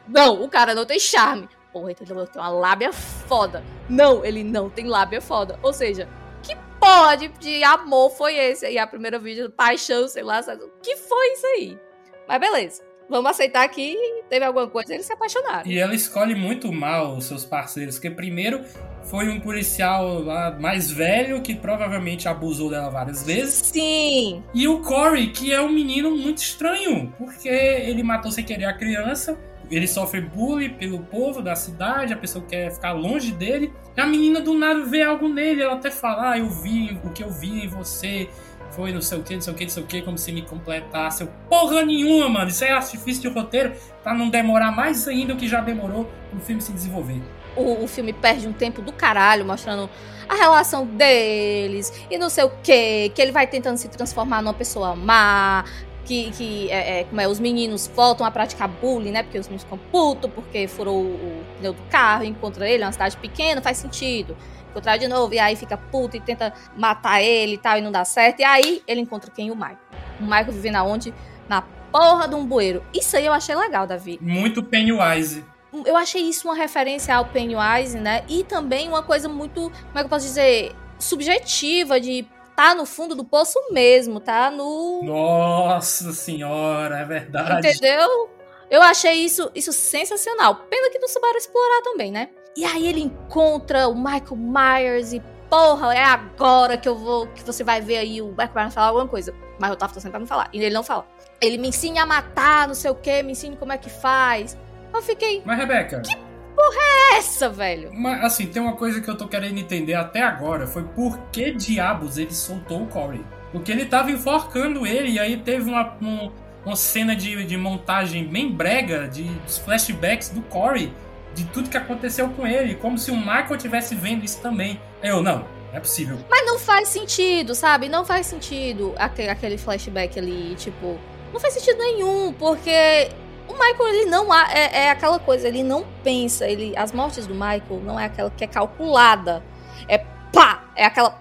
[0.08, 2.20] Não, o cara não tem charme porra, entendeu?
[2.20, 3.64] Eu tenho uma lábia foda.
[3.90, 5.60] Não, ele não tem lábia foda.
[5.64, 6.08] Ou seja,
[6.44, 8.78] que porra de, de amor foi esse aí?
[8.78, 10.62] A primeira vídeo, paixão, sei lá, sabe?
[10.82, 11.80] Que foi isso aí?
[12.28, 12.94] Mas beleza.
[13.10, 13.98] Vamos aceitar que
[14.30, 15.70] teve alguma coisa eles se apaixonaram.
[15.70, 18.64] E ela escolhe muito mal os seus parceiros, porque primeiro
[19.04, 23.56] foi um policial lá mais velho que provavelmente abusou dela várias vezes.
[23.68, 24.42] Sim.
[24.54, 28.74] E o Corey, que é um menino muito estranho, porque ele matou sem querer a
[28.74, 29.38] criança
[29.76, 33.74] ele sofre bullying pelo povo da cidade, a pessoa quer ficar longe dele.
[33.96, 37.10] E a menina do nada vê algo nele, ela até fala: ah, eu vi o
[37.10, 38.30] que eu vi em você.
[38.72, 40.32] Foi não sei o que, não sei o que, não sei o que, como se
[40.32, 41.22] me completasse.
[41.22, 42.50] Eu, porra nenhuma, mano.
[42.50, 46.40] Isso é artifício de roteiro pra não demorar mais ainda o que já demorou pro
[46.40, 47.22] filme se desenvolver.
[47.56, 49.88] O, o filme perde um tempo do caralho mostrando
[50.28, 54.54] a relação deles e não sei o que, que ele vai tentando se transformar numa
[54.54, 55.64] pessoa má,
[56.06, 59.24] que, que é, é, como é, os meninos voltam a praticar bullying, né?
[59.24, 62.86] Porque os meninos ficam putos porque furou o, o pneu do carro, encontra ele, é
[62.86, 64.36] uma cidade pequena, faz sentido.
[64.72, 67.92] Encontrar de novo, e aí fica puto e tenta matar ele e tal, e não
[67.92, 68.40] dá certo.
[68.40, 69.52] E aí ele encontra quem?
[69.52, 69.78] O Michael.
[70.20, 71.14] O Michael vivendo aonde?
[71.48, 71.62] Na
[71.92, 72.84] porra de um bueiro.
[72.94, 74.18] Isso aí eu achei legal, Davi.
[74.22, 75.46] Muito Pennywise.
[75.86, 78.24] Eu achei isso uma referência ao Pennywise, né?
[78.28, 82.26] E também uma coisa muito, como é que eu posso dizer, subjetiva de
[82.56, 85.02] tá no fundo do poço mesmo, tá no.
[85.04, 87.68] Nossa senhora, é verdade.
[87.68, 88.30] Entendeu?
[88.70, 90.56] Eu achei isso, isso sensacional.
[90.70, 92.30] Pena que não souberam explorar também, né?
[92.56, 97.28] E aí ele encontra o Michael Myers e, porra, é agora que eu vou.
[97.28, 99.34] que você vai ver aí o Michael Myers falar alguma coisa.
[99.60, 100.50] Mas eu tava tentando falar.
[100.52, 101.06] E ele não fala.
[101.42, 104.58] Ele me ensina a matar, não sei o que, me ensina como é que faz.
[104.94, 105.42] Eu fiquei.
[105.46, 106.02] Mas, Rebeca.
[106.02, 106.16] Que
[106.64, 107.92] porra é essa, velho?
[107.94, 111.52] Mas, assim, tem uma coisa que eu tô querendo entender até agora: foi por que
[111.52, 113.24] diabos ele soltou o Corey?
[113.52, 116.34] Porque ele tava enforcando ele e aí teve uma, uma,
[116.66, 120.92] uma cena de, de montagem bem brega, de dos flashbacks do Corey,
[121.36, 124.80] de tudo que aconteceu com ele, como se o Michael tivesse vendo isso também.
[125.04, 126.18] Eu, não, não é possível.
[126.30, 127.90] Mas não faz sentido, sabe?
[127.90, 130.98] Não faz sentido aquele, aquele flashback ali, tipo.
[131.32, 133.10] Não faz sentido nenhum, porque
[133.48, 137.34] o Michael, ele não é, é aquela coisa, ele não pensa, ele as mortes do
[137.34, 139.44] Michael não é aquela que é calculada.
[139.88, 139.98] É
[140.32, 141.20] pá, é aquela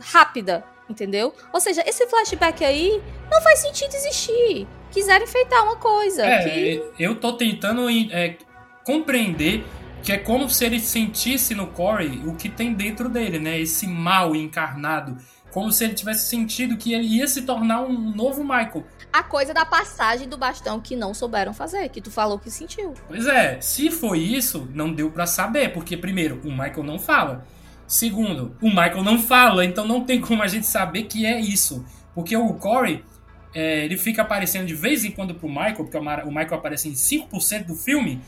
[0.00, 1.34] rápida, entendeu?
[1.52, 4.66] Ou seja, esse flashback aí não faz sentido existir.
[4.90, 6.24] Quiseram enfeitar uma coisa.
[6.24, 6.84] É, que...
[6.98, 8.36] eu tô tentando é,
[8.84, 9.64] compreender
[10.02, 13.58] que é como se ele sentisse no Corey o que tem dentro dele, né?
[13.58, 15.16] Esse mal encarnado.
[15.52, 19.52] Como se ele tivesse sentido que ele ia se tornar um novo Michael a coisa
[19.52, 22.94] da passagem do bastão que não souberam fazer, que tu falou que sentiu.
[23.06, 27.44] Pois é, se foi isso, não deu para saber, porque primeiro, o Michael não fala.
[27.86, 31.84] Segundo, o Michael não fala, então não tem como a gente saber que é isso.
[32.14, 33.04] Porque o Corey,
[33.54, 36.92] é, ele fica aparecendo de vez em quando pro Michael, porque o Michael aparece em
[36.92, 38.22] 5% do filme,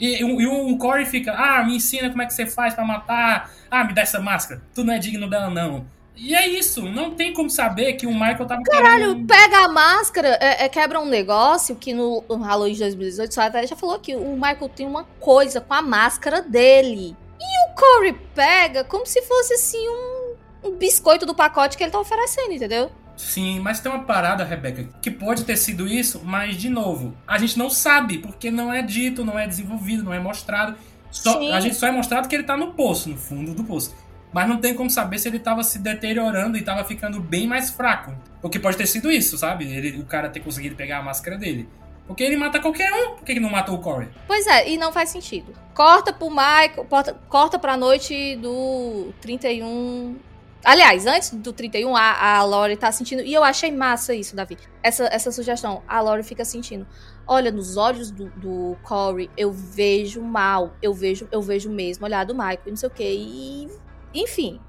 [0.00, 2.84] e, e, e, o Corey fica, ah, me ensina como é que você faz para
[2.84, 5.86] matar, ah, me dá essa máscara, tu não é digno dela não.
[6.16, 9.26] E é isso, não tem como saber que o Michael tava Caralho, querendo...
[9.26, 13.42] pega a máscara, é, é, quebra um negócio que no, no Halloween de 2018, só
[13.42, 17.16] até já falou que o Michael tem uma coisa com a máscara dele.
[17.40, 20.34] E o Corey pega como se fosse assim um,
[20.68, 22.90] um biscoito do pacote que ele tá oferecendo, entendeu?
[23.16, 27.38] Sim, mas tem uma parada, Rebeca, que pode ter sido isso, mas de novo, a
[27.38, 30.76] gente não sabe, porque não é dito, não é desenvolvido, não é mostrado.
[31.10, 33.94] Só, a gente só é mostrado que ele tá no poço, no fundo do poço
[34.34, 37.70] mas não tem como saber se ele tava se deteriorando e tava ficando bem mais
[37.70, 38.12] fraco.
[38.42, 39.64] Porque pode ter sido isso, sabe?
[39.64, 41.68] Ele, o cara ter conseguido pegar a máscara dele.
[42.04, 43.14] Porque ele mata qualquer um.
[43.14, 44.08] Por que não matou o Corey?
[44.26, 45.54] Pois é, e não faz sentido.
[45.72, 50.16] Corta pro Michael, corta, corta pra noite do 31.
[50.64, 53.22] Aliás, antes do 31, a, a Lori tá sentindo.
[53.22, 54.58] E eu achei massa isso, Davi.
[54.82, 55.80] Essa, essa sugestão.
[55.86, 56.84] A Lori fica sentindo.
[57.24, 60.74] Olha, nos olhos do, do Corey, eu vejo mal.
[60.82, 63.14] Eu vejo, eu vejo mesmo olhar do Michael, não sei o quê.
[63.16, 63.83] E
[64.14, 64.60] enfim,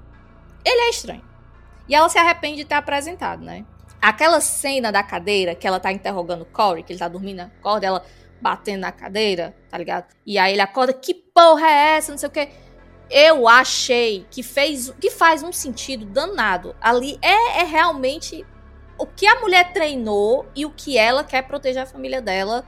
[0.64, 1.24] ele é estranho.
[1.88, 3.64] E ela se arrepende de ter apresentado, né?
[4.00, 7.86] Aquela cena da cadeira que ela tá interrogando o Corey, que ele tá dormindo, acorda
[7.86, 8.04] ela
[8.40, 10.06] batendo na cadeira, tá ligado?
[10.24, 12.12] E aí ele acorda, que porra é essa?
[12.12, 12.50] Não sei o quê.
[13.08, 16.74] Eu achei que fez, que faz um sentido danado.
[16.80, 18.44] Ali é, é realmente
[18.98, 22.64] o que a mulher treinou e o que ela quer proteger a família dela,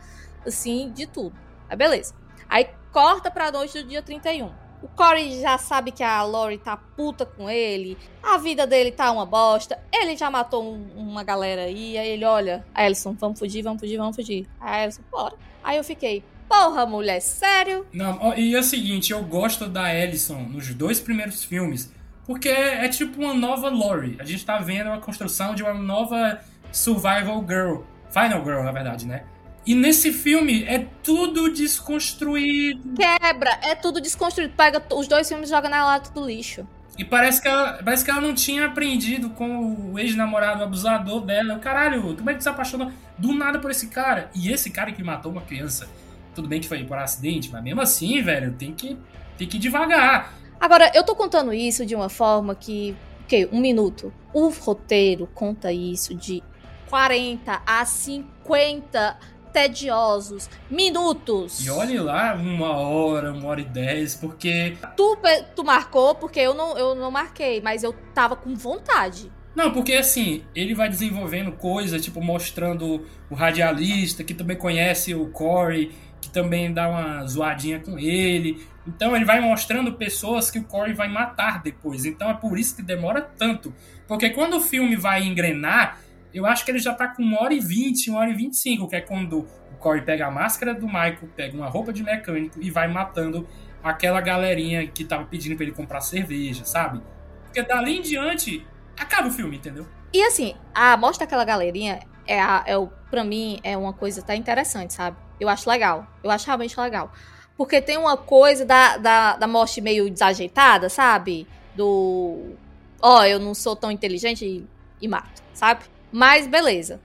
[0.47, 1.37] assim, de tudo.
[1.69, 2.15] Aí beleza.
[2.49, 4.68] Aí corta pra noite do dia 31.
[4.83, 7.99] O Corey já sabe que a Lori tá puta com ele.
[8.23, 9.79] A vida dele tá uma bosta.
[9.93, 11.99] Ele já matou um, uma galera aí.
[11.99, 14.47] Aí ele olha, Ellison, vamos fugir, vamos fugir, vamos fugir.
[14.61, 15.35] Aí Ellison, bora.
[15.65, 17.87] Aí eu fiquei, porra, mulher, sério?
[17.93, 21.93] Não, e é o seguinte, eu gosto da Ellison nos dois primeiros filmes.
[22.25, 24.17] Porque é, é tipo uma nova Lori.
[24.21, 26.41] A gente tá vendo a construção de uma nova
[26.71, 27.81] Survival Girl.
[28.11, 29.25] Final Girl, na verdade, né?
[29.69, 32.95] E nesse filme é tudo desconstruído.
[32.95, 34.55] Quebra, é tudo desconstruído.
[34.57, 36.67] Pega os dois filmes e joga na lata do lixo.
[36.97, 41.59] E parece que ela, parece que ela não tinha aprendido com o ex-namorado abusador dela.
[41.59, 44.31] Caralho, como é que se apaixonou do nada por esse cara?
[44.35, 45.87] E esse cara que matou uma criança,
[46.35, 48.97] tudo bem que foi por acidente, mas mesmo assim, velho, tem que,
[49.37, 50.33] tem que ir devagar.
[50.59, 52.97] Agora, eu tô contando isso de uma forma que.
[53.25, 54.15] Ok, um minuto.
[54.33, 56.43] O roteiro conta isso de
[56.89, 61.67] 40 a 50 tediosos, minutos.
[61.67, 64.77] E olhe lá, uma hora, uma hora e dez, porque.
[64.97, 65.19] Tu,
[65.57, 69.33] tu marcou, porque eu não, eu não marquei, mas eu tava com vontade.
[69.57, 75.27] Não, porque assim, ele vai desenvolvendo coisas, tipo, mostrando o radialista, que também conhece o
[75.31, 75.91] Corey,
[76.21, 78.65] que também dá uma zoadinha com ele.
[78.87, 82.05] Então ele vai mostrando pessoas que o Corey vai matar depois.
[82.05, 83.75] Então é por isso que demora tanto.
[84.07, 85.99] Porque quando o filme vai engrenar,
[86.33, 88.89] Eu acho que ele já tá com 1 hora e 20, 1 hora e 25,
[88.89, 92.61] que é quando o Corey pega a máscara do Michael, pega uma roupa de mecânico
[92.61, 93.49] e vai matando
[93.83, 97.01] aquela galerinha que tava pedindo pra ele comprar cerveja, sabe?
[97.45, 98.67] Porque dali em diante,
[98.99, 99.87] acaba o filme, entendeu?
[100.13, 104.21] E assim, a morte daquela galerinha é, a, é o, pra mim, é uma coisa
[104.21, 105.17] até interessante, sabe?
[105.41, 106.07] Eu acho legal.
[106.23, 107.13] Eu acho realmente legal.
[107.57, 111.47] Porque tem uma coisa da, da, da morte meio desajeitada, sabe?
[111.75, 112.53] Do.
[113.01, 114.67] Ó, oh, eu não sou tão inteligente e,
[115.01, 115.85] e mato, sabe?
[116.13, 117.01] Mas beleza.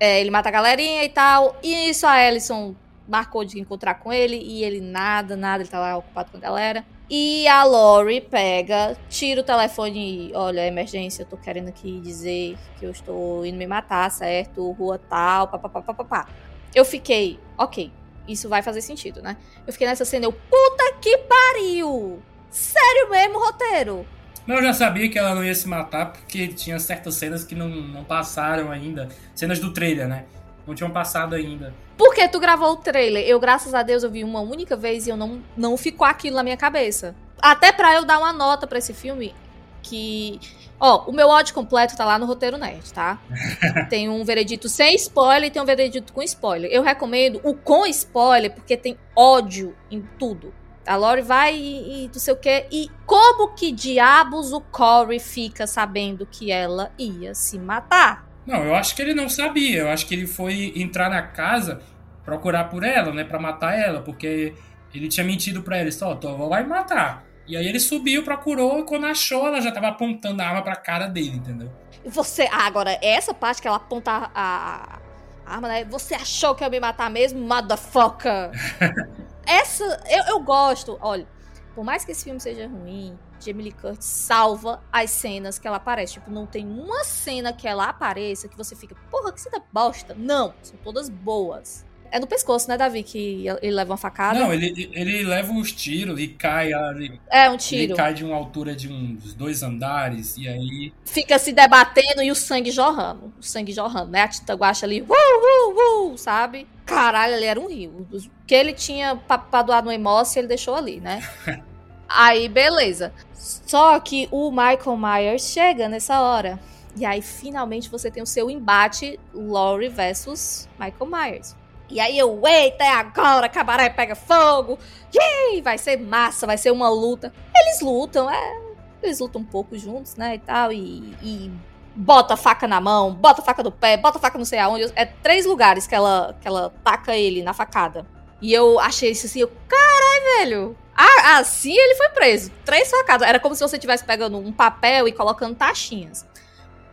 [0.00, 1.56] É, ele mata a galerinha e tal.
[1.62, 2.74] E isso a Ellison
[3.06, 4.36] marcou de encontrar com ele.
[4.36, 6.84] E ele nada, nada, ele tá lá ocupado com a galera.
[7.10, 12.58] E a Lori pega, tira o telefone e olha, emergência, eu tô querendo aqui dizer
[12.78, 14.70] que eu estou indo me matar, certo?
[14.72, 16.28] Rua tal, papapá.
[16.74, 17.90] Eu fiquei, ok,
[18.28, 19.38] isso vai fazer sentido, né?
[19.66, 22.22] Eu fiquei nessa cena, eu, puta que pariu!
[22.50, 24.06] Sério mesmo, roteiro?
[24.48, 27.54] Mas eu já sabia que ela não ia se matar, porque tinha certas cenas que
[27.54, 29.06] não, não passaram ainda.
[29.34, 30.24] Cenas do trailer, né?
[30.66, 31.74] Não tinham passado ainda.
[31.98, 33.28] Porque tu gravou o trailer?
[33.28, 36.36] Eu, graças a Deus, eu vi uma única vez e eu não, não ficou aquilo
[36.36, 37.14] na minha cabeça.
[37.42, 39.34] Até pra eu dar uma nota para esse filme,
[39.82, 40.40] que.
[40.80, 43.20] Ó, o meu ódio completo tá lá no Roteiro Nerd, tá?
[43.90, 46.70] tem um veredito sem spoiler e tem um veredito com spoiler.
[46.72, 50.54] Eu recomendo o com spoiler, porque tem ódio em tudo.
[50.88, 52.66] A Lori vai e, e não sei o quê.
[52.72, 58.26] E como que diabos o Corey fica sabendo que ela ia se matar?
[58.46, 59.80] Não, eu acho que ele não sabia.
[59.80, 61.82] Eu acho que ele foi entrar na casa
[62.28, 64.52] procurar por ela, né, para matar ela, porque
[64.92, 67.24] ele tinha mentido para ela, só, tua avó vai matar.
[67.46, 70.76] E aí ele subiu, procurou, e quando achou, ela já tava apontando a arma pra
[70.76, 71.72] cara dele, entendeu?
[72.04, 74.98] Você, ah, agora, essa parte que ela aponta a,
[75.46, 75.84] a arma, né?
[75.86, 78.50] Você achou que ia me matar mesmo, motherfucker?
[79.48, 81.26] essa, eu, eu gosto, olha,
[81.74, 85.76] por mais que esse filme seja ruim, Jamie Lee Curtis salva as cenas que ela
[85.76, 86.14] aparece.
[86.14, 90.14] Tipo, não tem uma cena que ela apareça que você fica, porra, que cena bosta.
[90.14, 91.86] Não, são todas boas.
[92.10, 94.38] É no pescoço, né, Davi, que ele leva uma facada?
[94.38, 96.72] Não, ele, ele leva uns tiros e cai.
[96.72, 97.82] Ele, é, um tiro.
[97.82, 100.92] Ele cai de uma altura de uns dois andares e aí.
[101.04, 103.32] Fica se debatendo e o sangue jorrando.
[103.38, 104.22] O sangue jorrando, né?
[104.22, 106.66] A Tita Guacha ali, uh, uh, uh, sabe?
[106.86, 108.06] Caralho, ele era um rio.
[108.12, 111.22] O que ele tinha pra, pra doar no Emoce, ele deixou ali, né?
[112.08, 113.12] aí, beleza.
[113.34, 116.58] Só que o Michael Myers chega nessa hora.
[116.96, 121.54] E aí, finalmente, você tem o seu embate Laurie versus Michael Myers.
[121.90, 124.78] E aí eu, eita, é agora, cabaré pega fogo.
[125.14, 127.32] Yay, vai ser massa, vai ser uma luta.
[127.56, 128.60] Eles lutam, é.
[129.02, 130.72] Eles lutam um pouco juntos, né, e tal.
[130.72, 131.52] E, e
[131.94, 134.58] bota a faca na mão, bota a faca no pé, bota a faca não sei
[134.58, 134.92] aonde.
[134.94, 138.06] É três lugares que ela, que ela taca ele na facada.
[138.40, 140.76] E eu achei isso assim, eu, carai, velho.
[140.94, 142.50] Ah, assim ele foi preso.
[142.64, 143.26] Três facadas.
[143.26, 146.26] Era como se você estivesse pegando um papel e colocando taxinhas.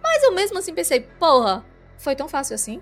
[0.01, 1.65] Mas eu mesmo assim pensei, porra,
[1.97, 2.81] foi tão fácil assim?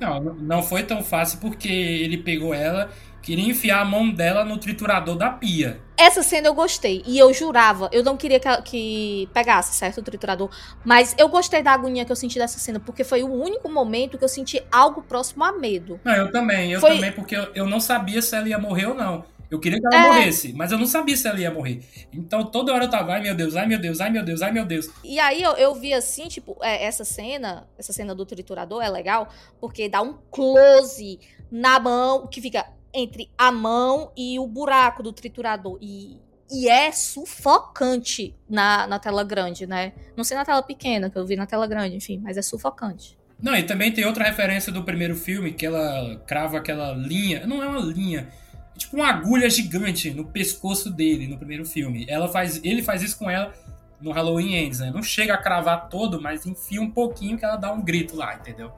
[0.00, 2.90] Não, não foi tão fácil porque ele pegou ela,
[3.22, 5.80] queria enfiar a mão dela no triturador da pia.
[5.96, 7.02] Essa cena eu gostei.
[7.06, 9.98] E eu jurava, eu não queria que, que pegasse, certo?
[9.98, 10.50] O triturador.
[10.84, 14.16] Mas eu gostei da agonia que eu senti dessa cena, porque foi o único momento
[14.16, 15.98] que eu senti algo próximo a medo.
[16.04, 16.94] Não, eu também, eu foi...
[16.94, 19.24] também, porque eu, eu não sabia se ela ia morrer ou não.
[19.50, 20.08] Eu queria que ela é...
[20.08, 21.80] morresse, mas eu não sabia se ela ia morrer.
[22.12, 24.52] Então toda hora eu tava, ai meu Deus, ai meu Deus, ai meu Deus, ai
[24.52, 24.88] meu Deus.
[25.04, 28.88] E aí eu, eu vi assim, tipo, é, essa cena, essa cena do triturador é
[28.88, 29.28] legal,
[29.60, 31.20] porque dá um close
[31.50, 35.78] na mão, que fica entre a mão e o buraco do triturador.
[35.80, 36.20] E,
[36.50, 39.92] e é sufocante na, na tela grande, né?
[40.16, 43.18] Não sei na tela pequena, que eu vi na tela grande, enfim, mas é sufocante.
[43.40, 47.46] Não, e também tem outra referência do primeiro filme, que ela crava aquela linha.
[47.46, 48.28] Não é uma linha
[48.76, 52.06] tipo uma agulha gigante no pescoço dele no primeiro filme.
[52.08, 53.52] Ela faz, ele faz isso com ela
[54.00, 54.90] no Halloween Ends, né?
[54.94, 58.34] Não chega a cravar todo, mas enfia um pouquinho que ela dá um grito lá,
[58.34, 58.72] entendeu?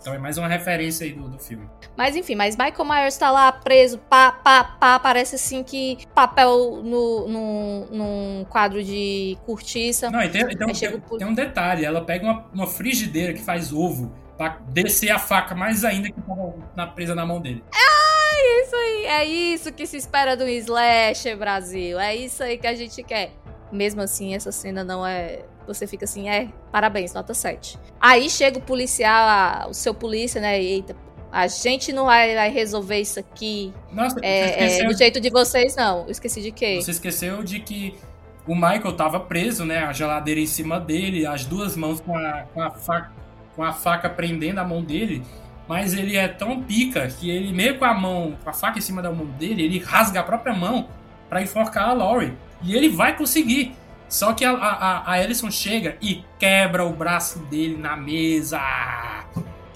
[0.00, 1.68] Então é mais uma referência aí do, do filme.
[1.96, 6.80] Mas enfim, mas Michael Myers tá lá preso, pá, pá, pá, parece assim que papel
[6.82, 10.10] no, no, num quadro de cortiça.
[10.10, 13.72] Não, e tem, tem, tem, tem um detalhe, ela pega uma, uma frigideira que faz
[13.72, 17.62] ovo pra descer a faca mais ainda que tava na, presa na mão dele.
[17.74, 18.09] Ah!
[18.32, 21.98] É isso aí, é isso que se espera do slasher, Brasil.
[21.98, 23.32] É isso aí que a gente quer.
[23.72, 25.40] Mesmo assim, essa cena não é.
[25.66, 27.78] Você fica assim, é, parabéns, nota 7.
[28.00, 30.60] Aí chega o policial, o seu polícia, né?
[30.60, 30.96] Eita,
[31.30, 36.04] a gente não vai, resolver isso aqui Nossa, é, é, do jeito de vocês, não.
[36.04, 36.80] Eu esqueci de quê?
[36.80, 37.96] Você esqueceu de que
[38.46, 39.84] o Michael tava preso, né?
[39.84, 43.12] A geladeira em cima dele, as duas mãos com a, com a, faca,
[43.54, 45.22] com a faca prendendo a mão dele
[45.70, 48.80] mas ele é tão pica que ele, meio com a mão, com a faca em
[48.80, 50.88] cima da mão dele, ele rasga a própria mão
[51.28, 52.36] para enforcar a Laurie.
[52.60, 53.76] E ele vai conseguir.
[54.08, 58.60] Só que a, a, a Ellison chega e quebra o braço dele na mesa.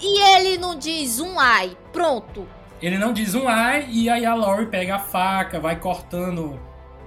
[0.01, 2.45] E ele não diz um ai, pronto.
[2.81, 6.59] Ele não diz um ai, e aí a Lori pega a faca, vai cortando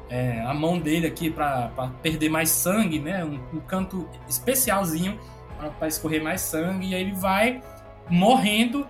[0.09, 3.23] é, a mão dele aqui pra, pra perder mais sangue, né?
[3.23, 5.21] Um, um canto especialzinho
[5.79, 7.61] para escorrer mais sangue, e aí ele vai
[8.11, 8.87] morrendo,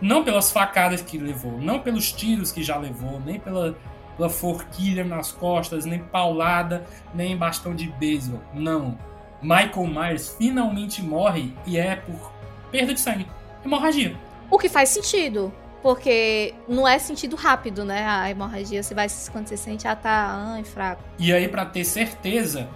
[0.00, 3.76] não pelas facadas que levou, não pelos tiros que já levou, nem pela,
[4.16, 6.84] pela forquilha nas costas, nem paulada,
[7.14, 8.40] nem bastão de beisebol.
[8.52, 8.98] Não.
[9.40, 12.32] Michael Myers finalmente morre e é por
[12.70, 13.26] perda de sangue.
[13.64, 14.16] Hemorragia.
[14.50, 15.52] O que faz sentido.
[15.82, 18.06] Porque não é sentido rápido, né?
[18.06, 21.02] A hemorragia, você vai quando você sente, ah, tá, ai, fraco.
[21.18, 22.68] E aí, para ter certeza,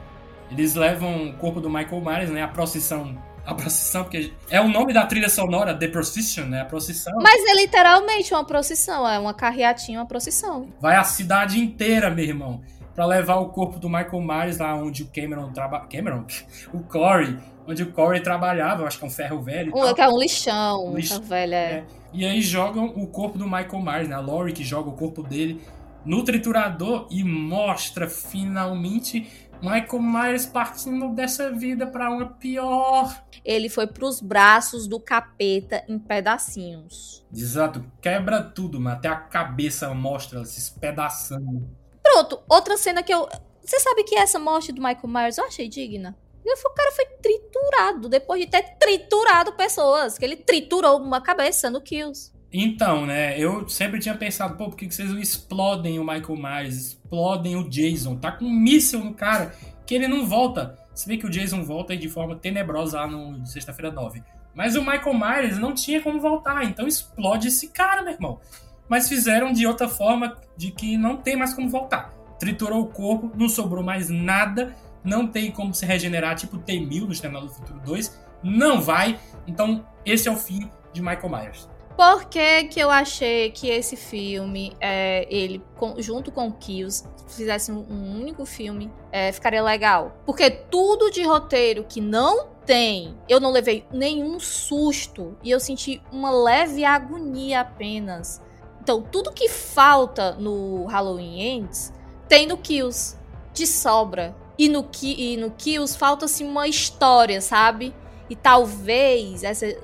[0.50, 2.42] eles levam o corpo do Michael Myers, né?
[2.42, 3.16] A procissão.
[3.46, 6.62] A procissão, porque é o nome da trilha sonora, The Procession, né?
[6.62, 7.12] A procissão.
[7.22, 10.68] Mas é literalmente uma procissão, é uma carreatinha, uma procissão.
[10.80, 12.60] Vai a cidade inteira, meu irmão,
[12.94, 15.86] para levar o corpo do Michael Myers lá onde o Cameron trabalha.
[15.86, 16.24] Cameron?
[16.74, 19.72] O Corey onde o Corey trabalhava, eu acho que é um ferro velho.
[19.74, 21.56] Um, é um lixão, um ferro velho, é.
[21.56, 21.84] é.
[22.12, 24.14] E aí jogam o corpo do Michael Myers, né?
[24.14, 25.60] A Laurie que joga o corpo dele
[26.04, 29.28] no triturador e mostra finalmente
[29.62, 33.24] Michael Myers partindo dessa vida para uma pior.
[33.44, 37.24] Ele foi pros braços do capeta em pedacinhos.
[37.34, 41.68] Exato, quebra tudo, mas até a cabeça mostra se espedaçando.
[42.02, 43.28] Pronto, outra cena que eu.
[43.62, 46.16] Você sabe que essa morte do Michael Myers eu achei digna?
[46.44, 51.80] O cara foi triturado, depois de ter triturado pessoas, que ele triturou uma cabeça no
[51.80, 52.32] Kills.
[52.58, 56.74] Então, né, eu sempre tinha pensado, pô, por que vocês não explodem o Michael Myers,
[56.74, 58.16] explodem o Jason?
[58.16, 59.54] Tá com um míssil no cara,
[59.84, 60.74] que ele não volta.
[60.94, 64.22] Se vê que o Jason volta de forma tenebrosa lá no Sexta-feira 9.
[64.54, 68.40] Mas o Michael Myers não tinha como voltar, então explode esse cara, meu irmão.
[68.88, 72.14] Mas fizeram de outra forma, de que não tem mais como voltar.
[72.38, 74.74] Triturou o corpo, não sobrou mais nada,
[75.04, 78.18] não tem como se regenerar, tipo T-1000 no Exterminador do Futuro 2.
[78.42, 79.20] Não vai.
[79.46, 81.75] Então, esse é o fim de Michael Myers.
[81.96, 87.72] Por que, que eu achei que esse filme, é, ele, com, junto com Kills, fizesse
[87.72, 90.14] um, um único filme, é, ficaria legal?
[90.26, 96.02] Porque tudo de roteiro que não tem, eu não levei nenhum susto e eu senti
[96.12, 98.42] uma leve agonia apenas.
[98.82, 101.92] Então, tudo que falta no Halloween Ends
[102.28, 103.16] tem no Kills,
[103.54, 104.36] de sobra.
[104.58, 107.94] E no, e no Kills falta-se uma história, sabe?
[108.28, 109.76] E talvez essa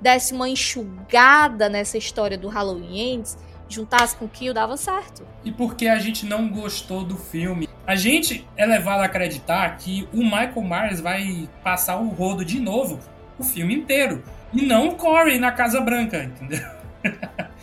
[0.00, 5.26] desse uma enxugada nessa história do Halloween Ends, juntasse com o Kill, dava certo.
[5.44, 7.68] E porque a gente não gostou do filme?
[7.86, 12.60] A gente é levado a acreditar que o Michael Myers vai passar o rodo de
[12.60, 13.00] novo
[13.38, 14.22] o filme inteiro.
[14.52, 16.64] E não o Corey na Casa Branca, entendeu?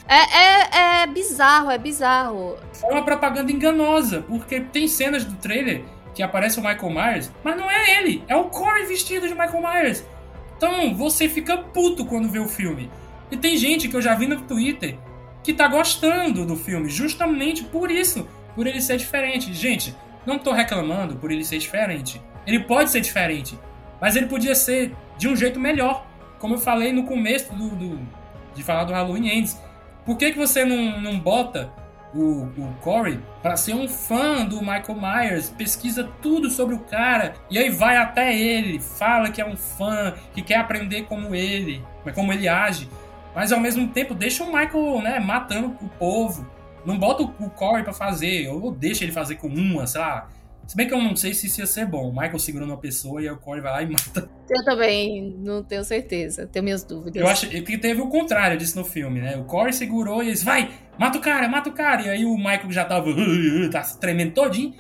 [0.07, 2.57] É, é, é bizarro, é bizarro.
[2.83, 5.83] É uma propaganda enganosa, porque tem cenas do trailer
[6.13, 9.61] que aparece o Michael Myers, mas não é ele, é o Corey vestido de Michael
[9.61, 10.03] Myers.
[10.63, 12.89] Então você fica puto quando vê o filme.
[13.29, 14.97] E tem gente que eu já vi no Twitter
[15.43, 18.25] que tá gostando do filme, justamente por isso,
[18.55, 19.53] por ele ser diferente.
[19.53, 19.93] Gente,
[20.25, 22.21] não tô reclamando por ele ser diferente.
[22.47, 23.59] Ele pode ser diferente,
[23.99, 26.07] mas ele podia ser de um jeito melhor.
[26.39, 27.99] Como eu falei no começo do, do
[28.55, 29.61] de falar do Halloween Ends.
[30.05, 31.73] Por que, que você não, não bota
[32.13, 37.35] o, o Corey para ser um fã do Michael Myers, pesquisa tudo sobre o cara
[37.49, 41.83] e aí vai até ele, fala que é um fã, que quer aprender como ele,
[42.13, 42.89] como ele age,
[43.35, 46.47] mas ao mesmo tempo deixa o Michael, né, matando o povo.
[46.85, 50.27] Não bota o Corey para fazer, ou deixa ele fazer com uma, sei lá,
[50.65, 52.09] se bem que eu não sei se isso ia ser bom.
[52.09, 54.29] O Michael segurando uma pessoa e aí o Corey vai lá e mata.
[54.49, 56.47] Eu também não tenho certeza.
[56.47, 57.21] Tenho minhas dúvidas.
[57.21, 59.35] Eu acho que teve o contrário disso no filme, né?
[59.35, 62.03] O Corey segurou e eles, vai, mata o cara, mata o cara.
[62.03, 63.09] E aí o Michael já tava,
[63.71, 64.73] tá tremendo todinho.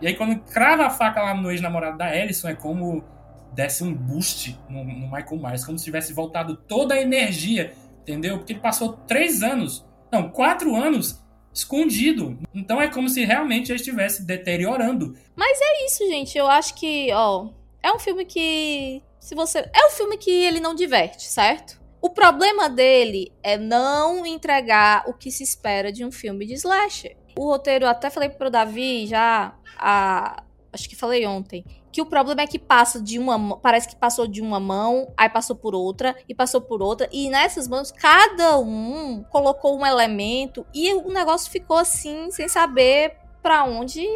[0.00, 3.04] E aí quando crava a faca lá no ex-namorado da Ellison, é como
[3.54, 8.38] desse um boost no, no Michael Myers, como se tivesse voltado toda a energia, entendeu?
[8.38, 11.22] Porque ele passou três anos, não, quatro anos
[11.58, 12.38] escondido.
[12.54, 15.16] Então é como se realmente já estivesse deteriorando.
[15.36, 16.36] Mas é isso, gente.
[16.36, 17.48] Eu acho que, ó,
[17.82, 21.78] é um filme que se você é um filme que ele não diverte, certo?
[22.00, 27.16] O problema dele é não entregar o que se espera de um filme de slasher.
[27.36, 31.64] O roteiro, até falei pro Davi já, a, acho que falei ontem,
[31.98, 35.28] que o problema é que passa de uma parece que passou de uma mão, aí
[35.28, 40.64] passou por outra e passou por outra e nessas mãos cada um colocou um elemento
[40.72, 44.06] e o negócio ficou assim sem saber para onde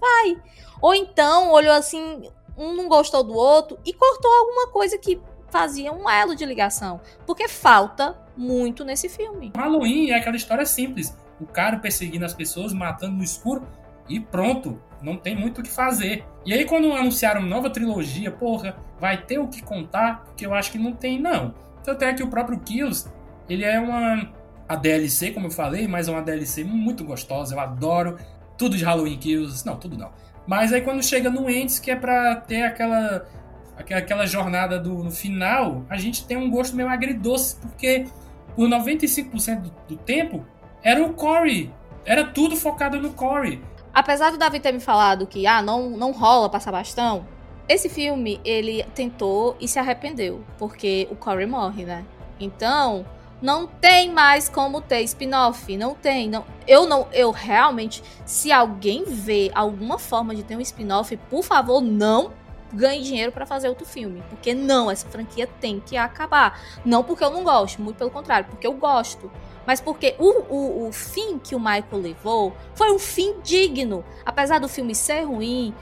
[0.00, 0.36] vai.
[0.82, 5.92] Ou então olhou assim, um não gostou do outro e cortou alguma coisa que fazia
[5.92, 9.52] um elo de ligação, porque falta muito nesse filme.
[9.56, 13.64] Halloween é aquela história simples, o cara perseguindo as pessoas, matando no escuro
[14.08, 14.82] e pronto.
[15.02, 16.24] Não tem muito o que fazer.
[16.44, 20.24] E aí, quando anunciaram nova trilogia, porra, vai ter o que contar?
[20.24, 21.54] Porque eu acho que não tem, não.
[21.84, 23.08] Tanto é que o próprio Kills,
[23.48, 24.32] ele é uma
[24.68, 27.54] a DLC, como eu falei, mas é uma DLC muito gostosa.
[27.54, 28.18] Eu adoro
[28.58, 29.64] tudo de Halloween Kills.
[29.64, 30.10] Não, tudo não.
[30.46, 33.26] Mas aí quando chega no Ends, que é pra ter aquela
[33.78, 38.06] aquela jornada do, no final, a gente tem um gosto meio agridoce, porque
[38.56, 40.44] por 95% do, do tempo
[40.82, 41.70] era o Corey.
[42.04, 43.62] Era tudo focado no Corey.
[43.98, 47.26] Apesar do Davi ter me falado que ah, não, não rola passar bastão,
[47.68, 52.04] esse filme ele tentou e se arrependeu, porque o Corey morre, né?
[52.38, 53.04] Então,
[53.42, 56.44] não tem mais como ter spin-off, não tem, não.
[56.64, 61.80] Eu não, eu realmente, se alguém vê alguma forma de ter um spin-off, por favor,
[61.80, 62.30] não
[62.72, 66.60] ganhe dinheiro para fazer outro filme, porque não, essa franquia tem que acabar.
[66.84, 69.28] Não porque eu não gosto, muito pelo contrário, porque eu gosto.
[69.68, 74.02] Mas porque o, o, o fim que o Michael levou foi um fim digno.
[74.24, 75.74] Apesar do filme ser ruim,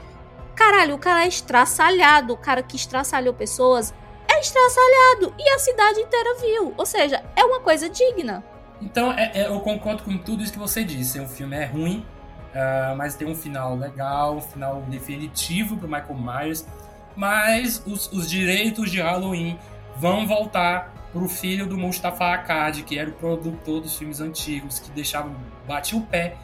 [0.53, 2.33] caralho, o cara é estraçalhado.
[2.33, 3.93] O cara que estraçalhou pessoas
[4.29, 5.33] é estraçalhado.
[5.39, 6.73] E a cidade inteira viu.
[6.75, 8.43] Ou seja, é uma coisa digna.
[8.81, 11.17] Então, é, é, eu concordo com tudo isso que você disse.
[11.21, 12.05] O filme é ruim,
[12.53, 16.67] uh, mas tem um final legal, um final definitivo pro Michael Myers.
[17.15, 19.57] Mas os, os direitos de Halloween
[19.95, 24.91] vão voltar pro filho do Mustafa Akkad, que era o produtor dos filmes antigos, que
[24.91, 25.31] deixava,
[25.67, 26.35] batia o pé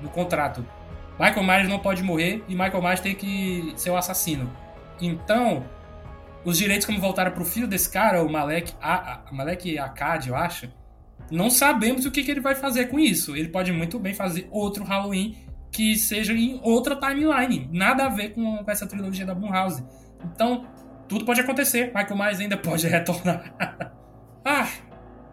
[0.00, 0.66] no contrato.
[1.18, 4.50] Michael Myers não pode morrer e Michael Myers tem que ser o assassino.
[5.00, 5.64] Então,
[6.44, 10.36] os direitos como voltaram pro filho desse cara, o Malek, a, a, Malek Akkad, eu
[10.36, 10.68] acho,
[11.30, 13.36] não sabemos o que, que ele vai fazer com isso.
[13.36, 15.36] Ele pode muito bem fazer outro Halloween
[15.70, 19.84] que seja em outra timeline, nada a ver com, com essa trilogia da Blumhouse.
[20.24, 20.66] Então,
[21.08, 21.92] tudo pode acontecer.
[21.94, 23.54] Michael Myers ainda pode retornar.
[24.48, 24.68] Ah,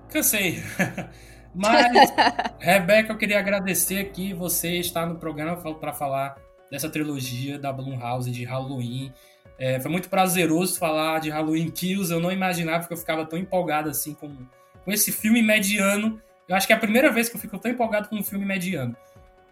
[0.10, 0.64] cansei.
[1.54, 2.12] Mas,
[2.58, 6.36] Rebeca, eu queria agradecer aqui você estar no programa para falar
[6.72, 9.14] dessa trilogia da Blumhouse de Halloween.
[9.60, 12.12] É, foi muito prazeroso falar de Halloween Kills.
[12.12, 14.36] Eu não imaginava que eu ficava tão empolgado assim com,
[14.84, 16.20] com esse filme mediano.
[16.50, 18.48] Eu acho que é a primeira vez que eu fico tão empolgado com um filme
[18.48, 18.98] mediano.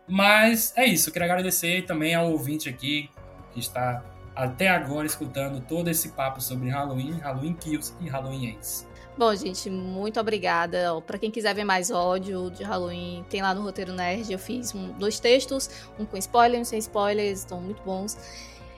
[0.08, 3.12] Mas é isso, eu queria agradecer também ao ouvinte aqui
[3.54, 4.04] que está
[4.36, 8.90] até agora escutando todo esse papo sobre Halloween, Halloween Kills e Halloween Ends.
[9.18, 11.00] Bom, gente, muito obrigada.
[11.06, 14.32] Para quem quiser ver mais ódio de Halloween, tem lá no Roteiro Nerd.
[14.32, 15.70] Eu fiz um, dois textos,
[16.00, 18.18] um com spoilers, um sem spoilers, estão muito bons.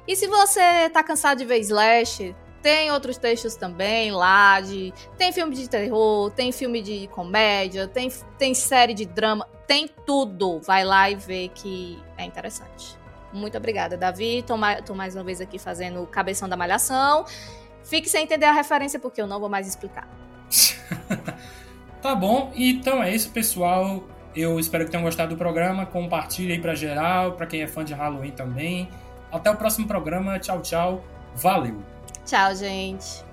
[0.08, 4.94] E se você tá cansado de ver Slash, tem outros textos também lá de.
[5.18, 10.60] Tem filme de terror, tem filme de comédia, tem, tem série de drama, tem tudo.
[10.62, 12.98] Vai lá e vê que é interessante.
[13.32, 14.44] Muito obrigada, Davi.
[14.44, 14.56] Tô,
[14.86, 17.26] tô mais uma vez aqui fazendo cabeção da malhação.
[17.84, 20.23] Fique sem entender a referência, porque eu não vou mais explicar.
[22.02, 24.04] tá bom, então é isso, pessoal.
[24.36, 25.86] Eu espero que tenham gostado do programa.
[25.86, 28.90] Compartilhe aí pra geral, pra quem é fã de Halloween também.
[29.32, 30.40] Até o próximo programa.
[30.40, 31.04] Tchau, tchau.
[31.36, 31.82] Valeu.
[32.26, 33.33] Tchau, gente.